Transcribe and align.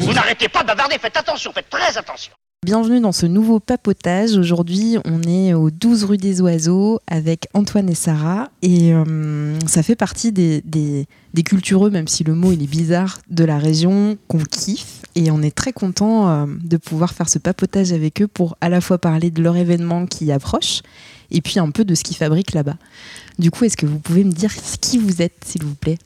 Vous 0.00 0.12
n'arrêtez 0.12 0.48
pas 0.48 0.62
de 0.62 0.66
bavarder, 0.66 0.96
faites 0.98 1.16
attention, 1.16 1.52
faites 1.52 1.68
très 1.68 1.98
attention. 1.98 2.32
Bienvenue 2.64 3.00
dans 3.00 3.12
ce 3.12 3.26
nouveau 3.26 3.60
papotage. 3.60 4.36
Aujourd'hui, 4.36 4.96
on 5.04 5.22
est 5.22 5.54
au 5.54 5.70
12 5.70 6.04
rue 6.04 6.16
des 6.16 6.40
Oiseaux 6.40 6.98
avec 7.06 7.46
Antoine 7.54 7.88
et 7.88 7.94
Sarah. 7.94 8.48
Et 8.62 8.92
euh, 8.92 9.58
ça 9.66 9.82
fait 9.82 9.96
partie 9.96 10.32
des, 10.32 10.62
des, 10.62 11.06
des, 11.34 11.42
cultureux, 11.42 11.90
même 11.90 12.08
si 12.08 12.24
le 12.24 12.34
mot 12.34 12.52
il 12.52 12.62
est 12.62 12.70
bizarre, 12.70 13.18
de 13.30 13.44
la 13.44 13.58
région 13.58 14.16
qu'on 14.28 14.38
kiffe. 14.38 15.02
Et 15.14 15.30
on 15.30 15.42
est 15.42 15.54
très 15.54 15.72
content 15.72 16.28
euh, 16.28 16.46
de 16.64 16.76
pouvoir 16.78 17.12
faire 17.12 17.28
ce 17.28 17.38
papotage 17.38 17.92
avec 17.92 18.22
eux 18.22 18.28
pour 18.28 18.56
à 18.60 18.68
la 18.68 18.80
fois 18.80 18.98
parler 18.98 19.30
de 19.30 19.42
leur 19.42 19.56
événement 19.56 20.06
qui 20.06 20.32
approche 20.32 20.80
et 21.30 21.40
puis 21.40 21.58
un 21.58 21.70
peu 21.70 21.84
de 21.84 21.94
ce 21.94 22.04
qu'ils 22.04 22.16
fabriquent 22.16 22.52
là-bas. 22.52 22.76
Du 23.38 23.50
coup, 23.50 23.64
est-ce 23.64 23.76
que 23.76 23.86
vous 23.86 23.98
pouvez 23.98 24.24
me 24.24 24.32
dire 24.32 24.52
qui 24.80 24.98
vous 24.98 25.22
êtes, 25.22 25.44
s'il 25.44 25.62
vous 25.64 25.74
plaît? 25.74 25.98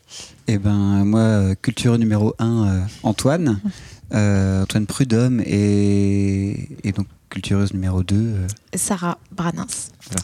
Eh 0.48 0.58
ben, 0.58 1.04
moi, 1.04 1.54
culture 1.56 1.98
numéro 1.98 2.34
1, 2.38 2.86
Antoine. 3.02 3.60
Euh, 4.14 4.64
Antoine 4.64 4.86
Prudhomme 4.86 5.40
et, 5.40 6.68
et, 6.84 6.92
donc 6.92 7.06
cultureuse 7.30 7.72
numéro 7.72 8.02
2. 8.02 8.14
Euh... 8.14 8.46
Sarah 8.74 9.18
Branins. 9.30 9.66
Voilà. 10.06 10.22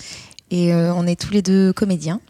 Et 0.50 0.74
euh, 0.74 0.92
on 0.94 1.06
est 1.06 1.18
tous 1.18 1.32
les 1.32 1.42
deux 1.42 1.72
comédiens. 1.72 2.20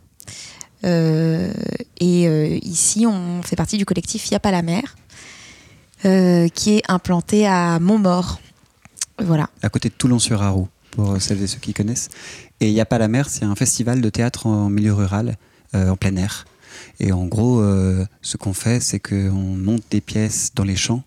Euh, 0.85 1.53
et 1.99 2.59
ici, 2.65 3.07
on 3.07 3.43
fait 3.43 3.57
partie 3.57 3.77
du 3.77 3.85
collectif 3.85 4.31
Y'a 4.31 4.39
pas 4.39 4.53
la 4.53 4.63
mer, 4.63 4.97
qui 6.03 6.77
est 6.77 6.83
implanté 6.89 7.47
à 7.47 7.81
Montmort. 7.81 8.41
Voilà. 9.19 9.51
À 9.63 9.69
côté 9.69 9.89
de 9.89 9.95
Toulon-sur-Arroux, 9.95 10.69
pour 10.99 11.23
celles 11.23 11.41
et 11.41 11.47
ceux 11.47 11.61
qui 11.61 11.73
connaissent. 11.73 12.09
Et 12.59 12.73
Y'a 12.73 12.85
pas 12.85 12.99
la 12.99 13.07
mer, 13.07 13.29
c'est 13.29 13.45
un 13.45 13.55
festival 13.55 14.01
de 14.01 14.11
théâtre 14.11 14.47
en 14.47 14.69
milieu 14.69 14.93
rural, 14.93 15.37
en 15.73 15.97
plein 15.97 16.17
air. 16.17 16.45
Et 16.99 17.13
en 17.13 17.27
gros, 17.27 17.63
ce 18.21 18.37
qu'on 18.37 18.53
fait, 18.53 18.81
c'est 18.81 18.99
qu'on 18.99 19.57
monte 19.57 19.85
des 19.93 20.01
pièces 20.01 20.51
dans 20.57 20.65
les 20.65 20.75
champs 20.75 21.05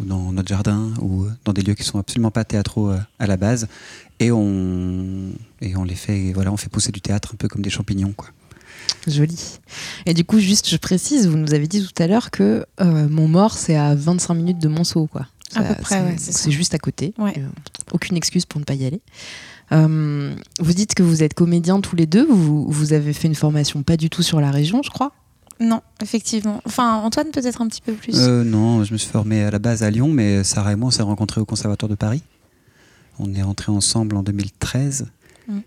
ou 0.00 0.04
dans 0.06 0.32
notre 0.32 0.48
jardin 0.48 0.94
ou 1.02 1.26
dans 1.44 1.52
des 1.52 1.60
lieux 1.60 1.74
qui 1.74 1.84
sont 1.84 1.98
absolument 1.98 2.30
pas 2.30 2.44
théâtraux 2.44 2.90
à 3.18 3.26
la 3.26 3.36
base 3.36 3.68
et 4.20 4.32
on 4.32 5.32
et 5.60 5.76
on 5.76 5.84
les 5.84 5.94
fait 5.94 6.32
voilà 6.34 6.52
on 6.52 6.58
fait 6.58 6.68
pousser 6.68 6.92
du 6.92 7.00
théâtre 7.00 7.30
un 7.32 7.36
peu 7.36 7.48
comme 7.48 7.62
des 7.62 7.70
champignons 7.70 8.12
quoi 8.14 8.28
Joli. 9.06 9.58
Et 10.04 10.14
du 10.14 10.24
coup, 10.24 10.38
juste, 10.38 10.68
je 10.68 10.76
précise, 10.76 11.28
vous 11.28 11.36
nous 11.36 11.54
avez 11.54 11.66
dit 11.68 11.84
tout 11.84 12.02
à 12.02 12.06
l'heure 12.06 12.30
que 12.30 12.66
euh, 12.80 13.08
Montmort, 13.08 13.56
c'est 13.56 13.76
à 13.76 13.94
25 13.94 14.34
minutes 14.34 14.58
de 14.58 14.68
Monceau, 14.68 15.06
quoi. 15.06 15.26
À 15.54 15.62
peu 15.62 15.74
près, 15.80 16.00
ouais, 16.02 16.16
C'est 16.18 16.50
juste 16.50 16.74
à 16.74 16.78
côté. 16.78 17.14
Ouais. 17.18 17.34
Euh, 17.38 17.46
aucune 17.92 18.16
excuse 18.16 18.44
pour 18.46 18.60
ne 18.60 18.64
pas 18.64 18.74
y 18.74 18.84
aller. 18.84 19.00
Euh, 19.72 20.34
vous 20.60 20.72
dites 20.72 20.94
que 20.94 21.02
vous 21.02 21.22
êtes 21.22 21.34
comédiens 21.34 21.80
tous 21.80 21.96
les 21.96 22.06
deux. 22.06 22.26
Vous, 22.26 22.70
vous 22.70 22.92
avez 22.92 23.12
fait 23.12 23.28
une 23.28 23.34
formation 23.34 23.82
pas 23.82 23.96
du 23.96 24.10
tout 24.10 24.22
sur 24.22 24.40
la 24.40 24.50
région, 24.50 24.82
je 24.82 24.90
crois? 24.90 25.12
Non, 25.58 25.80
effectivement. 26.02 26.60
Enfin, 26.66 26.96
Antoine, 26.96 27.30
peut-être 27.30 27.62
un 27.62 27.68
petit 27.68 27.80
peu 27.80 27.92
plus. 27.92 28.14
Euh, 28.18 28.44
non, 28.44 28.84
je 28.84 28.92
me 28.92 28.98
suis 28.98 29.10
formé 29.10 29.42
à 29.42 29.50
la 29.50 29.58
base 29.58 29.82
à 29.82 29.90
Lyon, 29.90 30.08
mais 30.08 30.44
Sarah 30.44 30.72
et 30.72 30.76
moi, 30.76 30.88
on 30.88 30.90
s'est 30.90 31.02
rencontrés 31.02 31.40
au 31.40 31.46
Conservatoire 31.46 31.88
de 31.88 31.94
Paris. 31.94 32.22
On 33.18 33.34
est 33.34 33.42
rentrés 33.42 33.72
ensemble 33.72 34.16
en 34.16 34.22
2013. 34.22 35.06
Mm. 35.48 35.58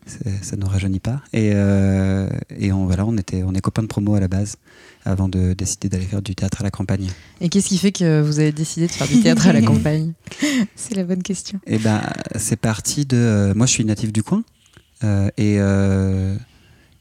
Ça 0.41 0.55
ne 0.55 0.61
nous 0.61 0.67
rajeunit 0.67 0.99
pas. 0.99 1.21
Et, 1.33 1.51
euh, 1.53 2.29
et 2.57 2.71
on, 2.71 2.85
voilà, 2.85 3.05
on, 3.05 3.17
était, 3.17 3.43
on 3.43 3.53
est 3.53 3.61
copains 3.61 3.83
de 3.83 3.87
promo 3.87 4.15
à 4.15 4.19
la 4.19 4.27
base, 4.27 4.57
avant 5.05 5.29
de 5.29 5.53
décider 5.53 5.89
d'aller 5.89 6.05
faire 6.05 6.21
du 6.21 6.35
théâtre 6.35 6.61
à 6.61 6.63
la 6.63 6.71
campagne. 6.71 7.07
Et 7.41 7.49
qu'est-ce 7.49 7.69
qui 7.69 7.77
fait 7.77 7.91
que 7.91 8.21
vous 8.21 8.39
avez 8.39 8.51
décidé 8.51 8.87
de 8.87 8.91
faire 8.91 9.07
du 9.07 9.21
théâtre 9.21 9.47
à 9.47 9.53
la 9.53 9.61
campagne? 9.61 10.13
C'est 10.75 10.95
la 10.95 11.03
bonne 11.03 11.23
question. 11.23 11.59
Eh 11.67 11.77
ben, 11.77 12.01
c'est 12.35 12.55
parti 12.55 13.05
de. 13.05 13.17
Euh, 13.17 13.53
moi, 13.53 13.65
je 13.65 13.71
suis 13.71 13.85
natif 13.85 14.11
du 14.11 14.23
coin. 14.23 14.43
Euh, 15.03 15.29
et, 15.37 15.57
euh, 15.59 16.35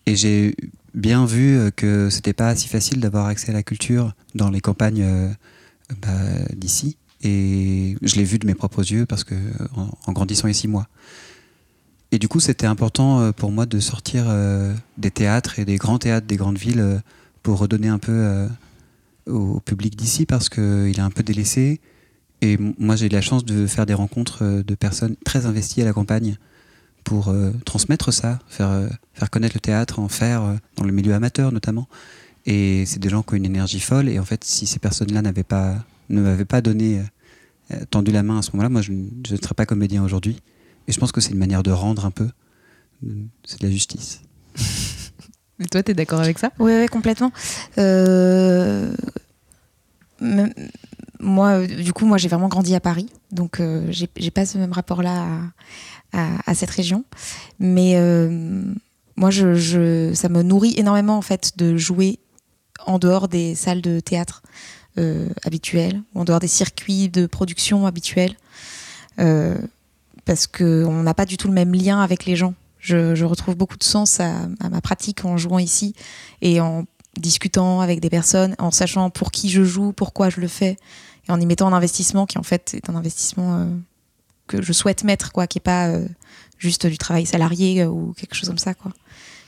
et 0.06 0.16
j'ai 0.16 0.54
bien 0.94 1.26
vu 1.26 1.70
que 1.76 2.10
c'était 2.10 2.32
pas 2.32 2.54
si 2.54 2.68
facile 2.68 3.00
d'avoir 3.00 3.26
accès 3.26 3.50
à 3.50 3.52
la 3.52 3.62
culture 3.62 4.12
dans 4.34 4.50
les 4.50 4.60
campagnes 4.60 5.02
euh, 5.02 5.28
bah, 6.02 6.08
d'ici. 6.54 6.96
Et 7.22 7.96
je 8.02 8.16
l'ai 8.16 8.24
vu 8.24 8.38
de 8.38 8.46
mes 8.46 8.54
propres 8.54 8.80
yeux 8.90 9.04
parce 9.04 9.24
que 9.24 9.34
en, 9.74 9.90
en, 10.06 10.12
grandissant 10.12 10.48
ici, 10.48 10.68
moi. 10.68 10.86
Et 12.10 12.18
du 12.18 12.28
coup, 12.28 12.40
c'était 12.40 12.66
important 12.66 13.32
pour 13.32 13.52
moi 13.52 13.66
de 13.66 13.80
sortir 13.80 14.24
euh, 14.28 14.74
des 14.96 15.10
théâtres 15.10 15.58
et 15.58 15.64
des 15.64 15.76
grands 15.76 15.98
théâtres 15.98 16.26
des 16.26 16.36
grandes 16.36 16.58
villes 16.58 16.80
euh, 16.80 16.98
pour 17.42 17.58
redonner 17.58 17.88
un 17.88 17.98
peu 17.98 18.12
euh, 18.12 18.48
au 19.26 19.60
public 19.60 19.94
d'ici 19.94 20.24
parce 20.24 20.48
qu'il 20.48 20.96
est 20.96 21.00
un 21.00 21.10
peu 21.10 21.22
délaissé. 21.22 21.80
Et 22.40 22.56
moi, 22.78 22.96
j'ai 22.96 23.06
eu 23.06 23.10
la 23.10 23.20
chance 23.20 23.44
de 23.44 23.66
faire 23.66 23.84
des 23.84 23.94
rencontres 23.94 24.62
de 24.62 24.74
personnes 24.74 25.16
très 25.24 25.44
investies 25.44 25.82
à 25.82 25.84
la 25.84 25.92
campagne 25.92 26.36
pour 27.08 27.28
euh, 27.28 27.52
transmettre 27.64 28.12
ça, 28.12 28.38
faire, 28.48 28.68
euh, 28.68 28.86
faire 29.14 29.30
connaître 29.30 29.54
le 29.54 29.60
théâtre, 29.60 29.98
en 29.98 30.08
faire 30.08 30.42
euh, 30.42 30.54
dans 30.76 30.84
le 30.84 30.92
milieu 30.92 31.14
amateur 31.14 31.52
notamment. 31.52 31.88
Et 32.44 32.84
c'est 32.84 32.98
des 32.98 33.08
gens 33.08 33.22
qui 33.22 33.32
ont 33.32 33.36
une 33.38 33.46
énergie 33.46 33.80
folle. 33.80 34.10
Et 34.10 34.18
en 34.18 34.24
fait, 34.24 34.44
si 34.44 34.66
ces 34.66 34.78
personnes-là 34.78 35.22
n'avaient 35.22 35.42
pas, 35.42 35.76
ne 36.10 36.20
m'avaient 36.20 36.44
pas 36.44 36.60
donné, 36.60 37.02
tendu 37.90 38.12
la 38.12 38.22
main 38.22 38.38
à 38.38 38.42
ce 38.42 38.50
moment-là, 38.52 38.68
moi, 38.68 38.82
je 38.82 38.92
ne 38.92 39.36
serais 39.42 39.54
pas 39.54 39.66
comédien 39.66 40.04
aujourd'hui. 40.04 40.40
Et 40.88 40.92
je 40.92 40.98
pense 40.98 41.12
que 41.12 41.20
c'est 41.20 41.30
une 41.30 41.38
manière 41.38 41.62
de 41.62 41.70
rendre 41.70 42.06
un 42.06 42.10
peu. 42.10 42.28
C'est 43.44 43.60
de 43.60 43.66
la 43.66 43.70
justice. 43.70 44.22
Et 45.60 45.66
toi, 45.66 45.82
tu 45.82 45.92
es 45.92 45.94
d'accord 45.94 46.20
avec 46.20 46.38
ça? 46.38 46.50
Oui, 46.58 46.72
ouais, 46.72 46.88
complètement. 46.88 47.30
Euh... 47.76 48.92
Moi, 51.20 51.66
du 51.66 51.92
coup, 51.92 52.06
moi, 52.06 52.16
j'ai 52.16 52.28
vraiment 52.28 52.48
grandi 52.48 52.74
à 52.74 52.80
Paris. 52.80 53.08
Donc, 53.32 53.60
euh, 53.60 53.86
j'ai 53.90 54.30
pas 54.30 54.46
ce 54.46 54.56
même 54.56 54.72
rapport-là 54.72 55.26
à, 56.12 56.20
à, 56.20 56.50
à, 56.50 56.54
cette 56.54 56.70
région. 56.70 57.04
Mais 57.58 57.94
euh, 57.96 58.62
moi, 59.16 59.30
je, 59.30 59.54
je, 59.54 60.12
ça 60.14 60.28
me 60.28 60.42
nourrit 60.42 60.74
énormément, 60.76 61.18
en 61.18 61.22
fait, 61.22 61.52
de 61.56 61.76
jouer 61.76 62.18
en 62.86 62.98
dehors 62.98 63.28
des 63.28 63.54
salles 63.54 63.82
de 63.82 64.00
théâtre 64.00 64.42
euh, 64.96 65.28
habituelles, 65.44 66.02
ou 66.14 66.20
en 66.20 66.24
dehors 66.24 66.40
des 66.40 66.48
circuits 66.48 67.08
de 67.08 67.26
production 67.26 67.86
habituels. 67.86 68.36
Parce 70.28 70.46
qu'on 70.46 71.02
n'a 71.04 71.14
pas 71.14 71.24
du 71.24 71.38
tout 71.38 71.48
le 71.48 71.54
même 71.54 71.72
lien 71.72 72.02
avec 72.02 72.26
les 72.26 72.36
gens. 72.36 72.52
Je, 72.80 73.24
retrouve 73.24 73.56
beaucoup 73.56 73.78
de 73.78 73.82
sens 73.82 74.20
à, 74.20 74.34
ma 74.70 74.82
pratique 74.82 75.24
en 75.24 75.38
jouant 75.38 75.58
ici 75.58 75.94
et 76.42 76.60
en 76.60 76.84
discutant 77.16 77.80
avec 77.80 78.00
des 78.00 78.10
personnes, 78.10 78.54
en 78.58 78.70
sachant 78.70 79.08
pour 79.08 79.30
qui 79.30 79.48
je 79.48 79.64
joue, 79.64 79.94
pourquoi 79.94 80.28
je 80.28 80.42
le 80.42 80.46
fais, 80.46 80.76
et 81.26 81.32
en 81.32 81.40
y 81.40 81.46
mettant 81.46 81.66
un 81.66 81.72
investissement 81.72 82.26
qui 82.26 82.36
en 82.36 82.42
fait 82.42 82.74
est 82.74 82.90
un 82.90 82.94
investissement 82.94 83.54
euh, 83.54 83.64
que 84.46 84.60
je 84.60 84.74
souhaite 84.74 85.02
mettre, 85.02 85.32
quoi, 85.32 85.46
qui 85.46 85.60
est 85.60 85.62
pas 85.62 85.88
euh, 85.88 86.06
juste 86.58 86.86
du 86.86 86.98
travail 86.98 87.24
salarié 87.24 87.80
euh, 87.80 87.86
ou 87.86 88.12
quelque 88.12 88.34
chose 88.34 88.50
comme 88.50 88.58
ça, 88.58 88.74
quoi. 88.74 88.92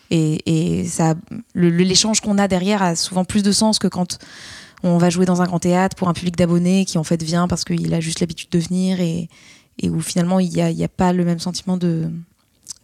Et, 0.09 0.81
et 0.81 0.87
ça, 0.87 1.15
l'échange 1.55 2.23
qu'on 2.23 2.39
a 2.39 2.49
derrière 2.49 2.83
a 2.83 2.97
souvent 2.97 3.27
plus 3.27 3.43
de 3.43 3.53
sens 3.53 3.79
que 3.79 3.87
quand 3.87 4.19
on 4.83 4.97
va 4.97 5.11
jouer 5.11 5.27
dans 5.27 5.43
un 5.43 5.47
grand 5.47 5.59
théâtre 5.59 5.95
pour 5.95 6.09
un 6.09 6.15
public 6.15 6.37
d'abonnés 6.37 6.87
qui 6.87 6.97
en 6.97 7.05
fait 7.05 7.23
vient 7.23 7.49
parce 7.49 7.65
qu'il 7.65 7.93
a 7.93 8.01
juste 8.01 8.21
l'habitude 8.21 8.49
de 8.51 8.59
venir 8.59 9.01
et, 9.01 9.29
et 9.81 9.91
où 9.91 10.01
finalement 10.01 10.41
il 10.41 10.51
n'y 10.51 10.61
a, 10.61 10.71
y 10.71 10.85
a, 10.85 10.89
pas 10.89 11.13
le 11.13 11.25
même 11.25 11.39
sentiment 11.39 11.77
de 11.77 12.09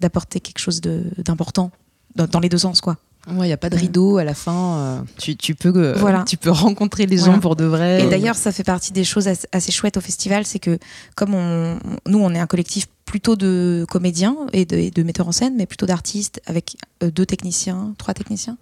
d'apporter 0.01 0.41
quelque 0.41 0.59
chose 0.59 0.81
d'important 0.81 1.71
dans, 2.17 2.27
dans, 2.27 2.41
les 2.41 2.49
deux 2.49 2.59
sens 2.59 2.81
quoi. 2.81 2.97
Il 3.29 3.37
ouais, 3.37 3.47
n'y 3.47 3.53
a 3.53 3.57
pas 3.57 3.71
de 3.71 3.77
rideau 3.77 4.19
à 4.19 4.25
la 4.25 4.35
fin. 4.35 4.77
Euh, 4.77 5.01
tu, 5.19 5.37
tu, 5.37 5.55
peux, 5.57 5.73
euh, 5.75 5.95
voilà. 5.99 6.25
tu 6.25 6.37
peux 6.37 6.51
rencontrer 6.51 7.07
les 7.07 7.17
gens 7.17 7.25
voilà. 7.25 7.41
pour 7.41 7.57
de 7.57 7.65
vrai. 7.65 8.05
Et 8.05 8.09
d'ailleurs, 8.09 8.37
ça 8.37 8.53
fait 8.53 8.63
partie 8.63 8.93
des 8.93 9.03
choses 9.03 9.27
assez, 9.27 9.49
assez 9.51 9.73
chouettes 9.73 9.97
au 9.97 10.01
festival, 10.01 10.47
c'est 10.47 10.61
que 10.61 10.79
comme 11.17 11.35
on, 11.35 11.79
nous, 12.07 12.19
on 12.19 12.33
est 12.35 12.39
un 12.39 12.47
collectif 12.47 12.87
plutôt 13.05 13.35
de 13.35 13.85
comédiens 13.91 14.37
et 14.53 14.65
de, 14.65 14.77
et 14.77 14.91
de 14.91 15.03
metteurs 15.03 15.27
en 15.27 15.33
scène, 15.33 15.55
mais 15.57 15.67
plutôt 15.67 15.87
d'artistes 15.87 16.41
avec 16.47 16.77
euh, 17.03 17.11
deux 17.11 17.27
techniciens, 17.27 17.95
trois 17.99 18.15
techniciens 18.15 18.59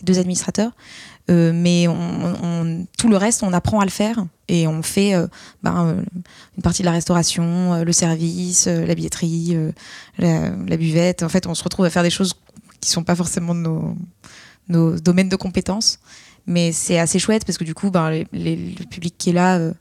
et 0.00 0.04
deux 0.04 0.18
administrateurs. 0.18 0.72
Euh, 1.28 1.52
mais 1.54 1.86
on, 1.86 1.94
on, 1.94 2.86
tout 2.98 3.08
le 3.08 3.16
reste, 3.16 3.42
on 3.42 3.52
apprend 3.52 3.80
à 3.80 3.84
le 3.84 3.90
faire 3.90 4.24
et 4.48 4.66
on 4.66 4.82
fait 4.82 5.14
euh, 5.14 5.26
ben, 5.62 6.02
une 6.56 6.62
partie 6.62 6.82
de 6.82 6.86
la 6.86 6.92
restauration, 6.92 7.74
euh, 7.74 7.84
le 7.84 7.92
service, 7.92 8.66
la 8.66 8.94
billetterie, 8.94 9.56
la, 10.18 10.50
la, 10.50 10.76
buvette. 10.76 11.22
En 11.22 11.28
fait, 11.28 11.46
on 11.46 11.54
se 11.54 11.62
retrouve 11.62 11.84
à 11.84 11.90
faire 11.90 12.02
des 12.02 12.10
choses 12.10 12.34
qui 12.80 12.90
sont 12.90 13.04
pas 13.04 13.14
forcément 13.14 13.54
de 13.54 13.60
nos, 13.60 13.94
nos 14.68 14.98
domaines 14.98 15.28
de 15.28 15.36
compétences. 15.36 15.98
Mais 16.46 16.72
c'est 16.72 16.98
assez 16.98 17.18
chouette 17.18 17.44
parce 17.44 17.58
que 17.58 17.64
du 17.64 17.74
coup, 17.74 17.90
ben, 17.90 18.10
les, 18.10 18.26
les, 18.32 18.56
le 18.56 18.84
public 18.86 19.14
qui 19.18 19.30
est 19.30 19.32
là 19.32 19.58
euh, 19.58 19.72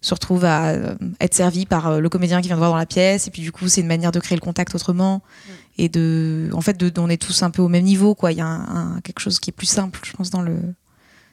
se 0.00 0.14
retrouve 0.14 0.44
à 0.44 0.68
euh, 0.68 0.94
être 1.20 1.34
servi 1.34 1.66
par 1.66 1.88
euh, 1.88 2.00
le 2.00 2.08
comédien 2.08 2.40
qui 2.40 2.48
vient 2.48 2.56
de 2.56 2.60
voir 2.60 2.70
dans 2.70 2.76
la 2.76 2.86
pièce. 2.86 3.28
Et 3.28 3.30
puis 3.30 3.42
du 3.42 3.52
coup, 3.52 3.68
c'est 3.68 3.80
une 3.80 3.86
manière 3.86 4.12
de 4.12 4.20
créer 4.20 4.36
le 4.36 4.42
contact 4.42 4.74
autrement. 4.74 5.16
Mmh. 5.16 5.52
Et 5.78 5.88
de, 5.88 6.50
en 6.52 6.60
fait, 6.60 6.76
de, 6.76 6.92
on 7.00 7.08
est 7.08 7.20
tous 7.20 7.42
un 7.42 7.50
peu 7.50 7.62
au 7.62 7.68
même 7.68 7.84
niveau. 7.84 8.14
Quoi. 8.14 8.32
Il 8.32 8.38
y 8.38 8.40
a 8.40 8.46
un, 8.46 8.96
un, 8.96 9.00
quelque 9.02 9.20
chose 9.20 9.38
qui 9.38 9.50
est 9.50 9.52
plus 9.52 9.66
simple, 9.66 10.00
je 10.02 10.12
pense, 10.12 10.30
dans 10.30 10.42
le. 10.42 10.56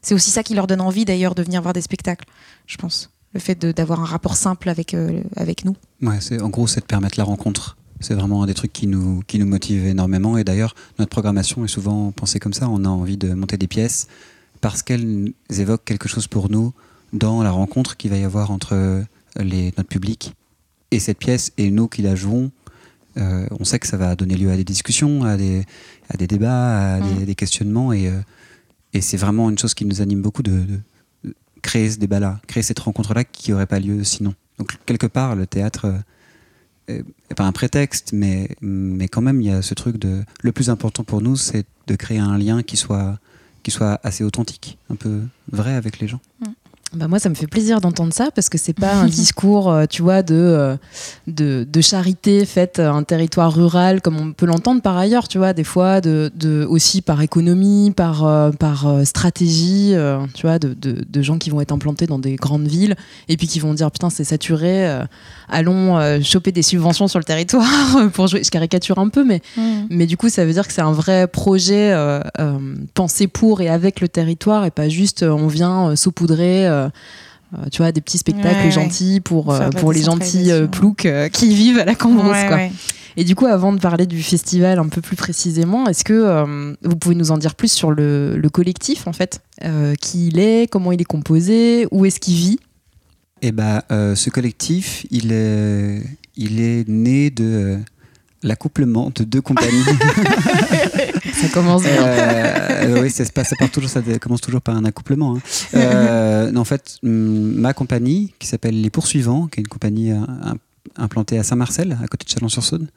C'est 0.04 0.14
aussi 0.14 0.30
ça 0.30 0.44
qui 0.44 0.54
leur 0.54 0.68
donne 0.68 0.82
envie 0.82 1.06
d'ailleurs 1.06 1.34
de 1.34 1.42
venir 1.42 1.62
voir 1.62 1.74
des 1.74 1.82
spectacles, 1.82 2.26
je 2.68 2.78
pense. 2.78 3.10
Le 3.34 3.40
fait 3.40 3.60
d'avoir 3.66 4.02
un 4.02 4.06
rapport 4.06 4.36
simple 4.36 4.70
avec, 4.70 4.94
euh, 4.94 5.24
avec 5.38 5.66
nous. 5.66 5.76
Ouais, 6.02 6.20
c'est, 6.20 6.40
en 6.42 6.50
gros, 6.50 6.68
c'est 6.68 6.82
de 6.82 6.86
permettre 6.86 7.18
la 7.18 7.24
rencontre. 7.24 7.78
C'est 8.00 8.14
vraiment 8.14 8.44
un 8.44 8.46
des 8.46 8.54
trucs 8.54 8.74
qui 8.74 8.86
nous, 8.86 9.24
qui 9.26 9.40
nous 9.40 9.48
motive 9.48 9.88
énormément. 9.88 10.38
Et 10.38 10.44
d'ailleurs, 10.44 10.76
notre 11.00 11.10
programmation 11.10 11.64
est 11.64 11.70
souvent 11.70 12.12
pensée 12.12 12.40
comme 12.40 12.54
ça. 12.54 12.70
On 12.70 12.84
a 12.84 12.90
envie 12.90 13.18
de 13.18 13.34
monter 13.34 13.58
des 13.58 13.68
pièces 13.68 14.08
parce 14.62 14.84
qu'elles 14.84 15.34
évoquent 15.50 15.86
quelque 15.86 16.10
chose 16.10 16.28
pour 16.28 16.52
nous 16.52 16.74
dans 17.14 17.42
la 17.42 17.52
rencontre 17.52 17.96
qu'il 17.96 18.12
va 18.12 18.18
y 18.18 18.24
avoir 18.24 18.52
entre 18.52 19.04
les, 19.38 19.74
notre 19.78 19.90
public 19.90 20.34
et 20.92 21.00
cette 21.00 21.18
pièce 21.18 21.54
et 21.58 21.72
nous 21.72 21.88
qui 21.88 22.02
la 22.02 22.16
jouons. 22.16 22.52
Euh, 23.18 23.48
on 23.60 23.64
sait 23.64 23.80
que 23.80 23.88
ça 23.88 23.98
va 23.98 24.16
donner 24.16 24.36
lieu 24.36 24.52
à 24.52 24.58
des 24.58 24.64
discussions, 24.64 25.24
à 25.24 25.38
des, 25.38 25.64
à 26.10 26.18
des 26.18 26.28
débats, 26.28 26.96
à 26.96 27.00
mmh. 27.00 27.16
des, 27.20 27.26
des, 27.26 27.36
questionnements. 27.36 27.94
Et, 27.94 28.08
euh, 28.08 28.20
et 28.94 29.01
c'est 29.01 29.18
vraiment 29.18 29.50
une 29.50 29.57
chose 29.57 29.74
qui 29.74 29.86
nous 29.86 30.01
anime 30.01 30.22
beaucoup 30.22 30.44
de, 30.44 30.66
créer 31.63 31.90
ce 31.90 31.98
débat-là, 31.98 32.40
créer 32.45 32.62
cette 32.62 32.80
rencontre-là 32.80 33.24
qui 33.24 33.51
n'aurait 33.51 33.66
pas 33.66 33.80
lieu 33.80 34.04
sinon. 34.04 34.36
Donc 34.60 34.78
quelque 34.86 35.07
part, 35.07 35.36
le 35.36 35.48
théâtre 35.48 35.86
euh, 36.90 37.01
est 37.30 37.36
pas 37.36 37.45
un 37.45 37.51
prétexte, 37.51 38.12
mais, 38.13 38.50
mais 38.62 39.07
quand 39.07 39.22
même, 39.22 39.42
il 39.42 39.48
y 39.48 39.51
a 39.51 39.63
ce 39.63 39.74
truc 39.74 39.98
de... 39.98 40.24
Le 40.42 40.51
plus 40.51 40.69
important 40.69 41.04
pour 41.04 41.22
nous, 41.22 41.36
c'est 41.36 41.66
de 41.88 41.95
créer 41.95 42.19
un 42.19 42.38
lien 42.38 42.62
qui 42.62 42.78
soit, 42.78 43.18
qui 43.63 43.72
soit 43.72 44.00
assez 44.04 44.24
authentique, 44.24 44.78
un 44.90 44.96
peu 44.96 45.22
vrai 45.51 45.74
avec 45.74 46.00
les 46.00 46.07
gens. 46.07 46.19
Bah 46.95 47.07
moi, 47.07 47.18
ça 47.18 47.30
me 47.30 47.34
fait 47.34 47.48
plaisir 47.48 47.81
d'entendre 47.81 48.13
ça 48.13 48.30
parce 48.36 48.50
que 48.50 48.60
c'est 48.60 48.74
pas 48.74 48.94
un 48.94 49.06
discours, 49.07 49.72
euh, 49.72 49.86
tu 49.90 50.04
vois, 50.04 50.22
de, 50.22 50.36
euh, 50.36 50.78
de, 51.25 51.66
de 51.68 51.81
charité 51.81 52.45
faite 52.45 52.78
à 52.78 52.92
un 52.92 53.04
territoire 53.04 53.54
rural 53.54 54.01
comme 54.01 54.18
on 54.18 54.31
peut 54.31 54.45
l'entendre 54.45 54.81
par 54.81 54.98
ailleurs, 54.98 55.28
tu 55.28 55.40
vois, 55.40 55.54
des 55.54 55.63
fois, 55.63 56.01
de, 56.01 56.31
de 56.36 56.66
aussi 56.69 57.01
par 57.01 57.22
économie, 57.22 57.92
par, 57.92 58.25
euh, 58.25 58.51
par 58.51 58.88
stratégie, 59.06 59.95
tu 60.36 60.45
vois, 60.45 60.60
de, 60.60 60.74
de, 60.74 61.04
de 61.07 61.22
gens 61.22 61.38
qui 61.40 61.50
vont 61.50 61.62
être 61.62 61.72
implantés 61.72 62.06
dans 62.06 62.19
des 62.19 62.36
grandes 62.36 62.68
villes 62.68 62.96
et 63.28 63.38
puis 63.38 63.48
qui 63.48 63.60
vont 63.60 63.74
dire 63.74 63.89
putain, 63.89 64.10
c'est 64.10 64.24
saturé, 64.24 65.01
allons 65.50 65.98
euh, 65.98 66.19
choper 66.22 66.51
des 66.51 66.62
subventions 66.62 67.07
sur 67.07 67.19
le 67.19 67.25
territoire 67.25 67.66
pour 68.13 68.28
jouer. 68.28 68.44
Je 68.44 68.50
caricature 68.50 68.98
un 69.00 69.10
peu, 69.10 69.24
mais 69.24 69.42
mais 69.90 70.06
du 70.06 70.18
coup, 70.18 70.30
ça 70.30 70.45
veut 70.45 70.54
dire 70.54 70.68
que 70.68 70.74
c'est 70.74 70.81
un 70.81 70.92
vrai 70.92 71.28
projet 71.28 71.92
euh, 71.92 72.19
euh, 72.40 72.57
pensé 72.94 73.28
pour 73.28 73.62
et 73.62 73.69
avec 73.69 74.01
le 74.01 74.07
territoire 74.07 74.66
et 74.66 74.72
pas 74.72 74.90
juste 74.90 75.24
on 75.24 75.48
vient 75.48 75.95
saupoudrer. 75.95 76.68
tu 77.72 77.81
vois, 77.81 77.92
des 77.92 78.01
petits 78.01 78.18
spectacles 78.18 78.66
Ouais, 78.66 78.72
gentils 78.72 79.19
pour, 79.19 79.54
pour 79.80 79.94
les 79.94 80.01
gentils 80.04 80.51
ploucs 80.72 81.07
qui 81.31 81.54
vivent 81.56 81.80
à 81.80 81.86
la 81.86 81.96
Cambrousse. 81.96 82.31
Ouais, 82.31 82.48
quoi. 82.48 82.56
ouais. 82.57 82.72
Et 83.16 83.24
du 83.24 83.36
coup, 83.36 83.46
avant 83.46 83.74
de 83.74 83.80
parler 83.80 84.07
du 84.07 84.24
festival 84.24 84.80
un 84.80 84.88
peu 84.88 85.00
plus 85.00 85.16
précisément, 85.16 85.86
est-ce 85.88 86.04
que 86.04 86.13
euh, 86.13 86.74
vous 86.81 86.96
pouvez 86.96 87.13
nous 87.13 87.30
en 87.31 87.38
dire 87.38 87.54
plus 87.54 87.72
sur 87.72 87.92
le, 87.92 88.36
le 88.38 88.50
collectif, 88.50 89.06
en 89.07 89.13
fait 89.13 89.42
Euh, 89.63 89.94
Qui 90.01 90.30
il 90.30 90.39
est 90.39 90.68
Comment 90.68 90.92
il 90.92 91.00
est 91.00 91.06
composé 91.06 91.88
Où 91.92 92.06
est-ce 92.06 92.19
qu'il 92.19 92.34
vit? 92.36 92.60
Et 93.45 93.51
bah, 93.51 93.84
euh, 93.92 94.16
ce 94.16 94.30
collectif, 94.30 95.06
il 95.12 95.31
est, 95.34 96.01
il 96.38 96.62
est 96.62 96.88
né 96.88 97.30
de 97.30 97.44
euh, 97.44 97.78
l'accouplement 98.42 99.12
de 99.13 99.24
deux 99.25 99.42
compagnies. 99.42 99.84
Ça 101.34 101.50
commence 101.50 101.81
bien. 101.84 101.92
Euh, 102.06 103.01
oui, 103.01 103.10
ça, 103.12 103.25
se 103.25 103.31
passe, 103.31 103.50
ça, 103.50 103.56
part 103.57 103.69
toujours, 103.69 103.90
ça 103.90 104.01
commence 104.22 104.40
toujours 104.42 104.62
par 104.62 104.75
un 104.78 104.86
accouplement. 104.86 105.36
hein. 105.36 105.42
Euh, 105.75 106.56
en 106.56 106.63
fait, 106.63 106.98
ma 107.04 107.74
compagnie, 107.74 108.34
qui 108.40 108.48
s'appelle 108.48 108.80
Les 108.81 108.90
Poursuivants, 108.90 109.48
qui 109.48 109.60
est 109.60 109.63
une 109.63 109.68
compagnie 109.68 110.12
im- 110.12 110.57
implantée 110.96 111.38
à 111.38 111.44
Saint-Marcel, 111.44 111.98
à 112.01 112.07
côté 112.07 112.25
de 112.25 112.30
Chalon-sur-Saône, 112.30 112.88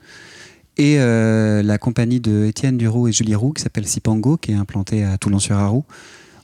et 0.76 0.96
euh, 1.00 1.62
la 1.62 1.78
compagnie 1.78 2.20
de 2.20 2.44
Étienne 2.44 2.76
Duroux 2.76 3.08
et 3.08 3.12
Julie 3.12 3.34
Roux, 3.34 3.52
qui 3.52 3.62
s'appelle 3.62 3.86
Sipango, 3.88 4.36
qui 4.36 4.52
est 4.52 4.56
implantée 4.56 5.02
à 5.02 5.16
Toulon-sur-Arroux. 5.18 5.84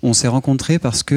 On 0.03 0.13
s'est 0.13 0.29
rencontrés 0.29 0.79
parce 0.81 1.03
que 1.05 1.15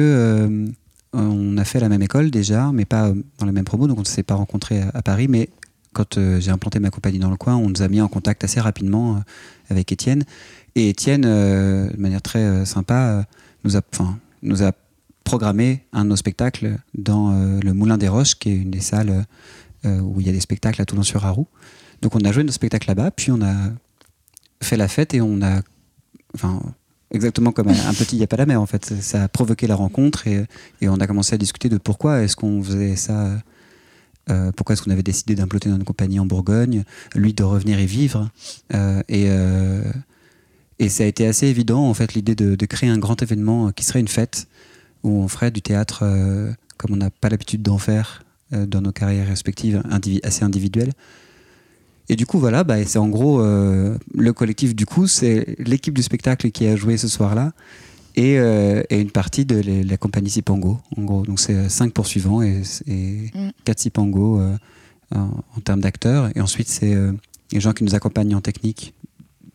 on 1.12 1.56
a 1.56 1.64
fait 1.64 1.80
la 1.80 1.88
même 1.88 2.02
école 2.02 2.30
déjà, 2.30 2.70
mais 2.72 2.84
pas 2.84 3.12
dans 3.38 3.46
la 3.46 3.52
même 3.52 3.64
promo, 3.64 3.86
donc 3.86 3.98
on 3.98 4.02
ne 4.02 4.06
s'est 4.06 4.22
pas 4.22 4.34
rencontrés 4.34 4.82
à, 4.94 5.02
Paris, 5.02 5.28
mais 5.28 5.48
quand 5.92 6.18
euh, 6.18 6.40
j'ai 6.40 6.50
implanté 6.50 6.78
ma 6.78 6.90
compagnie 6.90 7.18
dans 7.18 7.30
le 7.30 7.36
coin, 7.36 7.56
on 7.56 7.70
nous 7.70 7.82
a 7.82 7.88
mis 7.88 8.00
en 8.00 8.08
contact 8.08 8.44
assez 8.44 8.60
rapidement 8.60 9.16
euh, 9.16 9.20
avec 9.70 9.90
Étienne. 9.92 10.24
Et 10.74 10.90
Étienne, 10.90 11.24
euh, 11.24 11.88
de 11.90 11.96
manière 11.96 12.20
très 12.20 12.66
sympa, 12.66 13.24
nous, 13.64 13.76
a, 13.76 14.72
programmé 15.24 15.82
un 15.92 16.04
de 16.04 16.10
nos 16.10 16.16
spectacles 16.16 16.78
dans 16.96 17.32
le 17.32 17.72
Moulin 17.72 17.98
des 17.98 18.06
Roches, 18.06 18.36
qui 18.36 18.50
est 18.50 18.56
une 18.56 18.70
des 18.70 18.80
salles 18.80 19.26
où 19.84 20.20
il 20.20 20.26
y 20.26 20.28
a 20.28 20.32
des 20.32 20.38
spectacles 20.38 20.80
à 20.80 20.84
Toulon-sur-Arroux. 20.84 21.48
Donc 22.00 22.14
on 22.14 22.20
a 22.20 22.30
joué 22.30 22.44
nos 22.44 22.52
spectacles 22.52 22.86
là-bas, 22.86 23.10
puis 23.10 23.32
on 23.32 23.42
a 23.42 23.54
fait 24.62 24.76
la 24.76 24.86
fête 24.86 25.14
et 25.14 25.20
on 25.20 25.42
a, 25.42 25.62
exactement 27.10 27.52
comme 27.52 27.68
un, 27.68 27.94
petit 27.94 28.16
y 28.16 28.22
a 28.22 28.26
pas 28.26 28.36
la 28.36 28.46
mer 28.46 28.60
en 28.60 28.66
fait, 28.66 28.84
ça, 29.00 29.24
a 29.24 29.28
provoqué 29.28 29.66
la 29.66 29.74
rencontre 29.74 30.26
et, 30.26 30.46
on 30.82 31.00
a 31.00 31.06
commencé 31.06 31.34
à 31.34 31.38
discuter 31.38 31.68
de 31.68 31.78
pourquoi 31.78 32.22
est-ce 32.22 32.36
qu'on 32.36 32.62
faisait 32.62 32.96
ça. 32.96 33.40
euh, 34.30 34.50
pourquoi 34.52 34.74
est-ce 34.74 34.82
qu'on 34.82 34.90
avait 34.90 35.02
décidé 35.02 35.34
d'implanter 35.34 35.68
notre 35.68 35.84
compagnie 35.84 36.18
en 36.18 36.26
Bourgogne, 36.26 36.84
lui 37.14 37.32
de 37.32 37.44
revenir 37.44 37.78
y 37.80 37.86
vivre, 37.86 38.30
euh, 38.74 39.02
et, 39.08 39.26
euh, 39.28 39.82
et 40.78 40.88
ça 40.88 41.04
a 41.04 41.06
été 41.06 41.26
assez 41.26 41.46
évident, 41.46 41.88
en 41.88 41.94
fait, 41.94 42.14
l'idée 42.14 42.34
de, 42.34 42.66
créer 42.66 42.90
un 42.90 42.98
grand 42.98 43.22
événement 43.22 43.70
qui 43.72 43.84
serait 43.84 44.00
une 44.00 44.08
fête, 44.08 44.48
où 45.04 45.22
on 45.22 45.28
ferait 45.28 45.50
du 45.50 45.62
théâtre 45.62 46.04
comme 46.76 46.92
on 46.92 46.96
n'a 46.96 47.10
pas 47.10 47.28
l'habitude 47.28 47.62
d'en 47.62 47.78
faire 47.78 48.24
dans 48.50 48.80
nos 48.80 48.92
carrières 48.92 49.28
respectives, 49.28 49.82
assez 50.24 50.44
individuelles. 50.44 50.92
Et 52.08 52.16
du 52.16 52.24
coup, 52.26 52.38
voilà, 52.38 52.62
bah, 52.64 52.84
c'est 52.84 52.98
en 52.98 53.08
gros 53.08 53.40
euh, 53.40 53.96
le 54.14 54.32
collectif, 54.32 54.74
du 54.74 54.86
coup, 54.86 55.06
c'est 55.06 55.56
l'équipe 55.58 55.94
du 55.94 56.02
spectacle 56.02 56.50
qui 56.50 56.66
a 56.66 56.76
joué 56.76 56.96
ce 56.96 57.08
soir-là, 57.08 57.52
et, 58.14 58.38
euh, 58.38 58.82
et 58.90 59.00
une 59.00 59.10
partie 59.10 59.44
de 59.44 59.56
les- 59.56 59.82
la 59.84 59.96
compagnie 59.96 60.30
Sipango, 60.30 60.78
en 60.96 61.02
gros. 61.02 61.22
Donc 61.26 61.40
c'est 61.40 61.54
euh, 61.54 61.68
cinq 61.68 61.92
poursuivants 61.92 62.42
et, 62.42 62.62
et 62.86 63.30
Mm. 63.34 63.50
quatre 63.64 63.80
Sipango 63.80 64.40
euh, 64.40 64.56
en, 65.14 65.30
en 65.56 65.60
termes 65.62 65.80
d'acteurs. 65.80 66.30
Et 66.36 66.40
ensuite, 66.40 66.68
c'est 66.68 66.94
euh, 66.94 67.12
les 67.52 67.60
gens 67.60 67.72
qui 67.72 67.84
nous 67.84 67.94
accompagnent 67.94 68.34
en 68.34 68.40
technique 68.40 68.94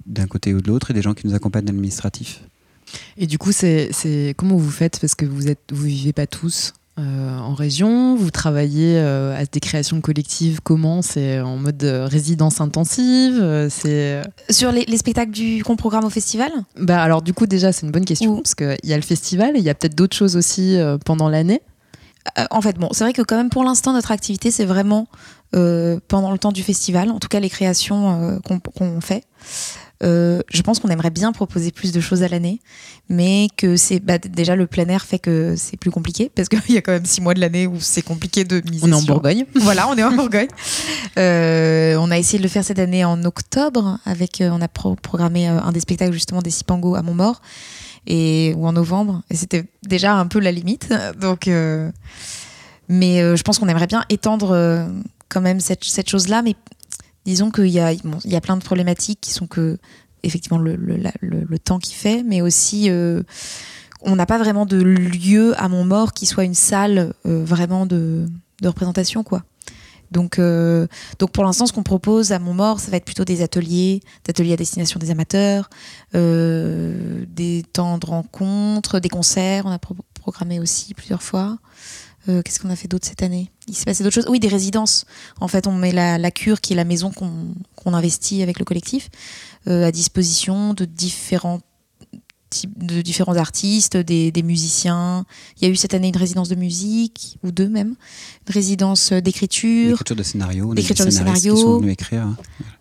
d'un 0.06 0.28
côté 0.28 0.54
ou 0.54 0.62
de 0.62 0.68
l'autre 0.68 0.92
et 0.92 0.94
des 0.94 1.02
gens 1.02 1.14
qui 1.14 1.26
nous 1.28 1.34
accompagnent 1.34 1.66
en 1.66 1.70
administratif. 1.70 2.44
Et 3.18 3.26
du 3.28 3.38
coup, 3.38 3.52
c'est- 3.54 3.90
comment 4.38 4.58
vous 4.58 4.70
faites? 4.72 5.00
Parce 5.00 5.16
que 5.16 5.26
vous 5.26 5.48
êtes, 5.48 5.62
vous 5.72 5.84
vivez 5.86 6.12
pas 6.14 6.28
tous 6.28 6.74
euh, 7.00 7.38
en 7.40 7.54
région. 7.54 8.16
Vous 8.16 8.32
travaillez 8.32 8.98
euh, 8.98 9.36
à 9.38 9.46
des 9.46 9.60
créations 9.60 10.02
collectives. 10.02 10.60
Comment 10.62 11.02
C'est 11.02 11.40
en 11.40 11.58
mode 11.58 11.84
euh, 11.84 12.06
résidence 12.06 12.60
intensive 12.62 13.68
C'est 13.70 14.22
Sur 14.50 14.72
les, 14.72 14.86
les 14.86 14.98
spectacles 14.98 15.32
du 15.32 15.64
qu'on 15.64 15.76
programme 15.76 16.04
au 16.06 16.10
festival 16.10 16.52
bah 16.78 17.02
alors 17.02 17.22
du 17.22 17.34
coup 17.34 17.46
déjà 17.48 17.72
c'est 17.72 17.86
une 17.86 17.92
bonne 17.92 18.06
question 18.06 18.34
Ou- 18.34 18.42
parce 18.42 18.56
qu'il 18.56 18.78
y 18.84 18.94
a 18.94 18.98
le 18.98 19.02
festival 19.04 19.56
et 19.56 19.60
il 19.60 19.66
y 19.66 19.70
a 19.70 19.74
peut-être 19.76 19.96
d'autres 19.96 20.16
choses 20.16 20.36
aussi 20.36 20.78
pendant 21.06 21.30
l'année. 21.30 21.62
En 22.52 22.62
fait, 22.62 22.78
bon, 22.78 22.90
c'est 22.92 23.04
vrai 23.04 23.14
que 23.14 23.24
quand 23.24 23.36
même 23.36 23.50
pour 23.50 23.64
l'instant, 23.64 23.94
notre 23.94 24.12
activité, 24.12 24.52
c'est 24.52 24.66
vraiment 24.66 25.08
pendant 25.52 26.32
le 26.32 26.38
temps 26.38 26.52
du 26.52 26.62
festival, 26.62 27.10
en 27.10 27.20
tout 27.20 27.28
cas 27.28 27.40
les 27.40 27.50
créations 27.50 28.40
qu'on 28.46 28.60
qu'on 28.60 29.02
fait. 29.02 29.24
Euh, 30.04 30.42
je 30.52 30.62
pense 30.64 30.80
qu'on 30.80 30.88
aimerait 30.90 31.12
bien 31.12 31.32
proposer 31.32 31.72
plus 31.72 31.92
de 31.92 32.00
choses 32.00 32.24
à 32.24 32.28
l'année, 32.28 32.60
mais 33.10 33.48
que 33.56 33.76
c'est 33.78 34.00
bah, 34.00 34.18
déjà 34.18 34.56
le 34.56 34.66
plein 34.66 34.88
air 34.88 35.06
fait 35.06 35.20
que 35.20 35.56
c'est 35.56 35.78
plus 35.78 35.92
compliqué 35.92 36.32
parce 36.36 36.50
qu'il 36.50 36.60
y 36.74 36.78
a 36.78 36.82
quand 36.82 36.92
même 36.94 37.06
six 37.06 37.22
mois 37.22 37.34
de 37.36 37.40
l'année 37.40 37.68
où 37.68 37.76
c'est 37.80 38.02
compliqué 38.02 38.44
de 38.44 38.62
miser. 38.70 38.84
On 38.86 38.92
est 38.92 38.94
en 38.96 39.00
sur- 39.02 39.14
Bourgogne. 39.14 39.46
Voilà, 39.56 39.88
on 39.90 39.96
est 39.96 40.04
en 40.04 40.12
Bourgogne. 40.12 40.48
Euh, 41.18 41.96
on 42.00 42.10
a 42.10 42.18
essayé 42.18 42.38
de 42.40 42.44
le 42.44 42.50
faire 42.50 42.64
cette 42.64 42.80
année 42.80 43.06
en 43.06 43.24
octobre 43.26 44.00
avec, 44.06 44.42
euh, 44.42 44.50
on 44.52 44.62
a 44.62 44.68
pro- 44.68 44.96
programmé 44.96 45.46
un 45.48 45.72
des 45.72 45.80
spectacles 45.80 46.14
justement 46.14 46.42
des 46.42 46.50
Sipango 46.52 46.96
à 46.96 47.02
Montmort 47.04 47.42
et 48.08 48.54
ou 48.58 48.66
en 48.66 48.74
novembre 48.74 49.22
et 49.30 49.36
c'était 49.36 49.66
déjà 49.88 50.16
un 50.16 50.26
peu 50.26 50.40
la 50.40 50.52
limite. 50.52 50.90
Donc, 51.22 51.48
mais 52.90 53.20
je 53.38 53.42
pense 53.44 53.60
qu'on 53.60 53.68
aimerait 53.68 53.88
bien 53.88 54.04
étendre 54.10 54.88
quand 55.30 55.42
même 55.42 55.60
cette, 55.60 55.84
cette 55.84 56.10
chose-là, 56.10 56.42
mais 56.42 56.56
disons 57.26 57.52
qu'il 57.52 57.68
y 57.68 57.80
a, 57.80 57.94
y 57.94 58.36
a 58.36 58.42
plein 58.42 58.58
de 58.58 58.64
problématiques 58.64 59.20
qui 59.22 59.32
sont 59.32 59.48
que 59.48 59.78
effectivement 60.24 60.58
le, 60.60 60.76
le, 60.76 61.60
temps 61.60 61.80
qui 61.80 61.94
fait, 61.94 62.24
mais 62.24 62.42
aussi 62.42 62.90
euh, 62.90 63.24
on 64.02 64.16
n'a 64.16 64.26
pas 64.26 64.38
vraiment 64.38 64.66
de 64.66 64.78
lieu 64.78 65.54
à 65.60 65.68
Montmort 65.68 66.14
qui 66.14 66.26
soit 66.26 66.44
une 66.44 66.54
salle 66.54 67.14
euh, 67.26 67.44
vraiment 67.44 67.86
de, 67.86 68.28
de 68.62 68.68
représentation 68.68 69.24
quoi. 69.24 69.44
Donc, 70.12 70.40
euh, 70.40 70.88
donc 71.20 71.32
pour 71.32 71.46
l'instant, 71.46 71.66
ce 71.66 71.72
qu'on 71.72 71.84
propose 71.84 72.34
à 72.34 72.40
Montmort, 72.40 72.82
ça 72.82 72.92
va 72.92 72.98
être 72.98 73.06
plutôt 73.06 73.24
des 73.24 73.42
ateliers, 73.42 74.02
des 74.26 74.32
ateliers 74.32 74.54
à 74.54 74.58
destination 74.58 75.00
des 75.00 75.10
amateurs, 75.10 75.70
des 76.14 77.64
temps 77.72 77.98
de 77.98 78.06
rencontres, 78.06 79.00
des 79.00 79.08
concerts. 79.08 79.66
On 79.66 79.72
a 79.72 79.80
pro- 79.80 79.96
programmé 80.20 80.60
aussi 80.60 80.94
plusieurs 80.94 81.24
fois. 81.24 81.60
Euh, 82.30 82.42
Qu'est-ce 82.44 82.60
qu'on 82.60 82.70
a 82.70 82.76
fait 82.76 82.88
d'autre 82.88 83.08
cette 83.08 83.24
année? 83.24 83.50
Il 83.68 83.76
s'est 83.76 83.86
passé 83.86 84.04
d'autres 84.04 84.14
choses. 84.14 84.28
Oui, 84.30 84.40
des 84.40 84.48
résidences. 84.48 85.06
En 85.40 85.48
fait, 85.48 85.66
on 85.68 85.74
met 85.74 85.92
la, 85.92 86.18
la 86.18 86.32
cure, 86.32 86.62
qui 86.62 86.74
est 86.74 86.76
la 86.76 86.84
maison 86.86 87.12
qu'on 87.12 87.94
investit 87.94 88.44
avec 88.44 88.60
le 88.60 88.66
collectif, 88.66 89.10
euh, 89.68 89.86
à 89.88 89.92
disposition 89.92 90.74
de 90.74 90.86
différents 90.86 91.62
types 92.52 92.84
de 92.86 93.02
différents 93.02 93.38
artistes, 93.38 93.96
des, 93.96 94.30
des 94.30 94.44
musiciens. 94.44 95.26
Il 95.58 95.64
y 95.66 95.68
a 95.68 95.70
eu 95.72 95.76
cette 95.78 95.94
année 95.94 96.10
une 96.10 96.18
résidence 96.18 96.50
de 96.50 96.56
musique, 96.56 97.38
ou 97.44 97.52
deux 97.52 97.70
même, 97.70 97.96
une 98.48 98.54
résidence 98.54 99.14
d'écriture. 99.14 99.92
L'écriture 99.92 100.16
de 100.18 100.24
scénario, 100.24 100.74
L'écriture 100.74 101.06
de 101.06 101.12
scénario. 101.12 101.56
qui 101.56 101.62
sont 101.62 101.78
venus 101.80 101.94
écrire. 101.94 102.28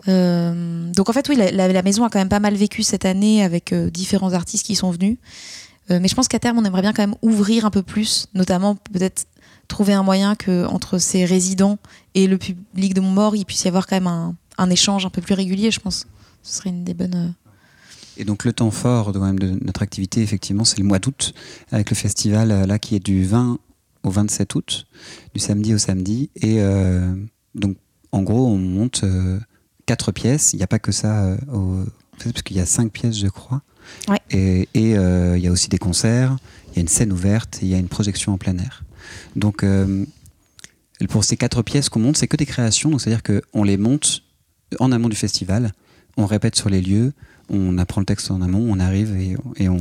Euh, 0.09 0.93
donc 0.93 1.09
en 1.09 1.13
fait, 1.13 1.29
oui, 1.29 1.37
la, 1.37 1.51
la- 1.53 1.69
la 1.73 1.83
maison 1.83 2.05
a 2.05 2.11
quand 2.11 2.19
même 2.19 2.29
pas 2.29 2.41
mal 2.41 2.55
vécu 2.57 2.83
cette 2.83 3.05
année 3.05 3.45
avec 3.45 3.73
euh, 3.73 3.91
différents 3.91 4.33
artistes 4.33 4.67
qui 4.67 4.75
sont 4.75 4.91
venus. 4.91 5.19
Euh, 5.91 5.99
mais 6.01 6.09
je 6.09 6.15
pense 6.15 6.29
qu'à 6.29 6.39
terme, 6.39 6.59
on 6.59 6.65
aimerait 6.65 6.83
bien 6.83 6.93
quand 6.93 7.03
même 7.03 7.17
ouvrir 7.23 7.65
un 7.65 7.71
peu 7.71 7.83
plus, 7.83 8.27
notamment 8.35 8.77
peut-être 8.77 9.27
trouver 9.69 9.93
un 9.93 10.03
moyen 10.03 10.35
que 10.35 10.65
entre 10.67 10.99
ces 10.99 11.25
résidents 11.25 11.79
et 12.15 12.27
le 12.27 12.39
public 12.39 12.95
de 12.95 13.01
Montmort, 13.01 13.37
il 13.37 13.45
puisse 13.45 13.65
y 13.65 13.69
avoir 13.69 13.87
quand 13.87 13.97
même 13.97 14.07
un, 14.59 14.71
échange 14.71 15.07
un 15.07 15.11
peu 15.11 15.23
plus 15.23 15.35
régulier, 15.35 15.71
je 15.71 15.81
pense. 15.81 16.07
Ce 16.43 16.59
serait 16.59 16.71
une 16.71 16.85
des 16.85 16.95
bonnes. 16.95 17.15
euh, 17.15 17.29
Et 18.17 18.25
donc 18.25 18.45
le 18.45 18.53
temps 18.53 18.71
fort 18.71 19.13
de, 19.13 19.19
de 19.19 19.65
notre 19.65 19.83
activité, 19.83 20.23
effectivement, 20.23 20.65
c'est 20.65 20.79
le 20.79 20.85
mois 20.85 20.99
d'août, 20.99 21.33
avec 21.71 21.91
le 21.91 21.97
festival 21.97 22.51
euh, 22.51 22.67
là 22.67 22.79
qui 22.79 22.95
est 22.97 23.05
du 23.05 23.25
20 23.25 23.59
au 24.03 24.11
27 24.11 24.55
août, 24.55 24.87
du 25.35 25.41
samedi 25.41 25.75
au 25.75 25.79
samedi. 25.79 26.31
Et 26.37 26.59
donc, 27.55 27.77
en 28.13 28.23
gros, 28.23 28.47
on 28.47 28.57
monte 28.57 29.05
quatre 29.85 30.11
pièces. 30.11 30.55
Il 30.55 30.57
n'y 30.57 30.63
a 30.63 30.67
pas 30.67 30.79
que 30.79 30.91
ça, 30.91 31.37
au- 31.53 31.85
parce 32.19 32.41
qu'il 32.43 32.57
y 32.57 32.61
a 32.61 32.65
cinq 32.67 32.91
pièces, 32.93 33.19
je 33.19 33.27
crois. 33.27 33.61
Et 34.31 34.67
euh, 34.77 35.37
il 35.37 35.43
y 35.43 35.49
a 35.49 35.53
aussi 35.53 35.69
des 35.69 35.79
concerts, 35.79 36.37
il 36.69 36.77
y 36.77 36.79
a 36.79 36.83
une 36.83 36.89
scène 36.89 37.13
ouverte, 37.13 37.59
il 37.63 37.69
y 37.69 37.75
a 37.75 37.79
une 37.79 37.89
projection 37.89 38.33
en 38.33 38.39
plein 38.39 38.57
air. 38.59 38.85
Donc, 39.37 39.63
euh, 39.63 40.05
pour 41.09 41.25
ces 41.25 41.37
quatre 41.37 41.63
pièces 41.63 41.89
qu'on 41.89 42.01
monte, 42.01 42.17
c'est 42.17 42.29
que 42.29 42.37
des 42.37 42.47
créations. 42.47 42.99
C'est-à-dire 42.99 43.23
qu'on 43.23 43.65
les 43.65 43.77
monte 43.77 44.23
en 44.79 44.93
amont 44.93 45.09
du 45.09 45.17
festival, 45.17 45.73
on 46.17 46.27
répète 46.27 46.57
sur 46.57 46.69
les 46.69 46.81
lieux, 46.81 47.13
on 47.49 47.79
apprend 47.79 48.01
le 48.01 48.07
texte 48.07 48.31
en 48.31 48.41
amont, 48.43 48.67
on 48.69 48.79
arrive 48.79 49.17
et 49.57 49.69
on 49.69 49.79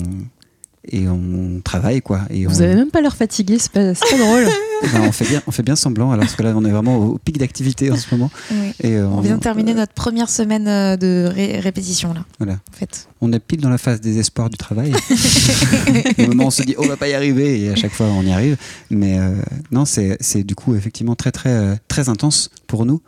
et 0.91 1.07
on 1.07 1.61
travaille 1.63 2.01
quoi. 2.01 2.21
Et 2.29 2.45
Vous 2.45 2.59
on, 2.59 2.63
avez 2.63 2.75
même 2.75 2.91
pas 2.91 3.01
l'air 3.01 3.15
fatigué, 3.15 3.57
c'est 3.59 3.71
pas, 3.71 3.93
c'est 3.93 4.09
pas 4.09 4.17
drôle. 4.23 4.45
ben, 4.93 5.01
on 5.01 5.11
fait 5.11 5.25
bien, 5.25 5.41
on 5.47 5.51
fait 5.51 5.63
bien 5.63 5.75
semblant. 5.75 6.11
Alors 6.11 6.25
parce 6.25 6.35
que 6.35 6.43
là, 6.43 6.53
on 6.55 6.63
est 6.65 6.71
vraiment 6.71 6.97
au 6.97 7.17
pic 7.17 7.37
d'activité 7.37 7.91
en 7.91 7.95
ce 7.97 8.07
moment. 8.13 8.31
Oui. 8.51 8.71
Et 8.81 8.95
euh, 8.97 9.07
On 9.07 9.21
vient 9.21 9.35
de 9.37 9.41
terminer 9.41 9.73
notre 9.73 9.93
première 9.93 10.29
semaine 10.29 10.67
euh, 10.67 10.97
de 10.97 11.27
ré- 11.31 11.59
répétition 11.59 12.13
là. 12.13 12.25
Voilà. 12.39 12.53
En 12.53 12.75
fait. 12.77 13.07
On 13.21 13.31
est 13.33 13.39
pile 13.39 13.61
dans 13.61 13.69
la 13.69 13.77
phase 13.77 13.99
des 14.01 14.17
espoirs 14.19 14.49
du 14.49 14.57
travail. 14.57 14.93
Au 16.19 16.27
moment 16.27 16.45
où 16.45 16.47
on 16.47 16.51
se 16.51 16.63
dit 16.63 16.75
on 16.77 16.87
va 16.87 16.97
pas 16.97 17.07
y 17.09 17.13
arriver 17.13 17.61
et 17.61 17.69
à 17.69 17.75
chaque 17.75 17.91
fois 17.91 18.07
on 18.07 18.23
y 18.23 18.31
arrive. 18.31 18.57
Mais 18.89 19.19
euh, 19.19 19.35
non, 19.71 19.85
c'est 19.85 20.17
c'est 20.21 20.43
du 20.43 20.55
coup 20.55 20.75
effectivement 20.75 21.15
très 21.15 21.31
très 21.31 21.49
euh, 21.49 21.75
très 21.87 22.09
intense 22.09 22.49
pour 22.67 22.85
nous. 22.85 23.01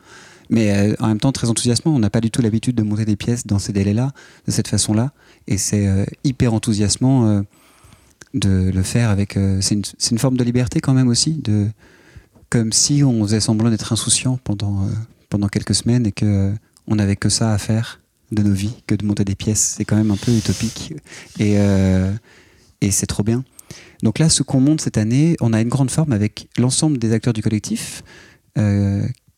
Mais 0.49 0.71
euh, 0.75 0.95
en 0.99 1.07
même 1.07 1.19
temps 1.19 1.31
très 1.31 1.49
enthousiasmant. 1.49 1.93
On 1.95 1.99
n'a 1.99 2.09
pas 2.09 2.19
du 2.21 2.29
tout 2.29 2.41
l'habitude 2.41 2.75
de 2.75 2.83
monter 2.83 3.05
des 3.05 3.15
pièces 3.15 3.47
dans 3.47 3.57
ces 3.59 3.71
délais-là, 3.71 4.11
de 4.47 4.51
cette 4.51 4.67
façon-là. 4.67 5.11
Et 5.47 5.57
c'est 5.57 5.87
euh, 5.87 6.03
hyper 6.25 6.53
enthousiasmant 6.53 7.25
euh, 7.25 7.41
de 8.33 8.71
le 8.73 8.83
faire 8.83 9.09
avec. 9.09 9.37
euh, 9.37 9.59
c'est 9.61 9.75
une, 9.75 9.83
une 10.11 10.17
forme 10.17 10.37
de 10.37 10.43
liberté 10.43 10.79
quand 10.79 10.93
même 10.93 11.07
aussi, 11.07 11.33
de 11.33 11.67
comme 12.49 12.71
si 12.73 13.03
on 13.03 13.23
faisait 13.23 13.39
semblant 13.39 13.69
d'être 13.69 13.93
insouciant 13.93 14.37
pendant 14.43 14.83
euh, 14.83 14.91
pendant 15.29 15.47
quelques 15.47 15.75
semaines 15.75 16.05
et 16.05 16.11
que 16.11 16.53
on 16.87 16.95
n'avait 16.95 17.15
que 17.15 17.29
ça 17.29 17.53
à 17.53 17.57
faire 17.57 18.01
de 18.31 18.43
nos 18.43 18.53
vies 18.53 18.73
que 18.87 18.95
de 18.95 19.05
monter 19.05 19.25
des 19.25 19.35
pièces. 19.35 19.75
C'est 19.77 19.85
quand 19.85 19.95
même 19.95 20.11
un 20.11 20.17
peu 20.17 20.31
utopique. 20.35 20.93
Et, 21.39 21.55
euh, 21.57 22.11
et 22.81 22.91
c'est 22.91 23.05
trop 23.05 23.23
bien. 23.23 23.43
Donc 24.03 24.19
là, 24.19 24.29
ce 24.29 24.43
qu'on 24.43 24.59
monte 24.59 24.81
cette 24.81 24.97
année, 24.97 25.37
on 25.41 25.53
a 25.53 25.61
une 25.61 25.69
grande 25.69 25.91
forme 25.91 26.11
avec 26.11 26.47
l'ensemble 26.57 26.97
des 26.97 27.13
acteurs 27.13 27.33
du 27.33 27.41
collectif, 27.41 28.03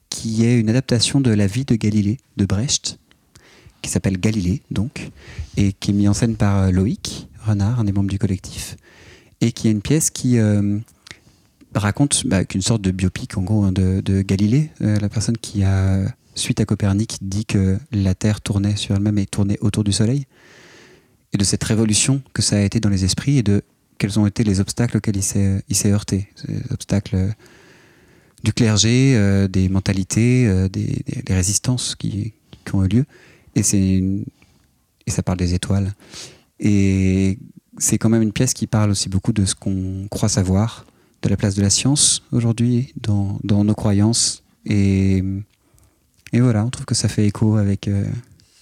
qui 0.10 0.46
est 0.46 0.60
une 0.60 0.70
adaptation 0.70 1.22
de 1.22 1.32
la 1.32 1.48
vie 1.48 1.66
de 1.66 1.76
Galilée, 1.76 2.18
de 2.38 2.46
Brecht, 2.46 2.98
qui 3.82 3.90
s'appelle 3.90 4.18
Galilée, 4.20 4.62
donc, 4.72 5.10
et 5.58 5.74
qui 5.74 5.92
est 5.92 5.94
mis 5.94 6.08
en 6.08 6.14
scène 6.14 6.36
par 6.36 6.72
Loïc 6.72 7.28
Renard, 7.46 7.80
un 7.80 7.84
des 7.84 7.92
membres 7.92 8.10
du 8.10 8.20
collectif, 8.20 8.78
et 9.44 9.52
qui 9.52 9.68
est 9.68 9.72
une 9.72 9.82
pièce 9.82 10.10
qui 10.10 10.38
euh, 10.40 10.80
raconte 11.76 12.26
bah, 12.26 12.46
qu'une 12.46 12.62
sorte 12.62 12.82
de 12.82 12.92
biopic, 12.92 13.38
en 13.38 13.42
gros, 13.42 13.64
hein, 13.64 13.74
de, 13.74 14.22
Galilée, 14.22 14.72
euh, 14.82 14.98
la 15.00 15.10
personne 15.10 15.38
qui 15.38 15.64
a 15.64 16.00
suite 16.34 16.62
à 16.62 16.66
Copernic, 16.66 17.18
dit 17.22 17.46
que 17.46 17.78
la 17.92 18.16
Terre 18.16 18.40
tournait 18.40 18.78
sur 18.78 18.96
elle-même 18.96 19.18
et 19.18 19.26
tournait 19.26 19.60
autour 19.60 19.84
du 19.84 19.92
Soleil, 19.92 20.26
et 21.34 21.38
de 21.38 21.44
cette 21.44 21.64
révolution 21.64 22.22
que 22.34 22.42
ça 22.42 22.56
a 22.56 22.62
été 22.62 22.80
dans 22.80 22.90
les 22.90 23.04
esprits 23.04 23.38
et 23.38 23.44
de 23.44 23.64
quels 23.98 24.18
ont 24.18 24.26
été 24.26 24.44
les 24.44 24.60
obstacles 24.62 24.98
auxquels 24.98 25.18
il 25.18 25.24
s'est, 25.24 25.92
heurté. 25.92 26.30
Ces 26.36 26.62
obstacles 26.72 27.16
euh, 27.16 27.30
du 28.44 28.54
clergé, 28.54 29.48
des 29.50 29.70
mentalités, 29.70 30.68
des, 30.70 31.04
résistances 31.30 31.96
qui, 31.96 32.34
ont 32.74 32.84
eu 32.84 32.90
lieu. 32.90 33.06
Et, 33.56 33.64
c'est 33.64 33.98
une- 33.98 34.26
et 35.06 35.12
ça 35.12 35.24
parle 35.24 35.38
des 35.38 35.54
étoiles. 35.54 35.94
Et 36.60 37.40
c'est 37.78 37.98
quand 37.98 38.10
même 38.10 38.22
une 38.22 38.32
pièce 38.32 38.54
qui 38.54 38.68
parle 38.68 38.92
aussi 38.92 39.10
beaucoup 39.10 39.34
de 39.34 39.46
ce 39.46 39.56
qu'on 39.56 40.08
croit 40.10 40.30
savoir, 40.30 40.86
de 41.22 41.30
la 41.30 41.38
place 41.38 41.56
de 41.56 41.62
la 41.62 41.70
science 41.70 42.24
aujourd'hui 42.32 42.94
dans, 43.02 43.40
nos 43.44 43.74
croyances. 43.74 44.44
Et, 44.66 45.24
voilà, 46.34 46.66
on 46.66 46.70
trouve 46.70 46.86
que 46.86 46.96
ça 46.96 47.08
fait 47.08 47.26
écho 47.26 47.58
avec 47.58 47.88
euh, 47.88 48.06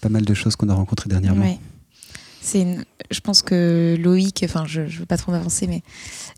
pas 0.02 0.10
mal 0.10 0.24
de 0.24 0.34
choses 0.34 0.56
qu'on 0.56 0.70
a 0.70 0.74
rencontrées 0.74 1.10
dernièrement. 1.10 1.58
C'est 2.42 2.78
Je 3.12 3.20
pense 3.20 3.42
que 3.42 3.96
Loïc, 4.00 4.42
enfin, 4.44 4.66
je 4.66 4.82
ne 4.82 4.88
veux 4.88 5.06
pas 5.06 5.18
trop 5.18 5.32
m'avancer, 5.32 5.68
mais 5.68 5.84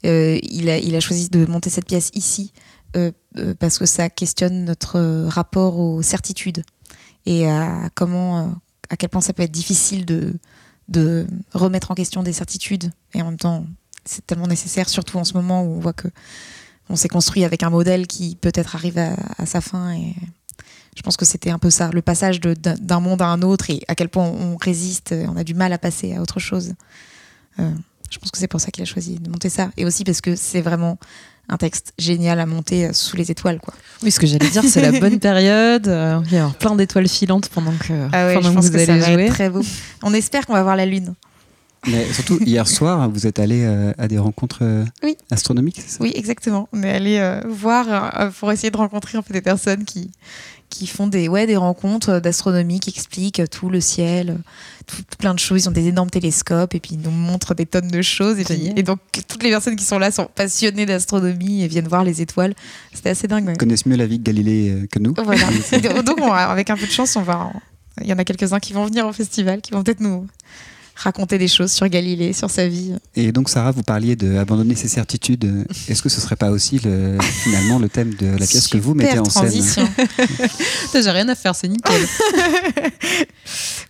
euh, 0.06 0.38
il, 0.44 0.70
a, 0.70 1.00
choisi 1.00 1.30
de 1.30 1.46
monter 1.46 1.70
cette 1.70 1.86
pièce 1.86 2.12
ici 2.14 2.52
euh, 2.98 3.12
parce 3.60 3.80
que 3.80 3.86
ça 3.86 4.10
questionne 4.10 4.66
notre 4.66 5.00
rapport 5.28 5.80
aux 5.80 6.02
certitudes 6.02 6.64
et 7.26 7.48
à 7.48 7.90
comment, 7.96 8.54
à 8.90 8.98
quel 8.98 9.10
point 9.10 9.22
ça 9.22 9.32
peut 9.34 9.44
être 9.44 9.52
difficile 9.52 10.06
de, 10.06 10.34
de 10.90 11.28
remettre 11.54 11.92
en 11.92 11.96
question 11.96 12.24
des 12.24 12.34
certitudes. 12.34 12.92
Et 13.14 13.22
en 13.22 13.26
même 13.26 13.38
temps, 13.38 13.66
c'est 14.06 14.26
tellement 14.26 14.48
nécessaire, 14.48 14.90
surtout 14.90 15.18
en 15.18 15.24
ce 15.24 15.34
moment 15.34 15.64
où 15.64 15.76
on 15.76 15.80
voit 15.80 15.94
que 15.94 16.08
on 16.90 16.96
s'est 16.96 17.08
construit 17.08 17.46
avec 17.46 17.64
un 17.64 17.70
modèle 17.70 18.08
qui 18.08 18.36
peut-être 18.36 18.76
arrive 18.76 18.98
à, 18.98 19.46
sa 19.46 19.62
fin. 19.62 19.94
Et 19.94 20.16
je 20.96 21.02
pense 21.02 21.16
que 21.16 21.26
c'était 21.26 21.50
un 21.50 21.60
peu 21.60 21.70
ça, 21.70 21.90
le 21.92 22.02
passage 22.02 22.42
d'un 22.42 23.00
monde 23.00 23.22
à 23.22 23.28
un 23.28 23.42
autre 23.42 23.70
et 23.70 23.82
à 23.88 23.96
quel 23.96 24.10
point 24.10 24.26
on 24.26 24.58
résiste, 24.58 25.16
on 25.28 25.38
a 25.38 25.44
du 25.44 25.54
mal 25.54 25.72
à 25.72 25.78
passer 25.78 26.16
à 26.16 26.22
autre 26.22 26.40
chose. 26.40 26.74
Euh, 27.60 27.72
je 28.14 28.20
pense 28.20 28.32
que 28.32 28.38
c'est 28.38 28.48
pour 28.48 28.62
ça 28.62 28.70
qu'il 28.72 28.84
a 28.84 28.86
choisi 28.86 29.16
de 29.20 29.30
monter 29.30 29.50
ça. 29.50 29.70
Et 29.78 29.86
aussi 29.86 30.04
parce 30.04 30.22
que 30.22 30.36
c'est 30.36 30.62
vraiment 30.62 30.98
un 31.50 31.58
texte 31.58 31.94
génial 32.00 32.40
à 32.40 32.46
monter 32.46 32.86
euh, 32.86 32.94
sous 32.94 33.18
les 33.18 33.30
étoiles. 33.32 33.60
Quoi. 33.60 33.74
Oui, 34.02 34.12
ce 34.12 34.20
que 34.20 34.28
j'allais 34.28 34.50
dire, 34.50 34.64
c'est 34.64 34.82
la 34.82 34.98
bonne 35.00 35.20
période. 35.20 35.88
euh, 35.88 36.20
il 36.26 36.30
va 36.30 36.36
y 36.36 36.40
avoir 36.40 36.56
plein 36.56 36.76
d'étoiles 36.76 37.08
filantes 37.10 37.50
pendant 37.50 37.74
que, 37.74 37.88
pendant 38.10 38.42
je 38.42 38.50
que 38.50 38.54
pense 38.54 38.66
vous 38.68 38.72
que 38.72 38.86
ça 38.86 38.94
allez 38.94 39.02
va 39.02 39.12
jouer. 39.14 39.24
être 39.26 39.34
très 39.34 39.50
beau. 39.50 39.62
On 40.04 40.14
espère 40.14 40.46
qu'on 40.46 40.54
va 40.54 40.64
voir 40.64 40.76
la 40.76 40.86
lune. 40.86 41.14
Mais 41.86 42.06
surtout, 42.14 42.40
hier 42.46 42.66
soir, 42.78 43.10
vous 43.10 43.28
êtes 43.28 43.40
allé 43.40 43.64
euh, 43.66 43.92
à 43.98 44.08
des 44.08 44.18
rencontres 44.18 44.60
euh, 44.62 44.86
Oui. 45.04 45.18
astronomiques, 45.32 45.82
c'est 45.86 45.98
ça? 45.98 45.98
Oui, 46.00 46.14
exactement. 46.16 46.70
On 46.72 46.82
est 46.82 46.92
allé 46.92 47.18
euh, 47.18 47.42
voir 47.50 47.88
euh, 48.22 48.30
pour 48.40 48.50
essayer 48.54 48.72
de 48.72 48.78
rencontrer 48.78 49.18
un 49.18 49.22
peu 49.22 49.34
des 49.34 49.42
personnes 49.42 49.84
qui, 49.84 50.10
qui 50.74 50.88
font 50.88 51.06
des, 51.08 51.28
ouais, 51.28 51.46
des 51.46 51.56
rencontres 51.56 52.20
d'astronomie, 52.20 52.80
qui 52.80 52.90
expliquent 52.90 53.42
tout 53.52 53.70
le 53.70 53.80
ciel, 53.80 54.32
euh, 54.32 54.34
tout, 54.88 54.98
plein 55.20 55.34
de 55.36 55.40
choses. 55.40 55.64
Ils 55.66 55.70
ont 55.70 55.72
des 55.72 55.88
énormes 55.88 56.10
télescopes 56.10 56.74
et 56.74 56.80
puis 56.80 56.96
ils 56.96 57.00
nous 57.00 57.12
montrent 57.12 57.54
des 57.54 57.66
tonnes 57.66 57.90
de 57.90 58.02
choses. 58.02 58.40
Et, 58.40 58.44
puis- 58.44 58.56
Génial. 58.56 58.80
et 58.80 58.84
donc, 58.84 59.00
toutes 59.28 59.44
les 59.44 59.52
personnes 59.52 59.76
qui 59.76 59.86
sont 59.86 60.00
là 60.00 60.12
sont 60.12 60.28
passionnées 60.34 60.86
d'astronomie 60.86 61.62
et 61.64 61.68
viennent 61.68 61.88
voir 61.88 62.04
les 62.04 62.22
étoiles. 62.22 62.56
C'était 62.92 63.10
assez 63.12 63.28
dingue. 63.28 63.50
Ils 63.50 63.58
connaissent 63.58 63.86
mieux 63.86 63.96
la 63.98 64.08
vie 64.08 64.18
de 64.18 64.24
Galilée 64.24 64.72
euh, 64.72 64.88
que 64.92 64.98
nous. 65.00 65.14
Voilà. 65.24 65.46
Donc, 66.04 66.18
on 66.20 66.32
avec 66.32 66.70
un 66.70 66.76
peu 66.78 66.88
de 66.88 66.92
chance, 66.92 67.16
on 67.16 67.22
va. 67.22 67.52
Il 68.02 68.08
y 68.08 68.14
en 68.14 68.18
a 68.18 68.24
quelques-uns 68.26 68.60
qui 68.60 68.74
vont 68.74 68.86
venir 68.86 69.06
au 69.06 69.14
festival, 69.14 69.62
qui 69.62 69.72
vont 69.72 69.84
peut-être 69.84 70.00
nous 70.00 70.26
raconter 70.96 71.38
des 71.38 71.48
choses 71.48 71.72
sur 71.72 71.88
Galilée, 71.88 72.34
sur 72.34 72.50
sa 72.52 72.68
vie. 72.68 72.94
Et 73.16 73.32
donc, 73.32 73.50
Sarah, 73.50 73.72
vous 73.72 73.84
parliez 73.84 74.16
d'abandonner 74.16 74.76
ses 74.76 74.88
certitudes. 74.88 75.66
Est-ce 75.88 76.02
que 76.02 76.10
ce 76.10 76.22
serait 76.22 76.36
pas 76.36 76.52
aussi 76.52 76.80
le, 76.80 77.18
finalement 77.22 77.80
le 77.80 77.90
thème 77.90 78.14
de 78.14 78.28
la 78.28 78.46
pièce 78.46 78.68
que 78.68 78.78
vous 78.78 78.94
mettez 78.94 79.18
en 79.20 79.26
scène 79.26 79.44
transition. 79.44 79.88
Putain, 79.96 81.02
J'ai 81.02 81.12
rien 81.12 81.28
à 81.30 81.36
faire, 81.36 81.56
c'est 81.56 81.68
nickel. 81.68 82.02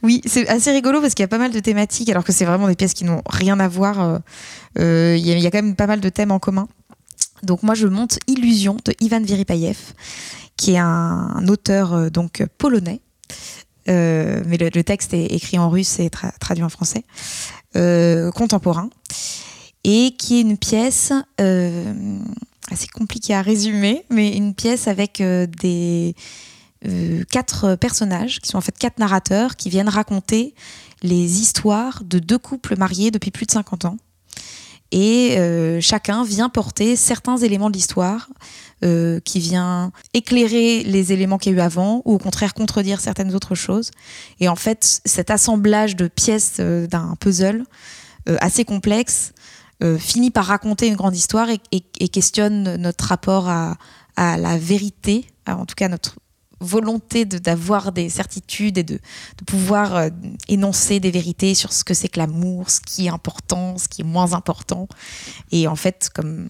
Oui, 0.01 0.22
c'est 0.25 0.48
assez 0.50 0.72
rigolo 0.72 1.00
parce 1.00 1.13
qu'il 1.13 1.24
y 1.24 1.25
a 1.25 1.29
pas 1.29 1.38
mal 1.38 1.51
de 1.51 1.60
thématiques, 1.60 2.10
alors 2.10 2.24
que 2.25 2.33
c'est 2.33 2.43
vraiment 2.45 2.67
des 2.67 2.75
pièces 2.75 2.93
qui 2.93 3.05
n'ont 3.05 3.22
rien 3.29 3.57
à 3.60 3.67
voir. 3.69 4.01
euh, 4.01 4.17
euh, 4.79 5.15
Il 5.17 5.25
y, 5.25 5.31
a- 5.31 5.38
il 5.38 5.41
y 5.43 5.48
a 5.48 5.51
quand 5.51 5.62
même 5.62 5.75
pas 5.75 5.88
mal 5.88 6.01
de 6.01 6.10
thèmes 6.10 6.31
en 6.31 6.39
commun. 6.39 6.67
Donc 7.43 7.63
moi, 7.63 7.74
je 7.75 7.88
monte 7.88 8.19
Illusion 8.27 8.77
de 8.86 8.93
Ivan 9.00 9.22
Viripayev, 9.22 9.77
qui 10.57 10.74
est 10.74 10.77
un, 10.77 11.31
un 11.36 11.48
auteur 11.48 11.93
euh, 11.93 12.10
donc 12.10 12.43
polonais, 12.57 13.00
mais 13.88 14.58
le, 14.58 14.84
texte 14.84 15.13
est 15.13 15.25
écrit 15.28 15.58
en 15.58 15.70
russe 15.70 16.00
et 16.00 16.08
tra- 16.08 16.38
traduit 16.40 16.63
en 16.63 16.70
français, 16.70 17.04
euh, 17.75 18.32
contemporain, 18.32 18.90
et 19.84 20.16
qui 20.18 20.38
est 20.38 20.42
une 20.42 20.58
pièce 20.58 21.12
euh, 21.42 21.94
assez 22.72 22.88
compliquée 22.88 23.34
à 23.34 23.42
résumer, 23.42 24.06
mais 24.10 24.36
une 24.36 24.54
pièce 24.54 24.88
avec 24.88 25.22
euh, 25.22 25.46
des 25.48 26.16
euh, 26.88 27.24
quatre 27.32 27.75
personnages, 27.75 28.40
qui 28.40 28.50
sont 28.50 28.58
en 28.58 28.62
fait 28.62 28.78
quatre 28.78 29.00
narrateurs, 29.00 29.56
qui 29.56 29.70
viennent 29.70 29.90
raconter 29.90 30.54
les 31.02 31.42
histoires 31.42 32.04
de 32.04 32.20
deux 32.20 32.38
couples 32.38 32.78
mariés 32.78 33.12
depuis 33.12 33.32
plus 33.32 33.46
de 33.46 33.52
50 33.52 33.86
ans. 33.86 33.98
Et 34.92 35.38
euh, 35.40 35.82
chacun 35.82 36.24
vient 36.24 36.50
porter 36.50 36.96
certains 36.96 37.38
éléments 37.38 37.70
de 37.70 37.75
l'histoire, 37.75 38.30
euh, 38.84 39.22
qui 39.22 39.40
vient 39.40 39.94
éclairer 40.13 40.84
les 40.84 41.13
éléments 41.13 41.38
qu'il 41.38 41.54
y 41.54 41.56
a 41.56 41.60
eu 41.60 41.62
avant, 41.62 42.02
ou 42.04 42.16
au 42.16 42.18
contraire 42.18 42.54
contredire 42.54 43.00
certaines 43.00 43.34
autres 43.34 43.56
choses. 43.56 43.92
Et 44.42 44.50
en 44.50 44.58
fait, 44.58 45.00
cet 45.06 45.32
assemblage 45.32 45.96
de 45.96 46.10
pièces 46.10 46.58
euh, 46.60 46.86
d'un 46.86 47.16
puzzle 47.18 47.63
euh, 48.28 48.36
assez 48.42 48.66
complexe 48.66 49.32
finit 50.00 50.32
par 50.32 50.46
raconter 50.46 50.88
une 50.88 50.96
grande 50.96 51.13
histoire 51.13 51.50
et, 51.50 52.08
questionne 52.08 52.78
notre 52.78 53.04
rapport 53.04 53.50
à, 53.50 53.75
la 54.16 54.58
vérité, 54.58 55.25
en 55.46 55.66
tout 55.66 55.75
cas 55.75 55.90
notre 55.90 56.16
volonté 56.62 57.25
d'avoir 57.25 57.92
des 57.92 58.08
certitudes 58.08 58.78
et 58.78 58.84
de, 58.84 59.02
pouvoir 59.46 60.10
énoncer 60.48 61.02
des 61.02 61.12
vérités 61.12 61.54
sur 61.54 61.74
ce 61.74 61.84
que 61.84 61.94
c'est 61.94 62.08
que 62.08 62.20
l'amour, 62.20 62.70
ce 62.70 62.80
qui 62.80 63.08
est 63.08 63.10
important, 63.10 63.78
ce 63.78 63.90
qui 63.90 64.04
est 64.04 64.06
moins 64.06 64.32
important. 64.32 64.88
Et 65.52 65.68
en 65.68 65.75
fait, 65.75 66.10
comme 66.16 66.48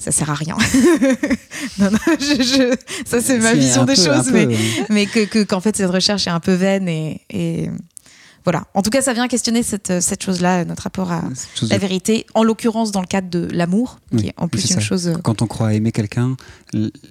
ça 0.00 0.10
sert 0.10 0.30
à 0.30 0.34
rien. 0.34 0.56
non, 1.78 1.90
non, 1.90 1.98
je- 2.18 2.42
je- 2.42 2.76
ça 3.06 3.20
c'est 3.20 3.38
ma 3.38 3.52
Si, 3.52 3.58
vision 3.60 3.84
des 3.84 3.94
peu- 3.94 4.02
choses, 4.02 4.26
peu, 4.32 4.46
mais, 4.46 4.56
mais 4.88 5.06
que 5.06 5.24
que- 5.26 5.44
qu'en 5.44 5.60
fait 5.60 5.76
cette 5.76 5.90
recherche 5.90 6.26
est 6.26 6.30
un 6.30 6.40
peu 6.40 6.54
vaine 6.54 6.88
et, 6.88 7.20
et 7.30 7.70
voilà. 8.44 8.64
En 8.72 8.80
tout 8.80 8.88
cas, 8.88 9.02
ça 9.02 9.12
vient 9.12 9.28
questionner 9.28 9.62
cette, 9.62 10.00
cette 10.00 10.22
chose-là, 10.22 10.64
notre 10.64 10.84
rapport 10.84 11.12
à 11.12 11.22
la 11.62 11.76
de- 11.76 11.80
vérité, 11.80 12.24
en 12.34 12.42
l'occurrence 12.42 12.90
dans 12.90 13.02
le 13.02 13.06
cadre 13.06 13.28
de 13.28 13.46
l'amour, 13.52 13.98
qui 14.16 14.28
est 14.28 14.34
en 14.38 14.48
plus 14.48 14.62
une 14.70 14.76
ça. 14.76 14.80
chose. 14.80 15.08
euh, 15.08 15.16
Quand 15.22 15.42
on 15.42 15.46
croit 15.46 15.74
aimer 15.74 15.92
quelqu'un, 15.92 16.36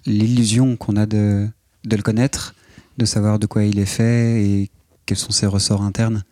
l'illusion 0.07 0.75
qu'on 0.75 0.95
a 0.95 1.05
de, 1.05 1.47
de 1.85 1.95
le 1.95 2.01
connaître, 2.01 2.55
de 2.97 3.05
savoir 3.05 3.37
de 3.39 3.45
quoi 3.45 3.63
il 3.63 3.77
est 3.79 3.85
fait 3.85 4.43
et 4.43 4.71
quels 5.05 5.17
sont 5.17 5.31
ses 5.31 5.45
ressorts 5.45 5.83
internes, 5.83 6.23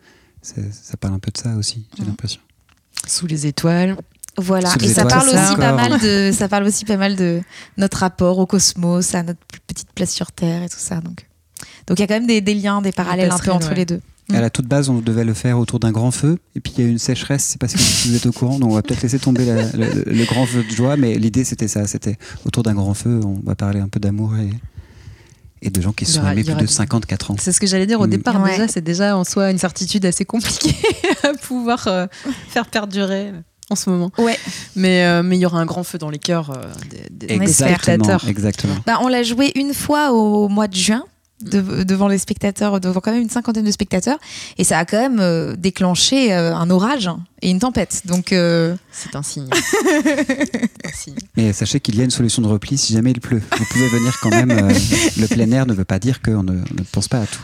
ça 0.42 0.98
parle 1.00 1.14
un 1.14 1.20
peu 1.20 1.32
de 1.32 1.38
ça 1.38 1.56
aussi, 1.56 1.86
j'ai 1.98 2.06
l'impression. 2.06 2.42
Sous 3.06 3.28
les 3.28 3.46
étoiles. 3.48 3.96
Voilà, 4.38 4.72
et 4.82 4.88
ça 4.88 5.06
parle 5.06 5.28
aussi 5.30 5.56
pas 5.56 5.74
mal 5.74 6.00
de, 6.00 6.32
ça 6.32 6.48
parle 6.48 6.64
aussi 6.66 6.86
pas 6.86 6.98
mal 6.98 7.16
de 7.16 7.42
notre 7.78 7.98
rapport 7.98 8.38
au 8.38 8.46
cosmos, 8.46 9.16
à 9.16 9.24
notre 9.24 9.40
petite 9.68 9.92
place 9.94 10.12
sur 10.12 10.32
Terre 10.32 10.62
et 10.64 10.70
tout 10.70 10.76
ça. 10.80 11.02
Donc, 11.02 11.26
donc 11.88 11.98
il 11.98 12.02
y 12.02 12.04
a 12.04 12.08
quand 12.08 12.14
même 12.16 12.28
des, 12.28 12.42
des 12.42 12.54
liens, 12.54 12.82
des 12.82 12.92
parallèles 12.92 13.32
un 13.32 13.38
peu 13.40 13.52
entre 13.52 13.70
ouais. 13.70 13.76
les 13.76 13.86
deux. 13.86 14.02
Mm. 14.30 14.36
À 14.36 14.42
la 14.42 14.50
toute 14.50 14.68
base, 14.68 14.90
on 14.90 15.00
devait 15.00 15.24
le 15.24 15.34
faire 15.34 15.58
autour 15.58 15.80
d'un 15.80 15.92
grand 15.92 16.12
feu, 16.12 16.38
et 16.56 16.60
puis 16.60 16.74
il 16.78 16.84
y 16.84 16.86
a 16.86 16.88
eu 16.88 16.92
une 16.92 17.00
sécheresse, 17.00 17.46
c'est 17.46 17.60
parce 17.60 17.74
que 17.74 17.80
si 17.80 18.10
vous 18.10 18.16
êtes 18.16 18.26
au 18.28 18.32
courant, 18.32 18.60
donc 18.60 18.72
on 18.72 18.76
va 18.76 18.82
peut-être 18.84 19.02
laisser 19.02 19.18
tomber 19.20 19.46
la- 19.46 19.72
le, 19.72 20.04
le 20.06 20.26
grand 20.26 20.46
feu 20.46 20.64
de 20.64 20.70
joie, 20.76 20.98
mais 20.98 21.16
l'idée 21.16 21.44
c'était 21.46 21.68
ça, 21.70 21.88
c'était 21.88 22.18
autour 22.46 22.62
d'un 22.62 22.74
grand 22.76 22.94
feu, 22.94 23.20
on 23.24 23.40
va 23.44 23.56
parler 23.56 23.80
un 23.80 23.88
peu 23.88 24.00
d'amour 24.00 24.36
et, 24.38 24.50
et 25.62 25.70
de 25.72 25.82
gens 25.82 25.94
qui 25.94 26.06
se 26.06 26.14
sont 26.14 26.20
aura- 26.20 26.34
aimés 26.34 26.44
plus 26.44 26.54
de 26.54 26.60
du- 26.60 26.68
54 26.68 27.32
ans. 27.32 27.36
C'est 27.40 27.52
ce 27.54 27.60
que 27.60 27.66
j'allais 27.68 27.88
dire 27.88 28.00
au 28.02 28.06
Mm. 28.06 28.10
départ. 28.12 28.42
Ouais. 28.44 28.52
Déjà, 28.52 28.68
c'est 28.68 28.82
déjà 28.84 29.18
en 29.18 29.24
soi 29.24 29.50
une 29.50 29.58
certitude 29.58 30.06
assez 30.06 30.26
compliquée 30.26 30.76
à 31.24 31.34
pouvoir 31.34 31.88
euh, 31.88 32.06
faire 32.50 32.68
perdurer 32.68 33.32
en 33.70 33.76
ce 33.76 33.90
moment. 33.90 34.12
Ouais. 34.18 34.38
Mais 34.76 35.04
euh, 35.06 35.24
mais 35.24 35.38
il 35.38 35.42
y 35.42 35.46
aura 35.46 35.60
un 35.60 35.66
grand 35.66 35.84
feu 35.84 35.98
dans 35.98 36.10
les 36.10 36.20
cœurs 36.20 36.52
euh, 36.52 36.64
des, 37.12 37.28
des- 37.28 37.44
espère. 37.44 37.82
spectateurs. 37.82 38.28
exactement. 38.28 38.76
Bah, 38.86 39.00
on 39.02 39.08
l'a 39.08 39.24
joué 39.24 39.52
une 39.56 39.74
fois 39.74 40.12
au 40.12 40.48
mois 40.50 40.68
de 40.68 40.76
juin. 40.76 41.04
de- 41.42 41.84
devant 41.84 42.08
les 42.08 42.18
spectateurs, 42.18 42.80
devant 42.80 43.00
quand 43.00 43.12
même 43.12 43.22
une 43.22 43.30
cinquantaine 43.30 43.64
de 43.66 43.70
spectateurs, 43.70 44.18
et 44.58 44.64
ça 44.64 44.80
a 44.80 44.86
quand 44.86 44.98
même 45.00 45.20
euh, 45.20 45.56
déclenché 45.56 46.34
euh, 46.34 46.56
un 46.56 46.68
orage 46.72 47.12
et 47.44 47.52
une 47.52 47.60
tempête. 47.60 48.02
Donc, 48.06 48.32
euh, 48.34 48.76
C'est 48.92 49.16
un 49.16 49.22
signe. 49.22 49.48
un 50.84 50.92
signe. 50.92 51.14
Mais 51.36 51.54
sachez 51.54 51.80
qu'il 51.80 51.96
y 51.96 52.02
a 52.02 52.06
une 52.06 52.10
solution 52.10 52.42
de 52.42 52.48
repli 52.48 52.76
si 52.76 52.92
jamais 52.94 53.12
il 53.12 53.22
pleut. 53.22 53.44
Vous 53.56 53.66
pouvez 53.66 53.88
venir 53.88 54.18
quand 54.24 54.32
même. 54.32 54.50
euh, 54.50 54.74
le 55.20 55.28
plein 55.28 55.52
air 55.52 55.68
ne 55.68 55.74
veut 55.76 55.86
pas 55.86 56.00
dire 56.00 56.24
qu'on 56.24 56.42
ne, 56.42 56.54
on 56.54 56.74
ne 56.74 56.84
pense 56.92 57.08
pas 57.08 57.20
à 57.22 57.26
tout. 57.28 57.44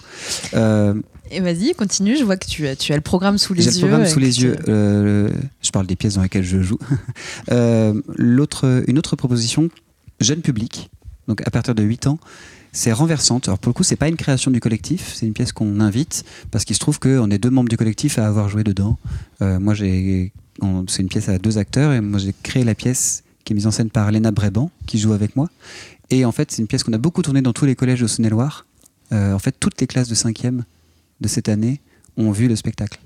Et 1.35 1.39
vas-y, 1.39 1.73
continue. 1.73 2.15
Je 2.17 2.23
vois 2.23 2.37
que 2.37 2.45
tu 2.47 2.67
as, 2.67 2.75
tu 2.75 2.93
as 2.93 2.95
le 2.95 3.01
programme 3.01 3.37
sous 3.37 3.53
les 3.53 3.61
J'ai 3.63 3.71
yeux. 3.71 3.81
le 3.81 3.87
programme 3.87 4.07
sous 4.07 4.19
les 4.19 4.31
tu- 4.31 4.41
yeux. 4.43 4.55
Euh, 4.67 5.29
je 5.61 5.71
parle 5.71 5.87
des 5.87 5.95
pièces 5.95 6.15
dans 6.15 6.21
lesquelles 6.23 6.43
je 6.45 6.61
joue. 6.61 6.77
Euh, 7.51 8.01
l'autre, 8.15 8.83
une 8.87 8.97
autre 8.97 9.15
proposition, 9.15 9.69
jeune 10.21 10.41
public, 10.41 10.89
donc 11.27 11.45
à 11.45 11.51
partir 11.51 11.75
de 11.75 11.83
8 11.83 12.07
ans, 12.07 12.19
c'est 12.71 12.91
renversante. 12.91 13.47
Alors 13.47 13.59
pour 13.59 13.69
le 13.69 13.73
coup, 13.73 13.83
c'est 13.83 13.95
pas 13.95 14.07
une 14.07 14.15
création 14.15 14.49
du 14.51 14.59
collectif, 14.59 15.11
c'est 15.15 15.25
une 15.27 15.33
pièce 15.33 15.51
qu'on 15.51 15.79
invite 15.79 16.23
parce 16.51 16.63
qu'il 16.65 16.75
se 16.75 16.79
trouve 16.79 16.99
qu'on 16.99 17.29
est 17.29 17.37
deux 17.37 17.49
membres 17.49 17.69
du 17.69 17.77
collectif 17.77 18.17
à 18.19 18.27
avoir 18.27 18.49
joué 18.49 18.63
dedans. 18.63 18.97
Euh, 19.41 19.59
moi, 19.59 19.73
j'ai, 19.73 20.31
on- 20.61 20.85
c'est 20.87 21.01
une 21.01 21.09
pièce 21.09 21.29
à 21.29 21.37
deux 21.37 21.57
acteurs 21.57 21.91
et 21.93 22.01
moi 22.01 22.19
j'ai 22.19 22.33
créé 22.43 22.63
la 22.63 22.75
pièce 22.75 23.23
qui 23.43 23.53
est 23.53 23.55
mise 23.55 23.67
en 23.67 23.71
scène 23.71 23.89
par 23.89 24.09
Léna 24.11 24.31
Bréban 24.31 24.71
qui 24.87 24.97
joue 24.99 25.13
avec 25.13 25.35
moi. 25.35 25.49
Et 26.09 26.25
en 26.25 26.31
fait, 26.31 26.51
c'est 26.51 26.61
une 26.61 26.67
pièce 26.67 26.83
qu'on 26.83 26.93
a 26.93 26.97
beaucoup 26.97 27.21
tournée 27.21 27.41
dans 27.41 27.53
tous 27.53 27.65
les 27.65 27.75
collèges 27.75 28.01
de 28.01 28.07
Saône-et-Loire. 28.07 28.65
Euh, 29.11 29.33
en 29.33 29.39
fait, 29.39 29.53
toutes 29.59 29.79
les 29.81 29.87
classes 29.87 30.07
de 30.09 30.15
5e 30.15 30.61
de 31.23 31.27
cette 31.27 31.49
année 31.49 31.81
ont 32.17 32.31
vu 32.31 32.47
le 32.47 32.55
spectacle. 32.55 32.99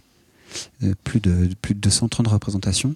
Euh, 0.83 0.93
plus, 1.03 1.19
de, 1.19 1.49
plus 1.61 1.73
de 1.75 1.79
230 1.79 2.27
représentations. 2.27 2.93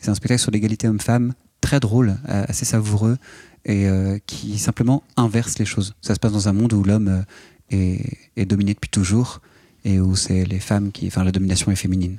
C'est 0.00 0.10
un 0.10 0.14
spectacle 0.14 0.40
sur 0.40 0.50
l'égalité 0.50 0.86
homme-femme, 0.88 1.32
très 1.60 1.80
drôle, 1.80 2.16
euh, 2.28 2.44
assez 2.48 2.64
savoureux, 2.64 3.18
et 3.64 3.88
euh, 3.88 4.18
qui 4.26 4.58
simplement 4.58 5.02
inverse 5.16 5.58
les 5.58 5.64
choses. 5.64 5.94
Ça 6.02 6.14
se 6.14 6.20
passe 6.20 6.32
dans 6.32 6.48
un 6.48 6.52
monde 6.52 6.72
où 6.72 6.82
l'homme 6.84 7.24
est, 7.70 8.00
est 8.36 8.46
dominé 8.46 8.74
depuis 8.74 8.90
toujours, 8.90 9.40
et 9.84 10.00
où 10.00 10.16
c'est 10.16 10.44
les 10.44 10.60
femmes 10.60 10.90
qui. 10.92 11.06
Enfin, 11.06 11.24
la 11.24 11.32
domination 11.32 11.70
est 11.72 11.76
féminine. 11.76 12.18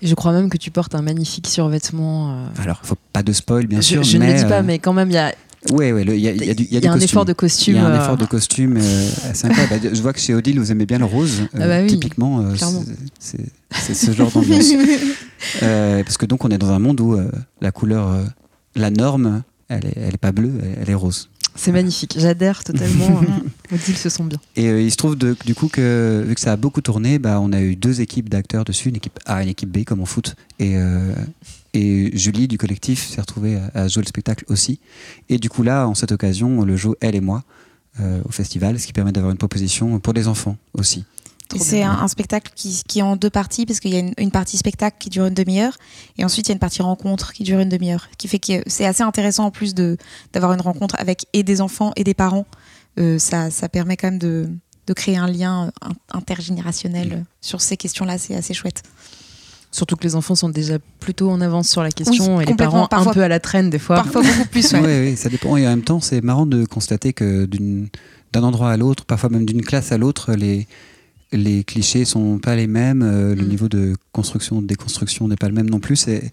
Et 0.00 0.06
je 0.06 0.14
crois 0.14 0.32
même 0.32 0.50
que 0.50 0.58
tu 0.58 0.70
portes 0.70 0.94
un 0.94 1.02
magnifique 1.02 1.46
survêtement. 1.46 2.32
euh, 2.32 2.62
Alors, 2.62 2.80
il 2.82 2.86
faut 2.88 2.98
pas 3.12 3.22
de 3.22 3.32
spoil, 3.32 3.66
bien 3.66 3.80
je 3.80 3.86
sûr. 3.86 4.02
je 4.02 4.18
ne 4.18 4.26
le 4.26 4.34
dis 4.34 4.44
pas, 4.44 4.58
euh, 4.60 4.62
mais 4.62 4.78
quand 4.78 4.92
même, 4.92 5.08
il 5.10 5.14
y 5.14 5.18
a, 5.18 5.34
Ouais, 5.70 5.92
le- 6.04 6.14
il 6.16 6.20
y 6.20 6.28
a, 6.28 6.32
il 6.32 6.44
y 6.44 6.50
a 6.50 6.54
du, 6.54 6.64
il 6.64 6.72
y 6.72 6.76
a 6.76 6.80
du 6.80 6.88
un 6.88 6.92
costume. 6.94 7.04
effort 7.04 7.24
de 7.24 7.32
Il 7.32 7.34
costume. 7.36 7.74
y 7.76 7.78
a 7.78 7.86
un 7.86 7.90
euh, 7.92 8.02
effort 8.02 8.16
de 8.16 8.26
costume 8.26 8.76
euh, 8.78 9.08
assez 9.30 9.46
incroyable. 9.46 9.80
Bah, 9.84 9.90
Je 9.92 10.02
vois 10.02 10.12
que 10.12 10.18
chez 10.20 10.34
Odile, 10.34 10.58
vous 10.58 10.72
aimez 10.72 10.86
bien 10.86 10.98
le 10.98 11.04
rose. 11.04 11.42
Ah 11.54 11.66
bah 11.68 11.80
oui, 11.82 11.86
typiquement, 11.86 12.40
euh, 12.40 12.54
c'est 13.18 13.94
ce 13.94 14.12
genre 14.12 14.30
d'ambiance. 14.30 14.66
Euh, 15.62 16.04
parce 16.04 16.16
que 16.18 16.24
donc, 16.26 16.44
on 16.44 16.50
est 16.50 16.58
dans 16.58 16.70
un 16.70 16.78
monde 16.78 17.00
où 17.00 17.14
euh, 17.14 17.28
la 17.60 17.72
couleur, 17.72 18.08
euh, 18.08 18.22
la 18.76 18.90
norme, 18.90 19.42
elle 19.68 19.86
est, 19.86 19.92
elle 19.96 20.14
est 20.14 20.18
pas 20.18 20.30
bleue, 20.30 20.52
elle, 20.62 20.78
elle 20.82 20.90
est 20.90 20.94
rose. 20.94 21.28
C'est 21.56 21.72
magnifique. 21.72 22.14
J'adhère 22.16 22.62
totalement. 22.62 23.20
euh, 23.72 23.74
Odile 23.74 23.96
se 23.96 24.08
sent 24.08 24.22
bien. 24.22 24.38
Et 24.54 24.68
euh, 24.68 24.80
il 24.80 24.90
se 24.92 24.96
trouve 24.96 25.16
de- 25.16 25.36
du 25.44 25.56
coup 25.56 25.66
que, 25.66 26.24
vu 26.26 26.36
que 26.36 26.40
ça 26.40 26.52
a 26.52 26.56
beaucoup 26.56 26.80
tourné, 26.80 27.18
bah, 27.18 27.40
on 27.42 27.52
a 27.52 27.60
eu 27.60 27.74
deux 27.74 28.00
équipes 28.00 28.28
d'acteurs 28.28 28.64
dessus, 28.64 28.88
une 28.90 28.96
équipe 28.96 29.18
A 29.26 29.40
et 29.40 29.44
une 29.44 29.50
équipe 29.50 29.70
B, 29.70 29.82
comme 29.84 30.00
en 30.00 30.06
foot. 30.06 30.36
Et, 30.60 30.76
euh, 30.76 31.12
et 31.74 32.16
Julie 32.16 32.48
du 32.48 32.58
collectif 32.58 33.08
s'est 33.08 33.20
retrouvée 33.20 33.56
à, 33.56 33.82
à 33.82 33.88
jouer 33.88 34.02
le 34.02 34.08
spectacle 34.08 34.44
aussi. 34.48 34.80
Et 35.28 35.38
du 35.38 35.48
coup, 35.48 35.62
là, 35.62 35.86
en 35.86 35.94
cette 35.94 36.12
occasion, 36.12 36.60
on 36.60 36.64
le 36.64 36.76
joue 36.76 36.94
elle 37.00 37.14
et 37.14 37.20
moi 37.20 37.42
euh, 38.00 38.22
au 38.24 38.30
festival, 38.32 38.78
ce 38.78 38.86
qui 38.86 38.92
permet 38.92 39.12
d'avoir 39.12 39.30
une 39.32 39.38
proposition 39.38 39.98
pour 40.00 40.12
les 40.12 40.28
enfants 40.28 40.56
aussi. 40.74 41.04
C'est 41.54 41.82
un, 41.82 41.92
un 41.92 42.08
spectacle 42.08 42.50
qui, 42.54 42.80
qui 42.88 43.00
est 43.00 43.02
en 43.02 43.14
deux 43.14 43.28
parties, 43.28 43.66
parce 43.66 43.78
qu'il 43.78 43.92
y 43.92 43.96
a 43.96 43.98
une, 43.98 44.14
une 44.16 44.30
partie 44.30 44.56
spectacle 44.56 44.96
qui 44.98 45.10
dure 45.10 45.26
une 45.26 45.34
demi-heure, 45.34 45.76
et 46.16 46.24
ensuite 46.24 46.46
il 46.46 46.50
y 46.50 46.52
a 46.52 46.54
une 46.54 46.58
partie 46.58 46.80
rencontre 46.80 47.34
qui 47.34 47.42
dure 47.42 47.60
une 47.60 47.68
demi-heure, 47.68 48.08
qui 48.16 48.26
fait 48.26 48.38
que 48.38 48.62
c'est 48.66 48.86
assez 48.86 49.02
intéressant 49.02 49.44
en 49.44 49.50
plus 49.50 49.74
d'avoir 49.74 50.54
une 50.54 50.62
rencontre 50.62 50.94
avec 50.98 51.26
et 51.34 51.42
des 51.42 51.60
enfants 51.60 51.92
et 51.96 52.04
des 52.04 52.14
parents. 52.14 52.46
Euh, 52.98 53.18
ça, 53.18 53.50
ça 53.50 53.68
permet 53.68 53.98
quand 53.98 54.08
même 54.08 54.18
de, 54.18 54.48
de 54.86 54.92
créer 54.94 55.18
un 55.18 55.26
lien 55.26 55.66
euh, 55.66 55.88
in- 55.90 56.18
intergénérationnel 56.18 57.12
euh, 57.12 57.20
sur 57.42 57.60
ces 57.60 57.76
questions-là, 57.76 58.16
c'est 58.16 58.34
assez 58.34 58.54
chouette. 58.54 58.82
Surtout 59.72 59.96
que 59.96 60.04
les 60.04 60.14
enfants 60.14 60.34
sont 60.34 60.50
déjà 60.50 60.78
plutôt 61.00 61.30
en 61.30 61.40
avance 61.40 61.68
sur 61.68 61.82
la 61.82 61.90
question 61.90 62.36
Oui, 62.36 62.42
et 62.44 62.46
les 62.46 62.54
parents 62.54 62.84
un 62.84 62.88
Parfois- 62.88 63.14
peu 63.14 63.22
à 63.22 63.28
la 63.28 63.40
traîne 63.40 63.70
des 63.70 63.78
fois. 63.78 63.96
Parfois 63.96 64.22
beaucoup 64.22 64.48
plus, 64.50 64.72
Oui, 64.74 64.80
ouais. 64.80 65.14
ça 65.16 65.28
dépend. 65.30 65.56
Et 65.56 65.66
en 65.66 65.70
même 65.70 65.82
temps, 65.82 66.00
c'est 66.00 66.20
marrant 66.20 66.44
de 66.46 66.64
constater 66.66 67.12
que 67.14 67.48
d'un 68.32 68.42
endroit 68.42 68.70
à 68.70 68.76
l'autre, 68.76 69.04
parfois 69.06 69.30
même 69.30 69.46
d'une 69.46 69.62
classe 69.62 69.90
à 69.90 69.98
l'autre, 69.98 70.34
les, 70.34 70.68
les 71.32 71.64
clichés 71.64 72.04
sont 72.04 72.38
pas 72.38 72.54
les 72.54 72.66
mêmes, 72.66 73.02
euh, 73.02 73.34
le 73.34 73.44
Mm. 73.44 73.48
niveau 73.48 73.68
de 73.68 73.96
construction, 74.12 74.60
de 74.60 74.66
déconstruction 74.66 75.26
n'est 75.26 75.36
pas 75.36 75.48
le 75.48 75.54
même 75.54 75.70
non 75.70 75.80
plus. 75.80 75.96
C'est 75.96 76.30